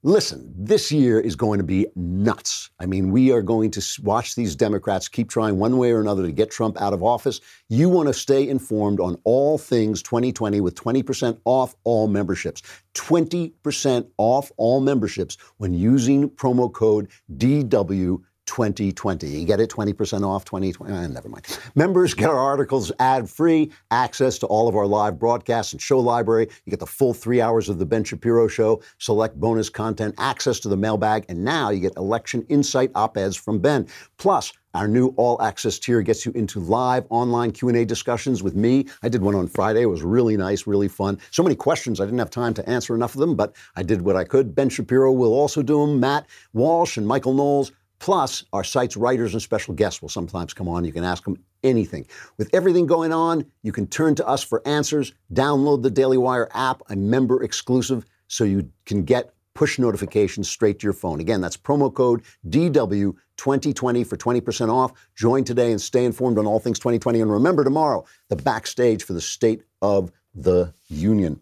Listen, 0.03 0.51
this 0.57 0.91
year 0.91 1.21
is 1.21 1.37
going 1.37 1.59
to 1.59 1.65
be 1.65 1.87
nuts. 1.95 2.71
I 2.81 2.87
mean, 2.87 3.11
we 3.11 3.33
are 3.33 3.43
going 3.43 3.71
to 3.73 3.87
watch 4.03 4.35
these 4.35 4.57
Democrats 4.57 5.09
keep 5.09 5.29
trying 5.29 5.59
one 5.59 5.77
way 5.77 5.93
or 5.93 6.01
another 6.01 6.23
to 6.23 6.33
get 6.33 6.51
Trump 6.51 6.81
out 6.81 6.95
of 6.95 7.03
office. 7.03 7.39
You 7.69 7.91
want 7.91 8.09
to 8.09 8.15
stay 8.15 8.49
informed 8.49 8.99
on 8.99 9.19
all 9.25 9.59
things 9.59 10.03
2020 10.03 10.63
with 10.63 10.75
20% 10.75 11.39
off 11.45 11.75
all 11.85 12.09
memberships. 12.09 12.63
20% 12.95 14.09
off 14.17 14.51
all 14.57 14.81
memberships 14.81 15.37
when 15.59 15.75
using 15.75 16.31
promo 16.31 16.73
code 16.73 17.11
DW. 17.37 18.23
2020. 18.51 19.29
You 19.29 19.47
get 19.47 19.61
it 19.61 19.71
20% 19.71 20.27
off 20.27 20.45
2020. 20.45 20.93
Eh, 20.93 21.07
never 21.07 21.29
mind. 21.29 21.47
Members 21.77 22.15
get 22.15 22.29
our 22.29 22.39
articles 22.39 22.91
ad 22.99 23.31
free, 23.31 23.71
access 23.93 24.39
to 24.39 24.47
all 24.47 24.67
of 24.69 24.75
our 24.75 24.87
live 24.87 25.19
broadcasts 25.21 25.73
and 25.73 25.81
show 25.81 26.01
library. 26.01 26.49
You 26.65 26.71
get 26.71 26.81
the 26.81 26.87
full 26.87 27.15
three 27.15 27.41
hours 27.41 27.69
of 27.69 27.79
The 27.79 27.87
Ben 27.87 28.03
Shapiro 28.03 28.49
Show, 28.49 28.83
select 28.99 29.39
bonus 29.39 29.71
content, 29.71 30.17
access 30.19 30.59
to 30.61 30.69
the 30.69 30.77
mailbag, 30.77 31.27
and 31.29 31.45
now 31.45 31.71
you 31.71 31.79
get 31.79 31.97
election 31.97 32.45
insight 32.49 32.91
op 32.97 33.17
eds 33.17 33.37
from 33.37 33.61
Ben. 33.61 33.87
Plus, 34.19 34.53
our 34.75 34.87
new 34.87 35.09
all 35.17 35.41
access 35.43 35.79
tier 35.79 36.01
gets 36.01 36.25
you 36.25 36.31
into 36.33 36.61
live 36.61 37.05
online 37.11 37.51
Q&A 37.51 37.85
discussions 37.85 38.41
with 38.41 38.55
me. 38.55 38.87
I 39.03 39.09
did 39.09 39.21
one 39.21 39.35
on 39.35 39.49
Friday. 39.49 39.83
It 39.83 39.87
was 39.87 40.03
really 40.03 40.37
nice, 40.37 40.65
really 40.67 40.87
fun. 40.87 41.19
So 41.33 41.43
many 41.43 41.57
questions. 41.57 42.01
I 42.01 42.05
didn't 42.05 42.21
have 42.21 42.31
time 42.31 42.55
to 42.55 42.69
answer 42.69 42.95
enough 42.95 43.15
of 43.15 43.21
them, 43.21 43.35
but 43.35 43.57
I 43.75 43.83
did 43.83 44.03
what 44.03 44.15
I 44.15 44.23
could. 44.23 44.55
Ben 44.55 44.69
Shapiro 44.69 45.13
will 45.13 45.33
also 45.33 45.63
do 45.63 45.81
them. 45.81 45.99
Matt 45.99 46.27
Walsh 46.53 46.97
and 46.97 47.07
Michael 47.07 47.35
Knowles. 47.35 47.73
Plus, 48.01 48.45
our 48.53 48.65
site's 48.65 48.97
writers 48.97 49.35
and 49.35 49.43
special 49.43 49.75
guests 49.75 50.03
will 50.03 50.09
sometimes 50.09 50.53
come 50.55 50.69
on. 50.69 50.85
You 50.85 50.93
can 50.93 51.05
ask 51.05 51.23
them 51.23 51.39
anything. 51.63 52.07
With 52.39 52.53
everything 52.55 52.87
going 52.87 53.13
on, 53.13 53.45
you 53.63 53.73
can 53.73 53.87
turn 53.87 54.15
to 54.17 54.27
us 54.27 54.43
for 54.43 54.67
answers. 54.67 55.13
Download 55.33 55.83
the 55.83 55.91
Daily 55.91 56.17
Wire 56.17 56.49
app, 56.55 56.83
a 56.89 56.97
member 56.97 57.43
exclusive, 57.43 58.07
so 58.27 58.45
you 58.45 58.71
can 58.87 59.05
get 59.05 59.33
push 59.55 59.79
notifications 59.79 60.49
straight 60.49 60.79
to 60.79 60.85
your 60.85 60.93
phone. 60.95 61.21
Again, 61.21 61.41
that's 61.41 61.57
promo 61.57 61.93
code 61.93 62.23
DW2020 62.49 64.07
for 64.07 64.17
20% 64.17 64.73
off. 64.73 64.93
Join 65.15 65.45
today 65.45 65.71
and 65.71 65.81
stay 65.81 66.05
informed 66.05 66.39
on 66.39 66.47
all 66.47 66.61
things 66.61 66.79
2020. 66.79 67.21
And 67.21 67.31
remember 67.31 67.65
tomorrow, 67.65 68.05
the 68.29 68.37
backstage 68.37 69.05
for 69.05 69.13
the 69.13 69.21
State 69.21 69.63
of 69.83 70.11
the 70.35 70.73
Union. 70.89 71.41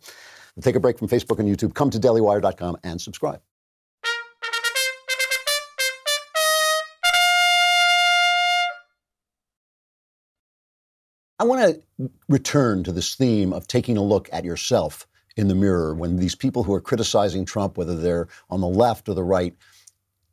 Take 0.60 0.74
a 0.74 0.80
break 0.80 0.98
from 0.98 1.06
Facebook 1.06 1.38
and 1.38 1.48
YouTube. 1.48 1.74
Come 1.74 1.90
to 1.90 2.00
dailywire.com 2.00 2.78
and 2.82 3.00
subscribe. 3.00 3.40
I 11.40 11.44
want 11.44 11.60
to 11.98 12.10
return 12.28 12.82
to 12.84 12.92
this 12.92 13.14
theme 13.14 13.52
of 13.52 13.68
taking 13.68 13.96
a 13.96 14.02
look 14.02 14.28
at 14.32 14.44
yourself 14.44 15.06
in 15.36 15.46
the 15.46 15.54
mirror 15.54 15.94
when 15.94 16.16
these 16.16 16.34
people 16.34 16.64
who 16.64 16.74
are 16.74 16.80
criticizing 16.80 17.44
Trump, 17.44 17.78
whether 17.78 17.94
they're 17.94 18.26
on 18.50 18.60
the 18.60 18.66
left 18.66 19.08
or 19.08 19.14
the 19.14 19.22
right, 19.22 19.54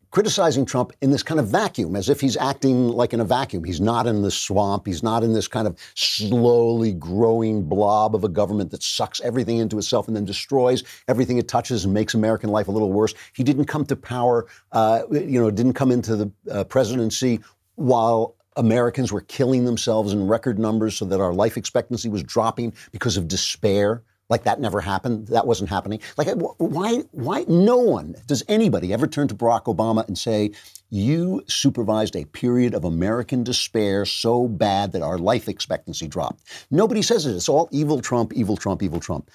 criticizing 0.09 0.65
Trump 0.65 0.93
in 1.01 1.11
this 1.11 1.21
kind 1.21 1.39
of 1.39 1.47
vacuum, 1.47 1.95
as 1.95 2.09
if 2.09 2.21
he's 2.21 2.37
acting 2.37 2.87
like 2.87 3.13
in 3.13 3.19
a 3.19 3.25
vacuum. 3.25 3.63
He's 3.63 3.81
not 3.81 4.07
in 4.07 4.23
this 4.23 4.35
swamp. 4.35 4.87
He's 4.87 5.03
not 5.03 5.23
in 5.23 5.33
this 5.33 5.47
kind 5.47 5.67
of 5.67 5.77
slowly 5.93 6.93
growing 6.93 7.63
blob 7.63 8.15
of 8.15 8.23
a 8.23 8.29
government 8.29 8.71
that 8.71 8.81
sucks 8.81 9.21
everything 9.21 9.57
into 9.57 9.77
itself 9.77 10.07
and 10.07 10.15
then 10.15 10.25
destroys 10.25 10.83
everything 11.07 11.37
it 11.37 11.47
touches 11.47 11.85
and 11.85 11.93
makes 11.93 12.15
American 12.15 12.49
life 12.49 12.67
a 12.67 12.71
little 12.71 12.93
worse. 12.93 13.13
He 13.33 13.43
didn't 13.43 13.65
come 13.65 13.85
to 13.85 13.95
power, 13.95 14.47
uh, 14.71 15.03
you 15.11 15.39
know, 15.39 15.51
didn't 15.51 15.73
come 15.73 15.91
into 15.91 16.15
the 16.15 16.31
uh, 16.49 16.63
presidency 16.63 17.41
while 17.75 18.34
Americans 18.55 19.11
were 19.11 19.21
killing 19.21 19.65
themselves 19.65 20.13
in 20.13 20.27
record 20.27 20.57
numbers 20.59 20.95
so 20.95 21.05
that 21.05 21.19
our 21.19 21.33
life 21.33 21.57
expectancy 21.57 22.09
was 22.09 22.23
dropping 22.23 22.73
because 22.91 23.17
of 23.17 23.27
despair. 23.27 24.03
Like 24.27 24.43
that 24.43 24.59
never 24.59 24.81
happened. 24.81 25.27
That 25.27 25.45
wasn't 25.45 25.69
happening. 25.69 25.99
Like 26.17 26.29
why? 26.57 27.03
Why? 27.11 27.45
No 27.47 27.77
one 27.77 28.15
does 28.25 28.43
anybody 28.47 28.91
ever 28.91 29.05
turn 29.05 29.27
to 29.27 29.35
Barack 29.35 29.65
Obama 29.65 30.07
and 30.07 30.17
say, 30.17 30.51
"You 30.89 31.43
supervised 31.47 32.15
a 32.15 32.25
period 32.25 32.73
of 32.73 32.85
American 32.85 33.43
despair 33.43 34.03
so 34.03 34.47
bad 34.47 34.93
that 34.93 35.03
our 35.03 35.19
life 35.19 35.47
expectancy 35.47 36.07
dropped." 36.07 36.43
Nobody 36.71 37.03
says 37.03 37.27
it. 37.27 37.35
It's 37.35 37.49
all 37.49 37.69
evil 37.71 38.01
Trump, 38.01 38.33
evil 38.33 38.57
Trump, 38.57 38.81
evil 38.81 38.99
Trump. 38.99 39.29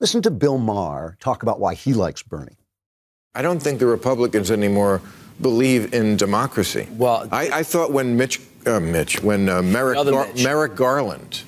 Listen 0.00 0.22
to 0.22 0.30
Bill 0.30 0.56
Maher 0.56 1.18
talk 1.20 1.42
about 1.42 1.60
why 1.60 1.74
he 1.74 1.92
likes 1.92 2.22
Bernie. 2.22 2.56
I 3.36 3.42
don't 3.42 3.60
think 3.60 3.78
the 3.78 3.86
Republicans 3.86 4.50
anymore 4.50 5.02
believe 5.42 5.92
in 5.92 6.16
democracy. 6.16 6.88
Well, 6.92 7.28
I, 7.30 7.50
I 7.52 7.62
thought 7.62 7.92
when 7.92 8.16
Mitch, 8.16 8.40
uh, 8.64 8.80
Mitch, 8.80 9.22
when 9.22 9.46
uh, 9.50 9.60
Merrick, 9.60 9.96
Gar- 10.08 10.26
Mitch. 10.28 10.42
Merrick 10.42 10.74
Garland 10.74 11.42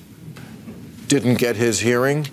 didn't 1.07 1.39
get 1.39 1.55
his 1.55 1.79
hearing, 1.79 2.27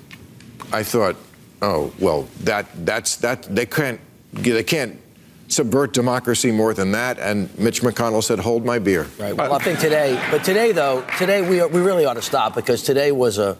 I 0.73 0.83
thought, 0.83 1.17
oh 1.63 1.91
well, 1.99 2.29
that 2.41 2.67
that's 2.85 3.17
that 3.17 3.45
they 3.45 3.65
can't 3.65 3.99
they 4.35 4.63
can't 4.63 5.01
subvert 5.49 5.95
democracy 5.95 6.53
more 6.53 6.75
than 6.75 6.93
that. 6.93 7.19
And 7.19 7.49
Mitch 7.59 7.81
McConnell 7.81 8.23
said, 8.23 8.39
"Hold 8.39 8.67
my 8.67 8.79
beer." 8.79 9.07
Right. 9.19 9.35
Well, 9.35 9.55
I 9.55 9.59
think 9.59 9.79
today, 9.79 10.23
but 10.31 10.45
today 10.45 10.73
though, 10.73 11.03
today 11.17 11.41
we 11.41 11.65
we 11.65 11.81
really 11.81 12.05
ought 12.05 12.15
to 12.15 12.23
stop 12.23 12.55
because 12.55 12.83
today 12.83 13.11
was 13.11 13.39
a 13.39 13.57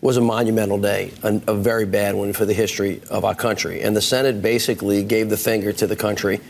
was 0.00 0.16
a 0.16 0.20
monumental 0.20 0.78
day, 0.78 1.12
a, 1.22 1.40
a 1.48 1.54
very 1.54 1.84
bad 1.84 2.14
one 2.14 2.32
for 2.32 2.44
the 2.44 2.54
history 2.54 3.02
of 3.10 3.24
our 3.24 3.34
country. 3.34 3.82
And 3.82 3.96
the 3.96 4.02
Senate 4.02 4.40
basically 4.40 5.02
gave 5.02 5.28
the 5.28 5.36
finger 5.36 5.72
to 5.72 5.86
the 5.86 5.96
country, 5.96 6.40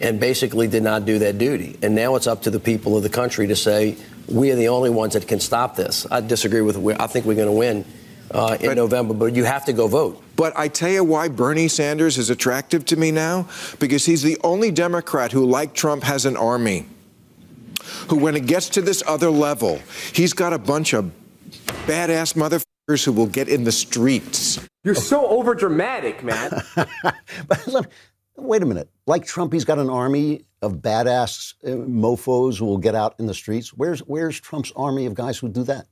and 0.00 0.20
basically 0.20 0.68
did 0.68 0.82
not 0.82 1.04
do 1.04 1.18
their 1.18 1.32
duty. 1.32 1.78
And 1.82 1.94
now 1.94 2.16
it's 2.16 2.26
up 2.26 2.42
to 2.42 2.50
the 2.50 2.60
people 2.60 2.96
of 2.96 3.02
the 3.02 3.08
country 3.08 3.46
to 3.46 3.56
say 3.56 3.96
we 4.28 4.50
are 4.50 4.56
the 4.56 4.68
only 4.68 4.90
ones 4.90 5.14
that 5.14 5.26
can 5.26 5.40
stop 5.40 5.76
this. 5.76 6.06
I 6.10 6.20
disagree 6.20 6.60
with. 6.60 6.76
I 7.00 7.06
think 7.06 7.24
we're 7.24 7.34
going 7.34 7.46
to 7.46 7.52
win 7.52 7.84
uh, 8.30 8.58
in 8.60 8.74
November, 8.74 9.14
but 9.14 9.34
you 9.34 9.44
have 9.44 9.64
to 9.66 9.72
go 9.72 9.86
vote. 9.86 10.22
But 10.34 10.52
I 10.58 10.68
tell 10.68 10.90
you 10.90 11.04
why 11.04 11.28
Bernie 11.28 11.68
Sanders 11.68 12.18
is 12.18 12.28
attractive 12.28 12.84
to 12.86 12.96
me 12.96 13.10
now? 13.10 13.48
Because 13.78 14.04
he's 14.04 14.22
the 14.22 14.36
only 14.44 14.70
Democrat 14.70 15.32
who, 15.32 15.46
like 15.46 15.74
Trump, 15.74 16.02
has 16.02 16.26
an 16.26 16.36
army. 16.36 16.86
Who, 18.08 18.16
when 18.16 18.36
it 18.36 18.46
gets 18.46 18.68
to 18.70 18.82
this 18.82 19.02
other 19.06 19.30
level, 19.30 19.80
he's 20.12 20.32
got 20.32 20.52
a 20.52 20.58
bunch 20.58 20.92
of 20.92 21.10
badass 21.86 22.34
motherfuckers 22.34 22.64
who 22.86 23.12
will 23.12 23.26
get 23.26 23.48
in 23.48 23.64
the 23.64 23.72
streets. 23.72 24.60
You're 24.84 24.94
so 24.94 25.26
over 25.26 25.54
dramatic, 25.54 26.22
man. 26.22 26.62
But 27.48 27.88
wait 28.36 28.62
a 28.62 28.66
minute. 28.66 28.88
Like 29.06 29.26
Trump, 29.26 29.52
he's 29.52 29.64
got 29.64 29.78
an 29.78 29.90
army 29.90 30.44
of 30.62 30.74
badass 30.74 31.54
uh, 31.64 31.70
mofos 31.86 32.58
who 32.58 32.64
will 32.64 32.78
get 32.78 32.94
out 32.94 33.14
in 33.18 33.26
the 33.26 33.34
streets. 33.34 33.72
Where's 33.74 34.00
where's 34.00 34.38
Trump's 34.38 34.72
army 34.76 35.06
of 35.06 35.14
guys 35.14 35.38
who 35.38 35.48
do 35.48 35.64
that? 35.64 35.86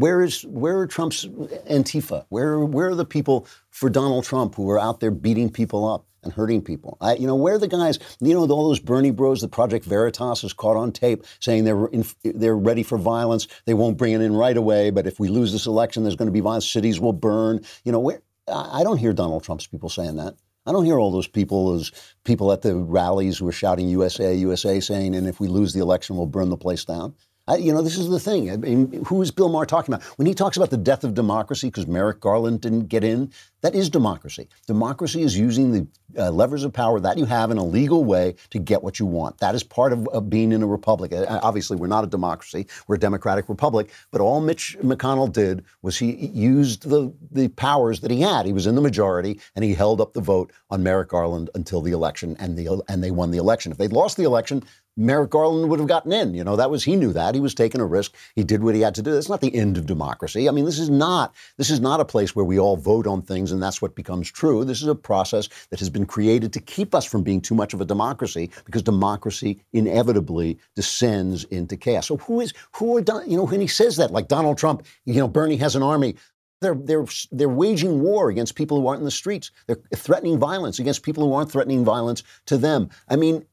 Where 0.00 0.22
is 0.22 0.46
where 0.46 0.78
are 0.78 0.86
Trump's 0.86 1.26
Antifa? 1.26 2.24
Where 2.30 2.60
where 2.60 2.88
are 2.88 2.94
the 2.94 3.04
people 3.04 3.46
for 3.68 3.90
Donald 3.90 4.24
Trump 4.24 4.54
who 4.54 4.70
are 4.70 4.78
out 4.78 5.00
there 5.00 5.10
beating 5.10 5.50
people 5.50 5.86
up 5.86 6.06
and 6.22 6.32
hurting 6.32 6.62
people? 6.62 6.96
I, 7.02 7.16
you 7.16 7.26
know, 7.26 7.34
where 7.34 7.56
are 7.56 7.58
the 7.58 7.68
guys? 7.68 7.98
You 8.18 8.32
know, 8.32 8.48
all 8.48 8.68
those 8.68 8.80
Bernie 8.80 9.10
Bros, 9.10 9.42
the 9.42 9.48
Project 9.48 9.84
Veritas 9.84 10.42
is 10.42 10.54
caught 10.54 10.78
on 10.78 10.90
tape 10.92 11.26
saying 11.40 11.64
they're 11.64 11.84
in, 11.88 12.06
they're 12.24 12.56
ready 12.56 12.82
for 12.82 12.96
violence. 12.96 13.46
They 13.66 13.74
won't 13.74 13.98
bring 13.98 14.14
it 14.14 14.22
in 14.22 14.32
right 14.32 14.56
away, 14.56 14.88
but 14.88 15.06
if 15.06 15.20
we 15.20 15.28
lose 15.28 15.52
this 15.52 15.66
election, 15.66 16.02
there's 16.02 16.16
going 16.16 16.28
to 16.28 16.32
be 16.32 16.40
violence. 16.40 16.66
Cities 16.66 16.98
will 16.98 17.12
burn. 17.12 17.60
You 17.84 17.92
know, 17.92 18.00
where 18.00 18.22
I 18.48 18.82
don't 18.82 18.96
hear 18.96 19.12
Donald 19.12 19.44
Trump's 19.44 19.66
people 19.66 19.90
saying 19.90 20.16
that. 20.16 20.34
I 20.64 20.72
don't 20.72 20.86
hear 20.86 20.98
all 20.98 21.10
those 21.10 21.28
people 21.28 21.74
as 21.74 21.90
people 22.24 22.52
at 22.52 22.62
the 22.62 22.74
rallies 22.74 23.36
who 23.36 23.48
are 23.48 23.52
shouting 23.52 23.88
USA, 23.90 24.34
USA, 24.34 24.80
saying, 24.80 25.14
and 25.14 25.26
if 25.26 25.40
we 25.40 25.48
lose 25.48 25.74
the 25.74 25.80
election, 25.80 26.16
we'll 26.16 26.26
burn 26.26 26.48
the 26.48 26.56
place 26.56 26.86
down. 26.86 27.14
I, 27.50 27.56
you 27.56 27.72
know, 27.72 27.82
this 27.82 27.98
is 27.98 28.08
the 28.08 28.20
thing. 28.20 28.48
I 28.48 28.56
mean, 28.56 29.04
who 29.06 29.20
is 29.22 29.32
Bill 29.32 29.48
Maher 29.48 29.66
talking 29.66 29.92
about? 29.92 30.06
When 30.18 30.26
he 30.26 30.34
talks 30.34 30.56
about 30.56 30.70
the 30.70 30.76
death 30.76 31.02
of 31.02 31.14
democracy 31.14 31.66
because 31.66 31.88
Merrick 31.88 32.20
Garland 32.20 32.60
didn't 32.60 32.86
get 32.86 33.02
in, 33.02 33.32
that 33.62 33.74
is 33.74 33.90
democracy. 33.90 34.48
Democracy 34.68 35.22
is 35.22 35.36
using 35.36 35.72
the 35.72 35.86
uh, 36.16 36.30
levers 36.30 36.62
of 36.62 36.72
power 36.72 37.00
that 37.00 37.18
you 37.18 37.24
have 37.24 37.50
in 37.50 37.58
a 37.58 37.64
legal 37.64 38.04
way 38.04 38.36
to 38.50 38.58
get 38.60 38.84
what 38.84 39.00
you 39.00 39.06
want. 39.06 39.38
That 39.38 39.56
is 39.56 39.64
part 39.64 39.92
of, 39.92 40.06
of 40.08 40.30
being 40.30 40.52
in 40.52 40.62
a 40.62 40.66
republic. 40.66 41.12
Uh, 41.12 41.40
obviously, 41.42 41.76
we're 41.76 41.88
not 41.88 42.04
a 42.04 42.06
democracy; 42.06 42.66
we're 42.86 42.96
a 42.96 43.00
democratic 43.00 43.48
republic. 43.48 43.90
But 44.12 44.20
all 44.20 44.40
Mitch 44.40 44.76
McConnell 44.82 45.32
did 45.32 45.64
was 45.82 45.98
he 45.98 46.12
used 46.28 46.88
the 46.88 47.12
the 47.32 47.48
powers 47.48 48.00
that 48.00 48.12
he 48.12 48.20
had. 48.20 48.46
He 48.46 48.52
was 48.52 48.66
in 48.66 48.76
the 48.76 48.80
majority, 48.80 49.40
and 49.56 49.64
he 49.64 49.74
held 49.74 50.00
up 50.00 50.12
the 50.12 50.20
vote 50.20 50.52
on 50.70 50.84
Merrick 50.84 51.08
Garland 51.08 51.50
until 51.54 51.82
the 51.82 51.92
election, 51.92 52.36
and 52.38 52.56
the 52.56 52.82
and 52.88 53.02
they 53.02 53.10
won 53.10 53.32
the 53.32 53.38
election. 53.38 53.72
If 53.72 53.78
they'd 53.78 53.92
lost 53.92 54.16
the 54.16 54.24
election, 54.24 54.62
Merrick 55.00 55.30
Garland 55.30 55.70
would 55.70 55.78
have 55.78 55.88
gotten 55.88 56.12
in. 56.12 56.34
You 56.34 56.44
know, 56.44 56.56
that 56.56 56.70
was 56.70 56.84
he 56.84 56.94
knew 56.94 57.12
that 57.14 57.34
he 57.34 57.40
was 57.40 57.54
taking 57.54 57.80
a 57.80 57.86
risk. 57.86 58.14
He 58.36 58.44
did 58.44 58.62
what 58.62 58.74
he 58.74 58.82
had 58.82 58.94
to 58.96 59.02
do. 59.02 59.12
That's 59.12 59.30
not 59.30 59.40
the 59.40 59.54
end 59.54 59.78
of 59.78 59.86
democracy. 59.86 60.46
I 60.46 60.52
mean, 60.52 60.66
this 60.66 60.78
is 60.78 60.90
not 60.90 61.34
this 61.56 61.70
is 61.70 61.80
not 61.80 62.00
a 62.00 62.04
place 62.04 62.36
where 62.36 62.44
we 62.44 62.58
all 62.58 62.76
vote 62.76 63.06
on 63.06 63.22
things 63.22 63.50
and 63.50 63.62
that's 63.62 63.80
what 63.80 63.94
becomes 63.94 64.30
true. 64.30 64.62
This 64.62 64.82
is 64.82 64.88
a 64.88 64.94
process 64.94 65.48
that 65.70 65.78
has 65.78 65.88
been 65.88 66.04
created 66.04 66.52
to 66.52 66.60
keep 66.60 66.94
us 66.94 67.06
from 67.06 67.22
being 67.22 67.40
too 67.40 67.54
much 67.54 67.72
of 67.72 67.80
a 67.80 67.86
democracy 67.86 68.50
because 68.66 68.82
democracy 68.82 69.62
inevitably 69.72 70.58
descends 70.76 71.44
into 71.44 71.78
chaos. 71.78 72.06
So 72.06 72.18
who 72.18 72.42
is 72.42 72.52
who 72.72 72.98
are 72.98 73.24
you 73.24 73.38
know 73.38 73.46
when 73.46 73.60
he 73.60 73.66
says 73.66 73.96
that 73.96 74.10
like 74.10 74.28
Donald 74.28 74.58
Trump, 74.58 74.84
you 75.06 75.14
know, 75.14 75.28
Bernie 75.28 75.56
has 75.56 75.76
an 75.76 75.82
army. 75.82 76.16
They're, 76.60 76.74
they're, 76.74 77.06
they're 77.32 77.48
waging 77.48 78.02
war 78.02 78.28
against 78.28 78.54
people 78.54 78.78
who 78.78 78.86
aren't 78.86 78.98
in 78.98 79.06
the 79.06 79.10
streets. 79.10 79.50
They're 79.66 79.80
threatening 79.96 80.38
violence 80.38 80.78
against 80.78 81.02
people 81.02 81.24
who 81.24 81.32
aren't 81.32 81.50
threatening 81.50 81.86
violence 81.86 82.22
to 82.44 82.58
them. 82.58 82.90
I 83.08 83.16
mean, 83.16 83.46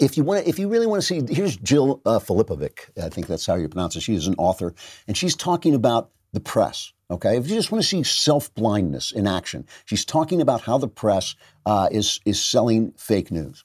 if 0.00 0.16
you 0.16 0.24
want, 0.24 0.46
if 0.46 0.58
you 0.58 0.68
really 0.68 0.86
want 0.86 1.02
to 1.02 1.06
see, 1.06 1.22
here's 1.32 1.56
Jill 1.56 2.00
uh, 2.06 2.18
Filipovic. 2.18 2.90
I 3.00 3.08
think 3.08 3.26
that's 3.26 3.46
how 3.46 3.54
you 3.54 3.68
pronounce 3.68 3.96
it. 3.96 4.00
She 4.00 4.14
is 4.14 4.26
an 4.26 4.34
author, 4.38 4.74
and 5.06 5.16
she's 5.16 5.36
talking 5.36 5.74
about 5.74 6.10
the 6.32 6.40
press. 6.40 6.92
Okay, 7.10 7.36
if 7.36 7.48
you 7.48 7.56
just 7.56 7.72
want 7.72 7.82
to 7.82 7.88
see 7.88 8.02
self 8.02 8.52
blindness 8.54 9.12
in 9.12 9.26
action, 9.26 9.66
she's 9.84 10.04
talking 10.04 10.40
about 10.40 10.62
how 10.62 10.78
the 10.78 10.88
press 10.88 11.34
uh, 11.66 11.88
is 11.90 12.20
is 12.24 12.42
selling 12.42 12.92
fake 12.96 13.30
news. 13.30 13.64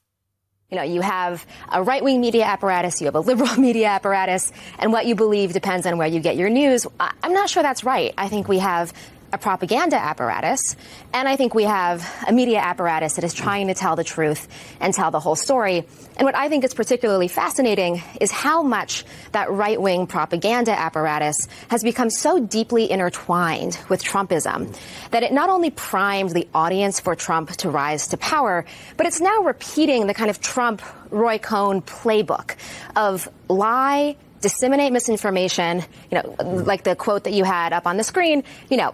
You 0.72 0.78
know, 0.78 0.84
you 0.84 1.02
have 1.02 1.46
a 1.72 1.84
right 1.84 2.04
wing 2.04 2.20
media 2.20 2.44
apparatus, 2.44 3.00
you 3.00 3.06
have 3.06 3.16
a 3.16 3.20
liberal 3.20 3.56
media 3.60 3.88
apparatus, 3.88 4.52
and 4.80 4.92
what 4.92 5.06
you 5.06 5.16
believe 5.16 5.54
depends 5.54 5.86
on 5.86 5.98
where 5.98 6.08
you 6.08 6.20
get 6.20 6.38
your 6.38 6.50
news. 6.50 6.88
I'm 7.00 7.34
not 7.34 7.50
sure 7.50 7.62
that's 7.62 7.84
right. 7.84 8.14
I 8.18 8.28
think 8.28 8.48
we 8.48 8.58
have 8.58 8.92
a 9.36 9.38
propaganda 9.38 9.98
apparatus, 9.98 10.78
and 11.14 11.28
I 11.28 11.36
think 11.36 11.54
we 11.54 11.66
have 11.66 12.10
a 12.26 12.32
media 12.32 12.60
apparatus 12.60 13.16
that 13.16 13.26
is 13.26 13.34
trying 13.34 13.68
to 13.68 13.74
tell 13.74 13.98
the 13.98 14.04
truth 14.04 14.48
and 14.80 14.94
tell 14.94 15.12
the 15.12 15.20
whole 15.20 15.36
story. 15.36 15.86
And 16.16 16.26
what 16.26 16.36
I 16.36 16.48
think 16.48 16.64
is 16.64 16.74
particularly 16.74 17.28
fascinating 17.28 18.02
is 18.22 18.32
how 18.32 18.64
much 18.64 19.04
that 19.34 19.52
right 19.52 19.80
wing 19.80 20.08
propaganda 20.08 20.72
apparatus 20.72 21.50
has 21.68 21.84
become 21.84 22.10
so 22.10 22.40
deeply 22.40 22.90
intertwined 22.90 23.78
with 23.90 24.02
Trumpism 24.02 24.74
that 25.12 25.22
it 25.22 25.34
not 25.34 25.50
only 25.50 25.70
primed 25.70 26.32
the 26.32 26.48
audience 26.54 27.02
for 27.02 27.14
Trump 27.14 27.52
to 27.58 27.70
rise 27.70 28.08
to 28.08 28.18
power, 28.18 28.64
but 28.96 29.06
it's 29.06 29.20
now 29.20 29.42
repeating 29.42 30.08
the 30.08 30.14
kind 30.14 30.30
of 30.30 30.40
Trump 30.40 30.82
Roy 31.10 31.40
Cohn 31.40 31.82
playbook 31.82 32.56
of 32.96 33.28
lie, 33.50 34.16
disseminate 34.40 34.94
misinformation, 34.94 35.84
you 36.10 36.22
know, 36.22 36.36
like 36.40 36.84
the 36.84 36.96
quote 36.96 37.26
that 37.26 37.34
you 37.34 37.44
had 37.44 37.74
up 37.74 37.86
on 37.86 37.98
the 37.98 38.04
screen, 38.04 38.44
you 38.70 38.78
know, 38.78 38.94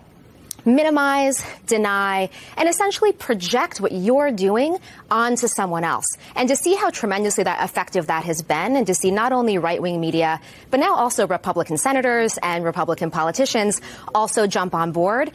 minimize, 0.66 1.44
deny, 1.68 2.30
and 2.58 2.70
essentially 2.70 3.12
project 3.12 3.82
what 3.82 3.92
you're 3.92 4.32
doing 4.32 4.78
onto 5.10 5.48
someone 5.48 5.84
else. 5.84 6.06
And 6.36 6.50
to 6.50 6.56
see 6.56 6.76
how 6.76 6.90
tremendously 6.90 7.44
that 7.44 7.64
effective 7.64 8.08
that 8.08 8.24
has 8.26 8.42
been, 8.42 8.76
and 8.76 8.88
to 8.88 8.94
see 8.94 9.12
not 9.12 9.32
only 9.32 9.58
right 9.58 9.82
wing 9.82 10.00
media, 10.00 10.40
but 10.70 10.80
now 10.80 10.96
also 10.96 11.28
Republican 11.28 11.78
senators 11.78 12.38
and 12.42 12.64
Republican 12.64 13.12
politicians 13.12 13.82
also 14.14 14.48
jump 14.48 14.74
on 14.74 14.92
board. 14.92 15.32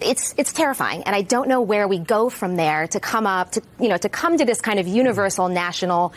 It's 0.00 0.32
it's 0.36 0.52
terrifying, 0.52 1.02
and 1.02 1.16
I 1.16 1.22
don't 1.22 1.48
know 1.48 1.60
where 1.60 1.88
we 1.88 1.98
go 1.98 2.30
from 2.30 2.54
there 2.54 2.86
to 2.86 3.00
come 3.00 3.26
up 3.26 3.52
to 3.52 3.62
you 3.80 3.88
know 3.88 3.96
to 3.96 4.08
come 4.08 4.38
to 4.38 4.44
this 4.44 4.60
kind 4.60 4.78
of 4.78 4.86
universal 4.86 5.48
national 5.48 6.12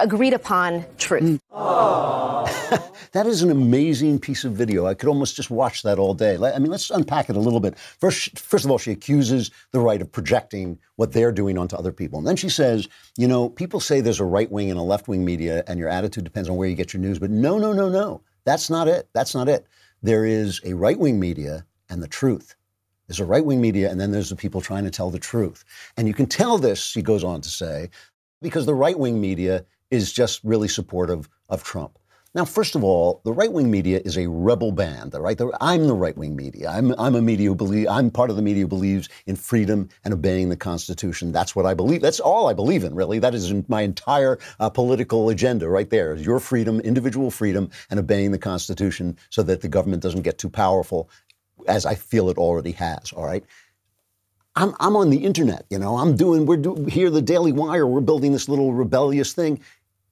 agreed 0.00 0.32
upon 0.32 0.84
truth. 0.98 1.22
Mm. 1.22 1.40
that 3.12 3.26
is 3.26 3.42
an 3.42 3.50
amazing 3.50 4.18
piece 4.18 4.44
of 4.44 4.52
video. 4.52 4.86
I 4.86 4.94
could 4.94 5.08
almost 5.08 5.36
just 5.36 5.50
watch 5.50 5.82
that 5.82 5.98
all 5.98 6.14
day. 6.14 6.36
I 6.36 6.58
mean, 6.58 6.70
let's 6.70 6.90
unpack 6.90 7.28
it 7.28 7.36
a 7.36 7.40
little 7.40 7.60
bit. 7.60 7.78
First, 7.78 8.38
first 8.38 8.64
of 8.64 8.70
all, 8.70 8.78
she 8.78 8.90
accuses 8.90 9.50
the 9.72 9.80
right 9.80 10.00
of 10.00 10.10
projecting 10.10 10.78
what 10.96 11.12
they're 11.12 11.32
doing 11.32 11.58
onto 11.58 11.76
other 11.76 11.92
people. 11.92 12.18
And 12.18 12.26
then 12.26 12.36
she 12.36 12.48
says, 12.48 12.88
you 13.16 13.28
know, 13.28 13.48
people 13.48 13.80
say 13.80 14.00
there's 14.00 14.20
a 14.20 14.24
right 14.24 14.50
wing 14.50 14.70
and 14.70 14.78
a 14.78 14.82
left 14.82 15.08
wing 15.08 15.24
media, 15.24 15.64
and 15.66 15.78
your 15.78 15.88
attitude 15.88 16.24
depends 16.24 16.48
on 16.48 16.56
where 16.56 16.68
you 16.68 16.76
get 16.76 16.92
your 16.92 17.02
news. 17.02 17.18
But 17.18 17.30
no, 17.30 17.58
no, 17.58 17.72
no, 17.72 17.88
no. 17.88 18.22
That's 18.44 18.70
not 18.70 18.88
it. 18.88 19.08
That's 19.12 19.34
not 19.34 19.48
it. 19.48 19.66
There 20.02 20.24
is 20.24 20.60
a 20.64 20.74
right 20.74 20.98
wing 20.98 21.20
media 21.20 21.66
and 21.88 22.02
the 22.02 22.08
truth. 22.08 22.56
There's 23.06 23.20
a 23.20 23.24
right 23.24 23.44
wing 23.44 23.60
media, 23.60 23.90
and 23.90 24.00
then 24.00 24.10
there's 24.10 24.30
the 24.30 24.36
people 24.36 24.60
trying 24.60 24.84
to 24.84 24.90
tell 24.90 25.10
the 25.10 25.18
truth. 25.18 25.64
And 25.96 26.08
you 26.08 26.14
can 26.14 26.26
tell 26.26 26.56
this, 26.56 26.82
she 26.82 27.02
goes 27.02 27.24
on 27.24 27.40
to 27.42 27.48
say, 27.48 27.90
because 28.40 28.66
the 28.66 28.74
right 28.74 28.98
wing 28.98 29.20
media 29.20 29.64
is 29.92 30.12
just 30.12 30.42
really 30.42 30.68
supportive 30.68 31.28
of 31.48 31.62
Trump. 31.62 31.98
Now, 32.34 32.46
first 32.46 32.74
of 32.74 32.82
all, 32.82 33.20
the 33.26 33.32
right 33.32 33.52
wing 33.52 33.70
media 33.70 34.00
is 34.02 34.16
a 34.16 34.26
rebel 34.26 34.72
band. 34.72 35.12
Right? 35.12 35.38
I'm 35.60 35.86
the 35.86 35.94
right 35.94 36.16
wing 36.16 36.34
media. 36.34 36.70
I'm, 36.70 36.94
I'm 36.98 37.14
a 37.14 37.20
media 37.20 37.48
who 37.48 37.54
believe. 37.54 37.88
I'm 37.88 38.10
part 38.10 38.30
of 38.30 38.36
the 38.36 38.42
media 38.42 38.62
who 38.62 38.68
believes 38.68 39.10
in 39.26 39.36
freedom 39.36 39.90
and 40.02 40.14
obeying 40.14 40.48
the 40.48 40.56
Constitution. 40.56 41.30
That's 41.30 41.54
what 41.54 41.66
I 41.66 41.74
believe. 41.74 42.00
That's 42.00 42.20
all 42.20 42.48
I 42.48 42.54
believe 42.54 42.84
in. 42.84 42.94
Really, 42.94 43.18
that 43.18 43.34
is 43.34 43.52
my 43.68 43.82
entire 43.82 44.38
uh, 44.58 44.70
political 44.70 45.28
agenda. 45.28 45.68
Right 45.68 45.90
there 45.90 46.14
is 46.14 46.24
your 46.24 46.40
freedom, 46.40 46.80
individual 46.80 47.30
freedom, 47.30 47.70
and 47.90 48.00
obeying 48.00 48.32
the 48.32 48.38
Constitution, 48.38 49.18
so 49.28 49.42
that 49.42 49.60
the 49.60 49.68
government 49.68 50.02
doesn't 50.02 50.22
get 50.22 50.38
too 50.38 50.48
powerful, 50.48 51.10
as 51.68 51.84
I 51.84 51.96
feel 51.96 52.30
it 52.30 52.38
already 52.38 52.72
has. 52.72 53.12
All 53.12 53.26
right. 53.26 53.44
I'm, 54.54 54.74
I'm 54.80 54.96
on 54.96 55.08
the 55.08 55.24
internet, 55.24 55.64
you 55.70 55.78
know. 55.78 55.96
I'm 55.96 56.14
doing. 56.14 56.44
We're 56.46 56.58
do, 56.58 56.84
here, 56.86 57.08
the 57.10 57.22
Daily 57.22 57.52
Wire. 57.52 57.86
We're 57.86 58.00
building 58.00 58.32
this 58.32 58.48
little 58.48 58.72
rebellious 58.72 59.32
thing 59.32 59.60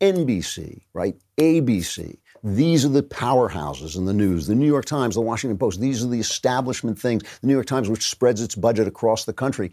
NBC, 0.01 0.83
right? 0.93 1.17
ABC. 1.39 2.19
These 2.43 2.85
are 2.87 2.91
the 2.91 3.03
powerhouses 3.03 3.97
in 3.97 4.07
the 4.07 4.15
news. 4.15 4.47
The 4.47 4.55
New 4.55 4.67
York 4.67 4.87
Times, 4.87 5.15
the 5.15 5.21
Washington 5.21 5.59
Post, 5.59 5.81
these 5.81 6.03
are 6.03 6.09
the 6.09 6.21
establishment 6.21 6.99
things. 6.99 7.23
The 7.41 7.47
New 7.47 7.53
York 7.53 7.67
Times, 7.67 7.91
which 7.91 8.09
spreads 8.09 8.41
its 8.41 8.55
budget 8.55 8.89
across 8.89 9.25
the 9.25 9.35
country. 9.35 9.73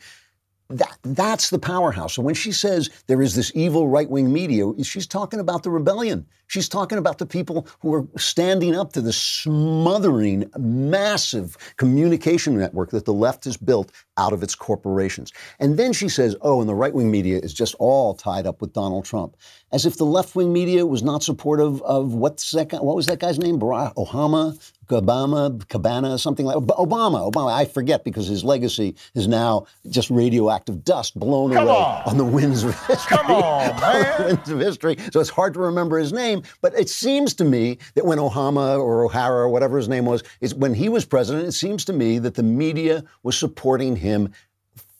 That, 0.69 0.97
that's 1.01 1.49
the 1.49 1.59
powerhouse. 1.59 2.13
So 2.13 2.21
when 2.21 2.35
she 2.35 2.51
says 2.51 2.89
there 3.07 3.21
is 3.21 3.35
this 3.35 3.53
evil 3.55 3.87
right 3.87 4.09
wing 4.09 4.33
media, 4.33 4.69
she's 4.83 5.07
talking 5.07 5.39
about 5.39 5.63
the 5.63 5.69
rebellion. 5.69 6.25
She's 6.47 6.67
talking 6.67 6.97
about 6.97 7.19
the 7.19 7.25
people 7.25 7.65
who 7.79 7.93
are 7.93 8.05
standing 8.17 8.75
up 8.75 8.91
to 8.93 9.01
the 9.01 9.13
smothering, 9.13 10.51
massive 10.57 11.55
communication 11.77 12.57
network 12.57 12.91
that 12.91 13.05
the 13.05 13.13
left 13.13 13.45
has 13.45 13.55
built 13.55 13.93
out 14.17 14.33
of 14.33 14.43
its 14.43 14.55
corporations. 14.55 15.31
And 15.59 15.77
then 15.77 15.93
she 15.93 16.09
says, 16.09 16.35
oh, 16.41 16.59
and 16.59 16.69
the 16.69 16.75
right 16.75 16.93
wing 16.93 17.11
media 17.11 17.39
is 17.39 17.53
just 17.53 17.75
all 17.79 18.13
tied 18.13 18.45
up 18.45 18.61
with 18.61 18.73
Donald 18.73 19.05
Trump. 19.05 19.35
As 19.71 19.85
if 19.85 19.97
the 19.97 20.05
left 20.05 20.35
wing 20.35 20.53
media 20.53 20.85
was 20.85 21.03
not 21.03 21.23
supportive 21.23 21.81
of 21.83 22.13
what's 22.13 22.51
that 22.51 22.69
guy, 22.69 22.77
what 22.77 22.95
was 22.95 23.07
that 23.07 23.19
guy's 23.19 23.37
name? 23.39 23.59
Barack 23.59 23.93
Obama? 23.95 24.57
Obama, 24.89 25.67
Cabana, 25.67 26.17
something 26.17 26.45
like 26.45 26.55
Obama. 26.55 27.29
Obama, 27.29 27.51
I 27.53 27.65
forget 27.65 28.05
because 28.05 28.25
his 28.27 28.45
legacy 28.45 28.95
is 29.15 29.27
now 29.27 29.65
just 29.89 30.09
radioactive 30.09 30.85
dust 30.85 31.19
blown 31.19 31.51
Come 31.51 31.67
away 31.67 31.75
on. 31.75 32.03
on 32.05 32.17
the 32.17 32.23
winds 32.23 32.63
of 32.63 32.73
history. 32.87 33.17
Come 33.17 33.31
on, 33.31 33.81
man. 33.81 34.05
on 34.21 34.25
winds 34.27 34.49
of 34.49 34.59
history. 34.59 34.95
So 35.11 35.19
it's 35.19 35.29
hard 35.29 35.53
to 35.55 35.59
remember 35.59 35.97
his 35.97 36.13
name. 36.13 36.41
But 36.61 36.73
it 36.79 36.87
seems 36.87 37.33
to 37.33 37.43
me 37.43 37.79
that 37.95 38.05
when 38.05 38.17
Obama 38.17 38.79
or 38.79 39.03
O'Hara 39.03 39.39
or 39.41 39.49
whatever 39.49 39.75
his 39.77 39.89
name 39.89 40.05
was, 40.05 40.23
is 40.39 40.55
when 40.55 40.73
he 40.73 40.87
was 40.87 41.03
president, 41.03 41.45
it 41.49 41.51
seems 41.51 41.83
to 41.83 41.91
me 41.91 42.17
that 42.19 42.35
the 42.35 42.43
media 42.43 43.03
was 43.23 43.37
supporting 43.37 43.93
him 43.97 44.06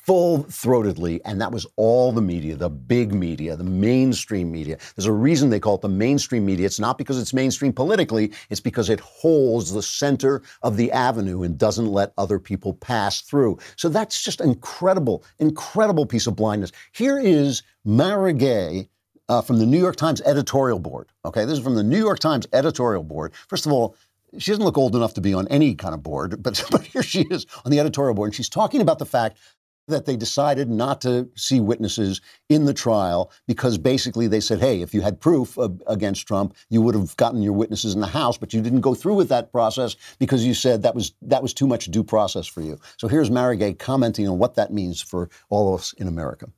full 0.08 0.46
throatedly, 0.46 1.20
and 1.26 1.42
that 1.42 1.52
was 1.52 1.68
all 1.76 2.14
the 2.14 2.22
media, 2.22 2.56
the 2.56 2.70
big 2.70 3.14
media, 3.14 3.58
the 3.58 3.64
mainstream 3.66 4.50
media. 4.50 4.78
There's 4.96 5.06
a 5.06 5.12
reason 5.12 5.50
they 5.50 5.60
call 5.60 5.76
it 5.76 5.82
the 5.82 5.90
mainstream 5.90 6.46
media. 6.46 6.66
It's 6.66 6.80
not 6.80 6.98
because 6.98 7.20
it's 7.20 7.34
mainstream 7.34 7.74
politically, 7.74 8.32
it's 8.50 8.62
because 8.62 8.90
it 8.90 9.02
holds 9.02 9.74
the 9.74 9.84
center 9.84 10.44
of 10.64 10.78
the 10.78 10.94
avenue 10.94 11.44
and 11.44 11.58
doesn't 11.58 11.88
let 11.88 12.14
other 12.18 12.40
people 12.40 12.74
pass 12.74 13.20
through. 13.20 13.60
So 13.76 13.90
that's 13.90 14.24
just 14.24 14.40
incredible, 14.40 15.26
incredible 15.40 16.06
piece 16.06 16.26
of 16.26 16.38
blindness. 16.38 16.72
Here 16.94 17.20
is 17.20 17.64
Mara 17.84 18.32
Gay. 18.32 18.88
Uh, 19.30 19.42
from 19.42 19.60
the 19.60 19.66
New 19.66 19.78
York 19.78 19.98
Times 19.98 20.22
editorial 20.22 20.80
board. 20.80 21.10
Okay, 21.26 21.44
this 21.44 21.58
is 21.58 21.60
from 21.62 21.76
the 21.76 21.84
New 21.84 21.98
York 21.98 22.20
Times 22.20 22.48
editorial 22.54 23.04
board. 23.04 23.34
First 23.50 23.66
of 23.66 23.74
all, 23.74 23.98
she 24.38 24.52
doesn't 24.52 24.64
look 24.64 24.78
old 24.78 24.96
enough 24.96 25.14
to 25.16 25.22
be 25.22 25.34
on 25.34 25.48
any 25.48 25.76
kind 25.76 25.94
of 25.94 26.04
board, 26.04 26.42
but, 26.42 26.64
but 26.72 26.82
here 26.82 27.04
she 27.04 27.22
is 27.24 27.46
on 27.66 27.72
the 27.72 27.80
editorial 27.80 28.14
board, 28.14 28.28
and 28.28 28.36
she's 28.36 28.50
talking 28.50 28.82
about 28.82 29.00
the 29.00 29.06
fact 29.06 29.38
that 29.88 30.06
they 30.06 30.16
decided 30.16 30.70
not 30.70 31.02
to 31.02 31.30
see 31.36 31.60
witnesses 31.60 32.22
in 32.50 32.66
the 32.66 32.74
trial 32.74 33.32
because 33.48 33.78
basically 33.78 34.28
they 34.28 34.40
said, 34.40 34.60
hey, 34.60 34.82
if 34.82 34.94
you 34.94 35.02
had 35.02 35.20
proof 35.20 35.58
of, 35.58 35.82
against 35.88 36.28
Trump, 36.28 36.56
you 36.70 36.82
would 36.82 36.96
have 36.96 37.16
gotten 37.18 37.42
your 37.42 37.54
witnesses 37.54 37.96
in 37.96 38.02
the 38.02 38.08
House, 38.08 38.38
but 38.38 38.54
you 38.54 38.62
didn't 38.62 38.82
go 38.82 38.94
through 38.94 39.16
with 39.16 39.30
that 39.30 39.52
process 39.52 39.96
because 40.20 40.46
you 40.46 40.54
said 40.54 40.84
that 40.84 40.94
was 40.94 41.14
that 41.22 41.42
was 41.42 41.54
too 41.54 41.68
much 41.68 41.86
due 41.86 42.04
process 42.04 42.46
for 42.46 42.62
you. 42.62 42.78
So 42.98 43.08
here's 43.08 43.32
Mara 43.32 43.56
Gay 43.56 43.74
commenting 43.74 44.28
on 44.28 44.38
what 44.38 44.56
that 44.56 44.74
means 44.74 45.02
for 45.02 45.30
all 45.50 45.74
of 45.74 45.80
us 45.80 45.94
in 45.94 46.08
America. 46.08 46.50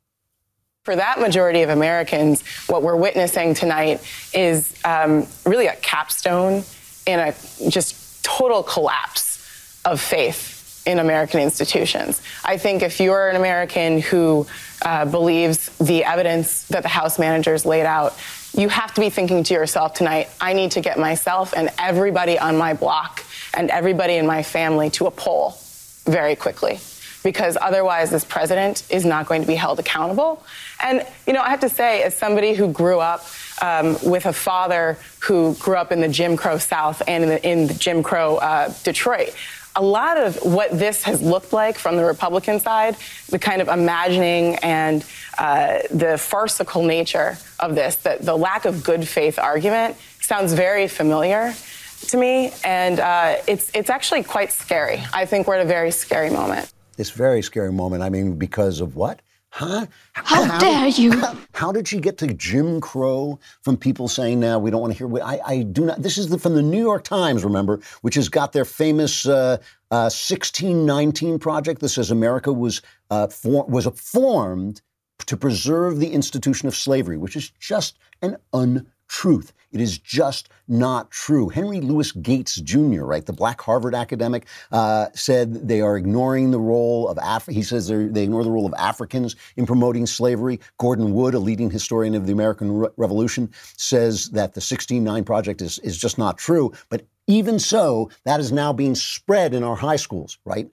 For 0.84 0.96
that 0.96 1.20
majority 1.20 1.62
of 1.62 1.70
Americans, 1.70 2.42
what 2.68 2.82
we're 2.82 2.96
witnessing 2.96 3.54
tonight 3.54 4.02
is 4.34 4.80
um, 4.86 5.28
really 5.46 5.68
a 5.68 5.76
capstone 5.76 6.64
in 7.10 7.20
a 7.20 7.34
just 7.70 8.24
total 8.24 8.64
collapse 8.64 9.82
of 9.86 10.00
faith 10.00 10.84
in 10.86 11.00
American 11.00 11.40
institutions. 11.40 12.22
I 12.44 12.58
think 12.58 12.82
if 12.82 13.00
you're 13.00 13.30
an 13.30 13.36
American 13.36 14.02
who 14.02 14.48
uh, 14.84 15.06
believes 15.06 15.70
the 15.78 16.04
evidence 16.04 16.64
that 16.68 16.84
the 16.84 16.90
House 16.90 17.20
managers 17.20 17.66
laid 17.66 17.86
out, 17.86 18.18
you 18.54 18.70
have 18.70 18.94
to 18.96 19.02
be 19.02 19.10
thinking 19.10 19.44
to 19.44 19.54
yourself 19.54 19.94
tonight, 19.94 20.30
I 20.42 20.54
need 20.54 20.72
to 20.72 20.82
get 20.82 20.98
myself 20.98 21.54
and 21.56 21.70
everybody 21.78 22.40
on 22.40 22.58
my 22.58 22.74
block 22.74 23.24
and 23.54 23.70
everybody 23.70 24.16
in 24.16 24.26
my 24.26 24.42
family 24.42 24.90
to 24.92 25.06
a 25.06 25.12
poll 25.12 25.58
very 26.06 26.36
quickly 26.36 26.80
because 27.24 27.58
otherwise 27.62 28.10
this 28.10 28.24
president 28.24 28.84
is 28.90 29.06
not 29.06 29.28
going 29.28 29.42
to 29.42 29.48
be 29.48 29.56
held 29.56 29.80
accountable. 29.80 30.44
And, 30.82 31.06
you 31.28 31.34
know, 31.34 31.42
I 31.42 31.50
have 31.50 31.60
to 31.62 31.70
say, 31.70 32.04
as 32.04 32.18
somebody 32.18 32.54
who 32.54 32.72
grew 32.72 33.00
up 33.00 33.26
um, 33.62 33.98
with 34.04 34.26
a 34.26 34.34
father 34.34 34.98
who 35.20 35.56
grew 35.56 35.76
up 35.76 35.92
in 35.92 36.02
the 36.02 36.08
Jim 36.08 36.38
Crow 36.38 36.58
South 36.58 37.02
and 37.08 37.24
in 37.24 37.30
the, 37.30 37.48
in 37.48 37.68
the 37.68 37.74
Jim 37.74 38.04
Crow 38.04 38.38
uh, 38.38 38.74
Detroit, 38.84 39.36
a 39.76 39.82
lot 39.82 40.18
of 40.18 40.38
what 40.44 40.78
this 40.78 41.04
has 41.04 41.22
looked 41.22 41.54
like 41.54 41.78
from 41.78 41.96
the 41.96 42.04
Republican 42.04 42.60
side, 42.60 42.96
the 43.30 43.40
kind 43.40 43.62
of 43.62 43.68
imagining 43.68 44.56
and 44.58 45.06
uh, 45.38 45.80
the 45.92 46.18
farcical 46.18 46.84
nature 46.84 47.38
of 47.60 47.76
this, 47.76 47.96
the, 47.98 48.18
the 48.20 48.36
lack 48.36 48.66
of 48.66 48.84
good 48.84 49.08
faith 49.08 49.40
argument, 49.40 49.96
sounds 50.20 50.54
very 50.54 50.88
familiar 50.88 51.54
to 52.08 52.18
me, 52.18 52.52
and 52.64 53.00
uh, 53.00 53.36
it's 53.48 53.72
it's 53.74 53.90
actually 53.90 54.24
quite 54.24 54.52
scary. 54.52 55.02
I 55.14 55.26
think 55.26 55.48
we're 55.48 55.56
at 55.56 55.66
a 55.66 55.68
very 55.68 55.92
scary 55.92 56.30
moment. 56.30 56.72
This 56.96 57.12
very 57.12 57.42
scary 57.42 57.72
moment. 57.72 58.04
I 58.04 58.10
mean, 58.10 58.36
because 58.38 58.82
of 58.82 58.96
what? 58.96 59.22
Huh? 59.52 59.88
How, 60.14 60.60
dare 60.60 60.88
you? 60.88 61.20
How, 61.20 61.38
how, 61.54 61.72
did 61.72 61.88
she 61.88 62.00
get 62.00 62.18
to 62.20 62.34
Jim 62.34 62.80
Crow 62.80 63.40
from 63.62 63.78
people 63.78 64.08
saying 64.08 64.40
now 64.40 64.60
we 64.60 64.70
don't 64.70 64.82
want 64.82 64.96
to 64.96 64.98
hear? 64.98 65.24
I, 65.24 65.40
I 65.46 65.64
do 65.64 65.86
not. 65.86 66.02
This 66.02 66.18
is 66.18 66.30
the, 66.30 66.38
from 66.38 66.56
the 66.56 66.62
New 66.62 66.82
York 66.82 67.04
Times, 67.04 67.44
remember, 67.44 67.80
which 68.02 68.16
has 68.16 68.30
got 68.30 68.54
their 68.54 68.66
famous 68.66 69.26
uh, 69.26 69.58
uh, 69.92 70.10
1619 70.10 71.40
project 71.40 71.82
that 71.82 71.90
says 71.90 72.12
America 72.12 72.54
was 72.54 72.82
uh, 73.10 73.28
for, 73.28 73.66
was 73.66 73.88
formed 73.96 74.82
to 75.26 75.36
preserve 75.36 76.00
the 76.00 76.12
institution 76.12 76.68
of 76.68 76.76
slavery, 76.76 77.18
which 77.18 77.36
is 77.36 77.50
just 77.60 77.98
an 78.22 78.38
untruth. 78.54 79.52
It 79.72 79.82
is 79.82 80.00
just 80.00 80.50
not 80.68 81.12
true. 81.12 81.50
Henry 81.50 81.80
Louis 81.80 82.12
Gates 82.12 82.56
Jr., 82.56 83.04
right, 83.04 83.26
the 83.26 83.34
black 83.34 83.62
Harvard 83.62 83.94
academic, 83.94 84.48
uh, 84.72 85.08
said 85.14 85.68
they 85.68 85.82
are 85.82 85.98
ignoring 85.98 86.52
the 86.52 86.60
role 86.60 87.08
of 87.08 87.20
Af- 87.22 87.48
he 87.48 87.62
says 87.62 87.88
they 87.88 88.24
ignore 88.24 88.44
the 88.44 88.52
role 88.52 88.66
of 88.66 88.74
Africans 88.78 89.36
in 89.58 89.66
promoting 89.66 90.06
slavery. 90.06 90.60
Gordon 90.80 91.14
Wood, 91.14 91.36
a 91.36 91.40
leading 91.40 91.70
historian 91.70 92.16
of 92.16 92.26
the 92.26 92.34
American 92.34 92.72
Re- 92.72 92.90
Revolution, 92.98 93.52
says 93.78 94.30
that 94.30 94.54
the 94.54 94.60
1619 94.60 95.24
project 95.24 95.62
is, 95.62 95.80
is 95.80 95.98
just 95.98 96.18
not 96.18 96.38
true. 96.38 96.74
But 96.90 97.06
even 97.28 97.60
so, 97.60 98.10
that 98.26 98.40
is 98.40 98.52
now 98.52 98.74
being 98.74 98.96
spread 98.96 99.54
in 99.54 99.64
our 99.64 99.76
high 99.76 99.98
schools, 99.98 100.40
right? 100.46 100.68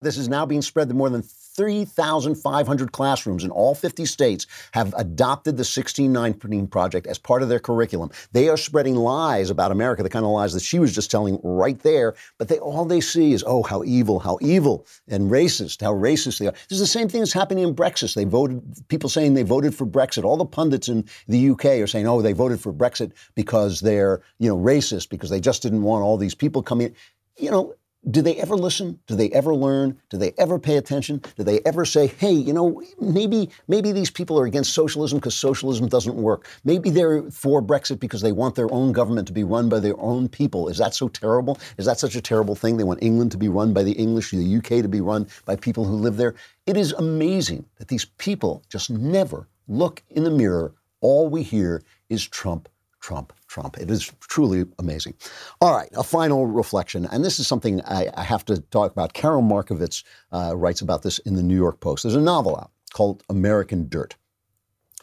This 0.00 0.18
is 0.18 0.28
now 0.28 0.44
being 0.44 0.62
spread 0.62 0.88
to 0.88 0.94
more 0.94 1.10
than 1.10 1.22
3,500 1.54 2.92
classrooms 2.92 3.44
in 3.44 3.50
all 3.50 3.74
50 3.74 4.04
states 4.06 4.46
have 4.72 4.94
adopted 4.96 5.56
the 5.56 5.60
1619 5.60 6.66
Project 6.68 7.06
as 7.06 7.18
part 7.18 7.42
of 7.42 7.48
their 7.48 7.58
curriculum. 7.58 8.10
They 8.32 8.48
are 8.48 8.56
spreading 8.56 8.94
lies 8.94 9.50
about 9.50 9.72
America, 9.72 10.02
the 10.02 10.08
kind 10.08 10.24
of 10.24 10.30
lies 10.30 10.52
that 10.54 10.62
she 10.62 10.78
was 10.78 10.94
just 10.94 11.10
telling 11.10 11.38
right 11.42 11.78
there, 11.80 12.14
but 12.38 12.48
they 12.48 12.58
all 12.58 12.84
they 12.84 13.00
see 13.00 13.32
is, 13.32 13.44
oh, 13.46 13.62
how 13.62 13.82
evil, 13.84 14.18
how 14.18 14.38
evil, 14.40 14.86
and 15.08 15.30
racist, 15.30 15.80
how 15.80 15.92
racist 15.92 16.38
they 16.38 16.46
are. 16.46 16.52
This 16.52 16.72
is 16.72 16.80
the 16.80 16.86
same 16.86 17.08
thing 17.08 17.20
that's 17.20 17.32
happening 17.32 17.64
in 17.64 17.74
Brexit. 17.74 18.14
They 18.14 18.24
voted, 18.24 18.62
people 18.88 19.08
saying 19.08 19.34
they 19.34 19.42
voted 19.42 19.74
for 19.74 19.86
Brexit. 19.86 20.24
All 20.24 20.36
the 20.36 20.46
pundits 20.46 20.88
in 20.88 21.04
the 21.28 21.50
UK 21.50 21.66
are 21.66 21.86
saying, 21.86 22.06
oh, 22.06 22.22
they 22.22 22.32
voted 22.32 22.60
for 22.60 22.72
Brexit 22.72 23.12
because 23.34 23.80
they're, 23.80 24.22
you 24.38 24.48
know, 24.48 24.56
racist, 24.56 25.08
because 25.08 25.30
they 25.30 25.40
just 25.40 25.62
didn't 25.62 25.82
want 25.82 26.02
all 26.02 26.16
these 26.16 26.34
people 26.34 26.62
coming. 26.62 26.94
You 27.38 27.50
know, 27.50 27.74
do 28.10 28.20
they 28.20 28.34
ever 28.36 28.56
listen? 28.56 28.98
Do 29.06 29.14
they 29.14 29.30
ever 29.30 29.54
learn? 29.54 29.96
Do 30.10 30.16
they 30.16 30.32
ever 30.36 30.58
pay 30.58 30.76
attention? 30.76 31.22
Do 31.36 31.44
they 31.44 31.60
ever 31.60 31.84
say, 31.84 32.08
"Hey, 32.08 32.32
you 32.32 32.52
know, 32.52 32.82
maybe 33.00 33.48
maybe 33.68 33.92
these 33.92 34.10
people 34.10 34.38
are 34.38 34.44
against 34.44 34.72
socialism 34.72 35.18
because 35.18 35.36
socialism 35.36 35.86
doesn't 35.86 36.16
work. 36.16 36.48
Maybe 36.64 36.90
they're 36.90 37.22
for 37.30 37.62
Brexit 37.62 38.00
because 38.00 38.20
they 38.20 38.32
want 38.32 38.56
their 38.56 38.72
own 38.72 38.90
government 38.90 39.28
to 39.28 39.32
be 39.32 39.44
run 39.44 39.68
by 39.68 39.78
their 39.78 39.98
own 40.00 40.28
people. 40.28 40.68
Is 40.68 40.78
that 40.78 40.94
so 40.94 41.08
terrible? 41.08 41.58
Is 41.78 41.86
that 41.86 42.00
such 42.00 42.16
a 42.16 42.20
terrible 42.20 42.56
thing? 42.56 42.76
They 42.76 42.84
want 42.84 43.02
England 43.02 43.30
to 43.32 43.38
be 43.38 43.48
run 43.48 43.72
by 43.72 43.84
the 43.84 43.92
English, 43.92 44.32
the 44.32 44.56
UK 44.56 44.82
to 44.82 44.88
be 44.88 45.00
run 45.00 45.28
by 45.44 45.54
people 45.54 45.84
who 45.84 45.94
live 45.94 46.16
there. 46.16 46.34
It 46.66 46.76
is 46.76 46.92
amazing 46.92 47.66
that 47.78 47.88
these 47.88 48.04
people 48.04 48.62
just 48.68 48.90
never 48.90 49.46
look 49.68 50.02
in 50.10 50.24
the 50.24 50.30
mirror. 50.30 50.74
All 51.00 51.28
we 51.28 51.42
hear 51.44 51.82
is 52.08 52.26
Trump, 52.26 52.68
Trump, 53.00 53.32
Trump. 53.52 53.76
It 53.78 53.90
is 53.90 54.10
truly 54.20 54.64
amazing. 54.78 55.14
All 55.60 55.76
right, 55.76 55.90
a 55.94 56.02
final 56.02 56.46
reflection, 56.46 57.06
and 57.12 57.22
this 57.22 57.38
is 57.38 57.46
something 57.46 57.82
I, 57.82 58.08
I 58.14 58.24
have 58.24 58.44
to 58.46 58.60
talk 58.70 58.90
about. 58.92 59.12
Karol 59.12 59.42
Markowicz 59.42 60.04
uh, 60.32 60.56
writes 60.56 60.80
about 60.80 61.02
this 61.02 61.18
in 61.20 61.36
the 61.36 61.42
New 61.42 61.56
York 61.56 61.80
Post. 61.80 62.02
There's 62.02 62.14
a 62.14 62.20
novel 62.20 62.56
out 62.56 62.70
called 62.92 63.22
American 63.28 63.88
Dirt. 63.88 64.16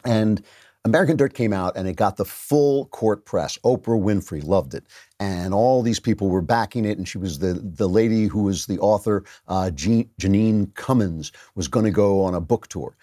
And 0.04 0.42
American 0.84 1.16
Dirt 1.16 1.34
came 1.34 1.52
out 1.52 1.76
and 1.76 1.86
it 1.86 1.94
got 1.94 2.16
the 2.16 2.24
full 2.24 2.86
court 2.86 3.26
press. 3.26 3.58
Oprah 3.64 4.02
Winfrey 4.02 4.42
loved 4.42 4.74
it. 4.74 4.84
And 5.18 5.52
all 5.52 5.82
these 5.82 6.00
people 6.00 6.30
were 6.30 6.40
backing 6.40 6.86
it. 6.86 6.96
And 6.96 7.06
she 7.06 7.18
was 7.18 7.38
the, 7.38 7.52
the 7.52 7.88
lady 7.88 8.26
who 8.26 8.44
was 8.44 8.66
the 8.66 8.78
author, 8.78 9.24
uh, 9.48 9.70
Jean, 9.70 10.08
Jeanine 10.18 10.74
Cummins, 10.74 11.32
was 11.54 11.68
going 11.68 11.84
to 11.84 11.90
go 11.90 12.22
on 12.22 12.34
a 12.34 12.40
book 12.40 12.68
tour. 12.68 12.96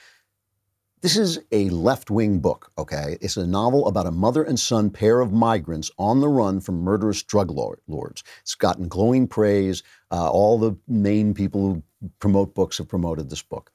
This 1.02 1.16
is 1.16 1.40
a 1.52 1.70
left 1.70 2.10
wing 2.10 2.40
book, 2.40 2.72
okay? 2.76 3.20
It's 3.22 3.38
a 3.38 3.46
novel 3.46 3.88
about 3.88 4.08
a 4.08 4.12
mother 4.12 4.42
and 4.42 4.60
son 4.60 4.90
pair 4.90 5.22
of 5.22 5.32
migrants 5.32 5.92
on 6.00 6.22
the 6.22 6.28
run 6.28 6.60
from 6.60 6.82
murderous 6.82 7.22
drug 7.22 7.52
lords. 7.52 8.24
It's 8.42 8.56
gotten 8.56 8.88
glowing 8.88 9.28
praise. 9.28 9.84
Uh, 10.10 10.32
all 10.32 10.58
the 10.58 10.76
main 10.88 11.36
people 11.36 11.62
who 11.62 11.84
promote 12.18 12.56
books 12.56 12.80
have 12.80 12.88
promoted 12.88 13.30
this 13.30 13.44
book. 13.44 13.72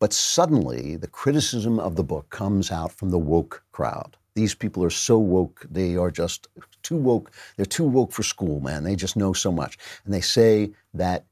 But 0.00 0.12
suddenly, 0.12 0.96
the 0.96 1.06
criticism 1.06 1.80
of 1.80 1.96
the 1.96 2.04
book 2.04 2.28
comes 2.28 2.70
out 2.70 2.92
from 2.92 3.08
the 3.08 3.18
woke 3.18 3.64
crowd. 3.72 4.18
These 4.34 4.54
people 4.54 4.84
are 4.84 4.90
so 4.90 5.18
woke, 5.18 5.66
they 5.70 5.96
are 5.96 6.10
just 6.10 6.46
too 6.82 6.96
woke. 6.96 7.30
They're 7.56 7.64
too 7.64 7.84
woke 7.84 8.12
for 8.12 8.22
school, 8.22 8.60
man. 8.60 8.84
They 8.84 8.96
just 8.96 9.16
know 9.16 9.32
so 9.32 9.50
much. 9.50 9.78
And 10.04 10.12
they 10.12 10.20
say 10.20 10.72
that 10.92 11.24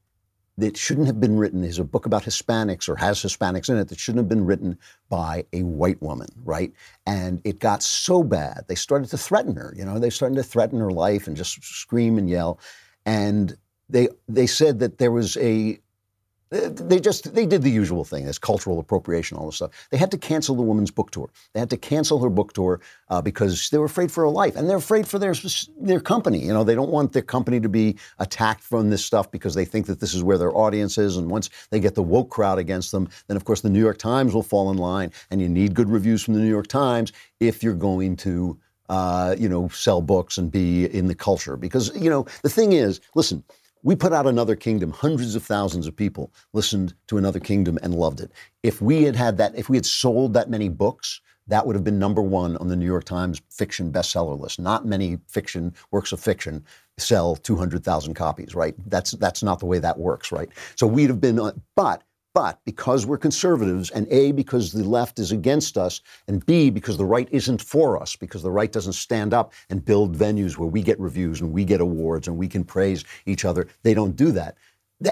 that 0.59 0.77
shouldn't 0.77 1.07
have 1.07 1.19
been 1.19 1.37
written 1.37 1.63
is 1.63 1.79
a 1.79 1.83
book 1.83 2.05
about 2.05 2.23
Hispanics 2.23 2.89
or 2.89 2.95
has 2.97 3.21
Hispanics 3.21 3.69
in 3.69 3.77
it 3.77 3.87
that 3.87 3.99
shouldn't 3.99 4.19
have 4.19 4.29
been 4.29 4.45
written 4.45 4.77
by 5.09 5.45
a 5.53 5.63
white 5.63 6.01
woman, 6.01 6.27
right? 6.43 6.73
And 7.05 7.41
it 7.43 7.59
got 7.59 7.81
so 7.81 8.23
bad, 8.23 8.65
they 8.67 8.75
started 8.75 9.09
to 9.09 9.17
threaten 9.17 9.55
her. 9.55 9.73
You 9.75 9.85
know, 9.85 9.99
they 9.99 10.09
started 10.09 10.35
to 10.35 10.43
threaten 10.43 10.79
her 10.79 10.91
life 10.91 11.27
and 11.27 11.37
just 11.37 11.63
scream 11.63 12.17
and 12.17 12.29
yell. 12.29 12.59
And 13.05 13.57
they 13.87 14.09
they 14.27 14.47
said 14.47 14.79
that 14.79 14.97
there 14.97 15.11
was 15.11 15.37
a 15.37 15.79
they 16.51 16.99
just 16.99 17.33
they 17.35 17.45
did 17.45 17.61
the 17.61 17.69
usual 17.69 18.03
thing 18.03 18.25
as 18.25 18.39
cultural 18.39 18.79
appropriation 18.79 19.37
all 19.37 19.45
this 19.45 19.57
stuff. 19.57 19.71
They 19.91 19.97
had 19.97 20.09
to 20.11 20.17
cancel 20.17 20.55
the 20.55 20.63
woman's 20.63 20.89
book 20.89 21.11
tour. 21.11 21.29
They 21.53 21.59
had 21.59 21.69
to 21.69 21.77
cancel 21.77 22.19
her 22.19 22.29
book 22.29 22.53
tour 22.53 22.81
uh, 23.09 23.21
because 23.21 23.69
they 23.69 23.77
were 23.77 23.85
afraid 23.85 24.11
for 24.11 24.23
her 24.23 24.29
life 24.29 24.55
and 24.55 24.67
they're 24.67 24.77
afraid 24.77 25.07
for 25.07 25.19
their 25.19 25.35
their 25.79 25.99
company 25.99 26.39
you 26.39 26.53
know? 26.53 26.63
They 26.63 26.75
don't 26.75 26.89
want 26.89 27.13
their 27.13 27.21
company 27.21 27.59
to 27.59 27.69
be 27.69 27.97
attacked 28.17 28.63
from 28.63 28.89
this 28.89 29.05
stuff 29.05 29.29
because 29.31 29.53
they 29.53 29.65
think 29.65 29.85
that 29.87 29.99
this 29.99 30.13
is 30.13 30.23
where 30.23 30.37
their 30.37 30.55
audience 30.55 30.97
is 30.97 31.17
and 31.17 31.29
once 31.29 31.49
they 31.69 31.79
get 31.79 31.95
the 31.95 32.03
woke 32.03 32.29
crowd 32.29 32.57
against 32.57 32.91
them 32.91 33.09
then 33.27 33.37
of 33.37 33.45
course 33.45 33.61
the 33.61 33.69
new 33.69 33.79
york 33.79 33.97
times 33.97 34.33
will 34.33 34.43
fall 34.43 34.71
in 34.71 34.77
line 34.77 35.11
and 35.31 35.41
you 35.41 35.49
need 35.49 35.73
good 35.73 35.89
reviews 35.89 36.23
from 36.23 36.33
the 36.33 36.39
new 36.39 36.49
york 36.49 36.67
times 36.67 37.11
if 37.39 37.63
you're 37.63 37.73
going 37.73 38.15
to 38.15 38.57
uh, 38.89 39.35
you 39.37 39.47
know 39.47 39.67
sell 39.69 40.01
books 40.01 40.37
and 40.37 40.51
be 40.51 40.85
in 40.85 41.07
the 41.07 41.15
culture. 41.15 41.55
Because 41.55 41.95
you 41.95 42.09
know 42.09 42.25
the 42.41 42.49
thing 42.49 42.73
is 42.73 42.99
listen 43.15 43.43
we 43.83 43.95
put 43.95 44.13
out 44.13 44.27
Another 44.27 44.55
Kingdom. 44.55 44.91
Hundreds 44.91 45.35
of 45.35 45.43
thousands 45.43 45.87
of 45.87 45.95
people 45.95 46.33
listened 46.53 46.93
to 47.07 47.17
Another 47.17 47.39
Kingdom 47.39 47.79
and 47.81 47.95
loved 47.95 48.19
it. 48.19 48.31
If 48.63 48.81
we 48.81 49.03
had 49.03 49.15
had 49.15 49.37
that, 49.37 49.55
if 49.57 49.69
we 49.69 49.77
had 49.77 49.85
sold 49.85 50.33
that 50.33 50.49
many 50.49 50.69
books, 50.69 51.21
that 51.47 51.65
would 51.65 51.75
have 51.75 51.83
been 51.83 51.97
number 51.97 52.21
one 52.21 52.57
on 52.57 52.67
the 52.67 52.75
New 52.75 52.85
York 52.85 53.05
Times 53.05 53.41
fiction 53.49 53.91
bestseller 53.91 54.39
list. 54.39 54.59
Not 54.59 54.85
many 54.85 55.17
fiction 55.27 55.73
works 55.91 56.11
of 56.11 56.19
fiction 56.19 56.63
sell 56.97 57.35
200,000 57.35 58.13
copies, 58.13 58.53
right? 58.53 58.75
That's 58.89 59.11
that's 59.11 59.41
not 59.41 59.59
the 59.59 59.65
way 59.65 59.79
that 59.79 59.97
works, 59.97 60.31
right? 60.31 60.49
So 60.75 60.85
we'd 60.85 61.09
have 61.09 61.21
been, 61.21 61.39
uh, 61.39 61.53
but 61.75 62.03
but 62.39 62.63
because 62.63 63.05
we're 63.05 63.17
conservatives, 63.17 63.89
and 63.89 64.07
A, 64.11 64.31
because 64.31 64.71
the 64.71 64.85
left 64.85 65.19
is 65.19 65.33
against 65.33 65.77
us, 65.77 65.99
and 66.25 66.45
B, 66.45 66.69
because 66.69 66.95
the 66.95 67.03
right 67.03 67.27
isn't 67.33 67.61
for 67.61 68.01
us, 68.01 68.15
because 68.15 68.43
the 68.43 68.49
right 68.49 68.71
doesn't 68.71 68.93
stand 68.93 69.33
up 69.33 69.51
and 69.69 69.83
build 69.83 70.17
venues 70.17 70.57
where 70.57 70.69
we 70.69 70.81
get 70.81 70.97
reviews 71.01 71.41
and 71.41 71.51
we 71.51 71.65
get 71.65 71.81
awards 71.81 72.29
and 72.29 72.37
we 72.37 72.47
can 72.47 72.63
praise 72.63 73.03
each 73.25 73.43
other, 73.43 73.67
they 73.83 73.93
don't 73.93 74.15
do 74.15 74.31
that. 74.31 74.55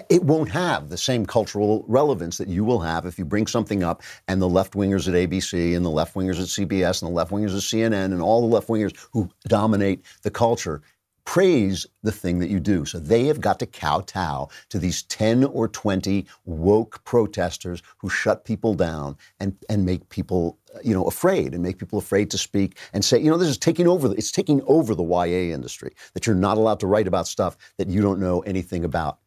It 0.09 0.23
won't 0.23 0.49
have 0.51 0.87
the 0.87 0.97
same 0.97 1.25
cultural 1.25 1.83
relevance 1.89 2.37
that 2.37 2.47
you 2.47 2.63
will 2.63 2.79
have 2.79 3.05
if 3.05 3.19
you 3.19 3.25
bring 3.25 3.47
something 3.47 3.83
up 3.83 4.03
and 4.29 4.41
the 4.41 4.47
left 4.47 4.71
wingers 4.73 5.09
at 5.09 5.29
ABC 5.29 5.75
and 5.75 5.85
the 5.85 5.89
left 5.89 6.15
wingers 6.15 6.39
at 6.39 6.47
CBS 6.47 7.01
and 7.01 7.11
the 7.11 7.15
left 7.15 7.31
wingers 7.31 7.55
at 7.55 7.63
CNN 7.63 8.13
and 8.13 8.21
all 8.21 8.39
the 8.39 8.53
left 8.53 8.69
wingers 8.69 8.95
who 9.11 9.29
dominate 9.49 10.05
the 10.21 10.31
culture 10.31 10.81
praise 11.27 11.85
the 12.03 12.11
thing 12.11 12.39
that 12.39 12.49
you 12.49 12.57
do. 12.57 12.85
So 12.85 12.99
they 12.99 13.25
have 13.25 13.41
got 13.41 13.59
to 13.59 13.65
kowtow 13.65 14.47
to 14.69 14.79
these 14.79 15.03
10 15.03 15.43
or 15.43 15.67
20 15.67 16.25
woke 16.45 17.03
protesters 17.03 17.83
who 17.97 18.09
shut 18.09 18.45
people 18.45 18.73
down 18.73 19.17
and, 19.41 19.53
and 19.69 19.85
make 19.85 20.07
people 20.07 20.57
uh, 20.73 20.79
you 20.81 20.93
know, 20.93 21.03
afraid 21.03 21.53
and 21.53 21.61
make 21.61 21.79
people 21.79 21.99
afraid 21.99 22.31
to 22.31 22.37
speak 22.37 22.77
and 22.93 23.03
say, 23.03 23.19
you 23.19 23.29
know, 23.29 23.37
this 23.37 23.49
is 23.49 23.57
taking 23.57 23.89
over. 23.89 24.09
It's 24.13 24.31
taking 24.31 24.61
over 24.67 24.95
the 24.95 25.03
YA 25.03 25.53
industry. 25.53 25.93
That 26.13 26.25
you're 26.25 26.35
not 26.35 26.57
allowed 26.57 26.79
to 26.79 26.87
write 26.87 27.09
about 27.09 27.27
stuff 27.27 27.57
that 27.77 27.89
you 27.89 28.01
don't 28.01 28.21
know 28.21 28.39
anything 28.39 28.85
about. 28.85 29.19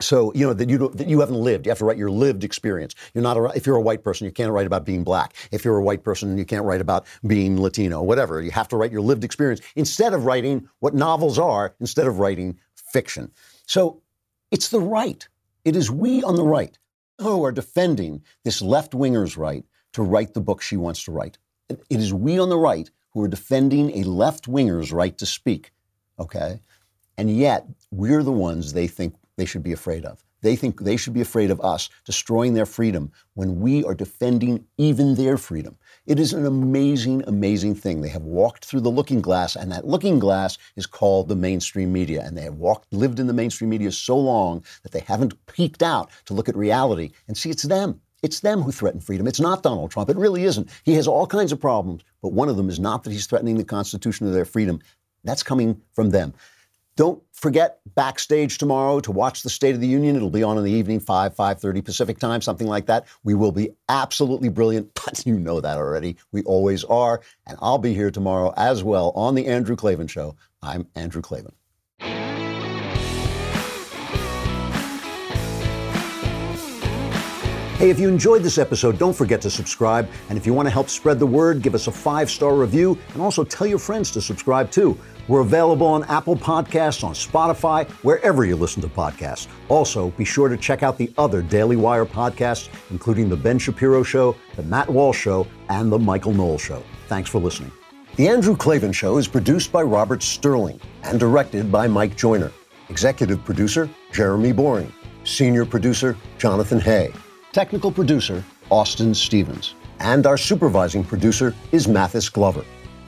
So 0.00 0.32
you 0.34 0.46
know 0.46 0.54
that 0.54 0.70
you 0.70 0.88
that 0.94 1.08
you 1.08 1.20
haven't 1.20 1.36
lived. 1.36 1.66
You 1.66 1.70
have 1.70 1.78
to 1.78 1.84
write 1.84 1.98
your 1.98 2.10
lived 2.10 2.42
experience. 2.42 2.94
You're 3.14 3.22
not 3.22 3.36
a, 3.36 3.52
if 3.54 3.66
you're 3.66 3.76
a 3.76 3.82
white 3.82 4.02
person, 4.02 4.24
you 4.24 4.32
can't 4.32 4.50
write 4.50 4.66
about 4.66 4.84
being 4.84 5.04
black. 5.04 5.34
If 5.52 5.64
you're 5.64 5.76
a 5.76 5.82
white 5.82 6.02
person, 6.04 6.38
you 6.38 6.44
can't 6.44 6.64
write 6.64 6.80
about 6.80 7.06
being 7.26 7.60
Latino. 7.60 8.02
Whatever. 8.02 8.40
You 8.40 8.50
have 8.50 8.68
to 8.68 8.76
write 8.76 8.92
your 8.92 9.02
lived 9.02 9.24
experience 9.24 9.60
instead 9.76 10.14
of 10.14 10.24
writing 10.24 10.68
what 10.78 10.94
novels 10.94 11.38
are. 11.38 11.74
Instead 11.80 12.06
of 12.06 12.18
writing 12.18 12.58
fiction. 12.74 13.30
So 13.66 14.02
it's 14.50 14.68
the 14.68 14.80
right. 14.80 15.28
It 15.64 15.76
is 15.76 15.90
we 15.90 16.22
on 16.22 16.36
the 16.36 16.44
right 16.44 16.78
who 17.20 17.44
are 17.44 17.52
defending 17.52 18.22
this 18.44 18.62
left 18.62 18.94
winger's 18.94 19.36
right 19.36 19.64
to 19.92 20.02
write 20.02 20.34
the 20.34 20.40
book 20.40 20.62
she 20.62 20.76
wants 20.76 21.04
to 21.04 21.12
write. 21.12 21.38
It 21.68 21.82
is 21.90 22.12
we 22.14 22.38
on 22.38 22.48
the 22.48 22.58
right 22.58 22.90
who 23.10 23.22
are 23.22 23.28
defending 23.28 23.98
a 23.98 24.04
left 24.04 24.48
winger's 24.48 24.92
right 24.92 25.16
to 25.18 25.26
speak. 25.26 25.72
Okay, 26.18 26.60
and 27.16 27.30
yet 27.36 27.66
we're 27.90 28.22
the 28.22 28.32
ones 28.32 28.72
they 28.72 28.86
think 28.86 29.14
they 29.40 29.46
should 29.46 29.62
be 29.62 29.72
afraid 29.72 30.04
of. 30.04 30.22
They 30.42 30.54
think 30.54 30.80
they 30.80 30.98
should 30.98 31.14
be 31.14 31.22
afraid 31.22 31.50
of 31.50 31.62
us 31.62 31.88
destroying 32.04 32.52
their 32.52 32.66
freedom 32.66 33.10
when 33.34 33.58
we 33.58 33.82
are 33.84 33.94
defending 33.94 34.66
even 34.76 35.14
their 35.14 35.38
freedom. 35.38 35.78
It 36.04 36.20
is 36.20 36.34
an 36.34 36.44
amazing, 36.44 37.24
amazing 37.26 37.74
thing. 37.74 38.02
They 38.02 38.10
have 38.10 38.22
walked 38.22 38.66
through 38.66 38.82
the 38.82 38.90
looking 38.90 39.22
glass, 39.22 39.56
and 39.56 39.72
that 39.72 39.86
looking 39.86 40.18
glass 40.18 40.58
is 40.76 40.84
called 40.84 41.28
the 41.28 41.36
mainstream 41.36 41.90
media. 41.90 42.22
And 42.22 42.36
they 42.36 42.42
have 42.42 42.56
walked, 42.56 42.92
lived 42.92 43.18
in 43.18 43.26
the 43.26 43.32
mainstream 43.32 43.70
media 43.70 43.90
so 43.92 44.18
long 44.18 44.62
that 44.82 44.92
they 44.92 45.00
haven't 45.00 45.34
peeked 45.46 45.82
out 45.82 46.10
to 46.26 46.34
look 46.34 46.50
at 46.50 46.56
reality 46.56 47.12
and 47.26 47.34
see 47.34 47.48
it's 47.48 47.62
them. 47.62 47.98
It's 48.22 48.40
them 48.40 48.60
who 48.60 48.72
threaten 48.72 49.00
freedom. 49.00 49.26
It's 49.26 49.40
not 49.40 49.62
Donald 49.62 49.90
Trump. 49.90 50.10
It 50.10 50.18
really 50.18 50.44
isn't. 50.44 50.68
He 50.84 50.94
has 50.96 51.08
all 51.08 51.26
kinds 51.26 51.52
of 51.52 51.60
problems, 51.60 52.02
but 52.20 52.34
one 52.34 52.50
of 52.50 52.58
them 52.58 52.68
is 52.68 52.78
not 52.78 53.04
that 53.04 53.12
he's 53.12 53.26
threatening 53.26 53.56
the 53.56 53.64
Constitution 53.64 54.26
or 54.26 54.32
their 54.32 54.44
freedom. 54.44 54.80
That's 55.24 55.42
coming 55.42 55.80
from 55.94 56.10
them. 56.10 56.34
Don't 57.00 57.22
forget 57.32 57.78
backstage 57.94 58.58
tomorrow 58.58 59.00
to 59.00 59.10
watch 59.10 59.42
the 59.42 59.48
State 59.48 59.74
of 59.74 59.80
the 59.80 59.86
Union. 59.86 60.16
It'll 60.16 60.28
be 60.28 60.42
on 60.42 60.58
in 60.58 60.64
the 60.64 60.70
evening, 60.70 61.00
5, 61.00 61.34
5.30 61.34 61.82
Pacific 61.82 62.18
time, 62.18 62.42
something 62.42 62.66
like 62.66 62.84
that. 62.84 63.06
We 63.24 63.32
will 63.32 63.52
be 63.52 63.70
absolutely 63.88 64.50
brilliant, 64.50 64.92
but 65.06 65.24
you 65.24 65.38
know 65.38 65.62
that 65.62 65.78
already. 65.78 66.18
We 66.30 66.42
always 66.42 66.84
are. 66.84 67.22
And 67.46 67.56
I'll 67.62 67.78
be 67.78 67.94
here 67.94 68.10
tomorrow 68.10 68.52
as 68.58 68.84
well 68.84 69.12
on 69.14 69.34
The 69.34 69.46
Andrew 69.46 69.76
Klavan 69.76 70.08
Show. 70.08 70.36
I'm 70.62 70.86
Andrew 70.94 71.22
Klavan. 71.22 71.54
Hey, 77.80 77.88
if 77.88 77.98
you 77.98 78.10
enjoyed 78.10 78.42
this 78.42 78.58
episode, 78.58 78.98
don't 78.98 79.16
forget 79.16 79.40
to 79.40 79.48
subscribe. 79.48 80.06
And 80.28 80.36
if 80.36 80.44
you 80.44 80.52
want 80.52 80.66
to 80.66 80.70
help 80.70 80.90
spread 80.90 81.18
the 81.18 81.24
word, 81.24 81.62
give 81.62 81.74
us 81.74 81.86
a 81.86 81.90
five 81.90 82.30
star 82.30 82.54
review 82.54 82.98
and 83.14 83.22
also 83.22 83.42
tell 83.42 83.66
your 83.66 83.78
friends 83.78 84.10
to 84.10 84.20
subscribe 84.20 84.70
too. 84.70 84.98
We're 85.28 85.40
available 85.40 85.86
on 85.86 86.04
Apple 86.04 86.36
Podcasts, 86.36 87.04
on 87.04 87.14
Spotify, 87.14 87.88
wherever 88.02 88.44
you 88.44 88.56
listen 88.56 88.82
to 88.82 88.88
podcasts. 88.88 89.46
Also, 89.68 90.10
be 90.10 90.24
sure 90.24 90.48
to 90.48 90.56
check 90.56 90.82
out 90.82 90.98
the 90.98 91.12
other 91.18 91.42
Daily 91.42 91.76
Wire 91.76 92.06
podcasts, 92.06 92.68
including 92.90 93.28
The 93.28 93.36
Ben 93.36 93.58
Shapiro 93.58 94.02
Show, 94.02 94.36
The 94.56 94.62
Matt 94.64 94.88
Walsh 94.88 95.18
Show, 95.18 95.46
and 95.68 95.92
The 95.92 95.98
Michael 95.98 96.32
Knowles 96.32 96.62
Show. 96.62 96.82
Thanks 97.08 97.30
for 97.30 97.40
listening. 97.40 97.72
The 98.16 98.28
Andrew 98.28 98.56
Klavan 98.56 98.92
Show 98.92 99.18
is 99.18 99.28
produced 99.28 99.70
by 99.70 99.82
Robert 99.82 100.22
Sterling 100.22 100.80
and 101.04 101.18
directed 101.18 101.70
by 101.70 101.86
Mike 101.86 102.16
Joyner. 102.16 102.52
Executive 102.88 103.44
producer, 103.44 103.88
Jeremy 104.12 104.52
Boring. 104.52 104.92
Senior 105.24 105.64
producer, 105.64 106.16
Jonathan 106.38 106.80
Hay. 106.80 107.12
Technical 107.52 107.92
producer, 107.92 108.44
Austin 108.68 109.14
Stevens. 109.14 109.74
And 110.00 110.26
our 110.26 110.36
supervising 110.36 111.04
producer 111.04 111.54
is 111.72 111.86
Mathis 111.86 112.28
Glover. 112.28 112.64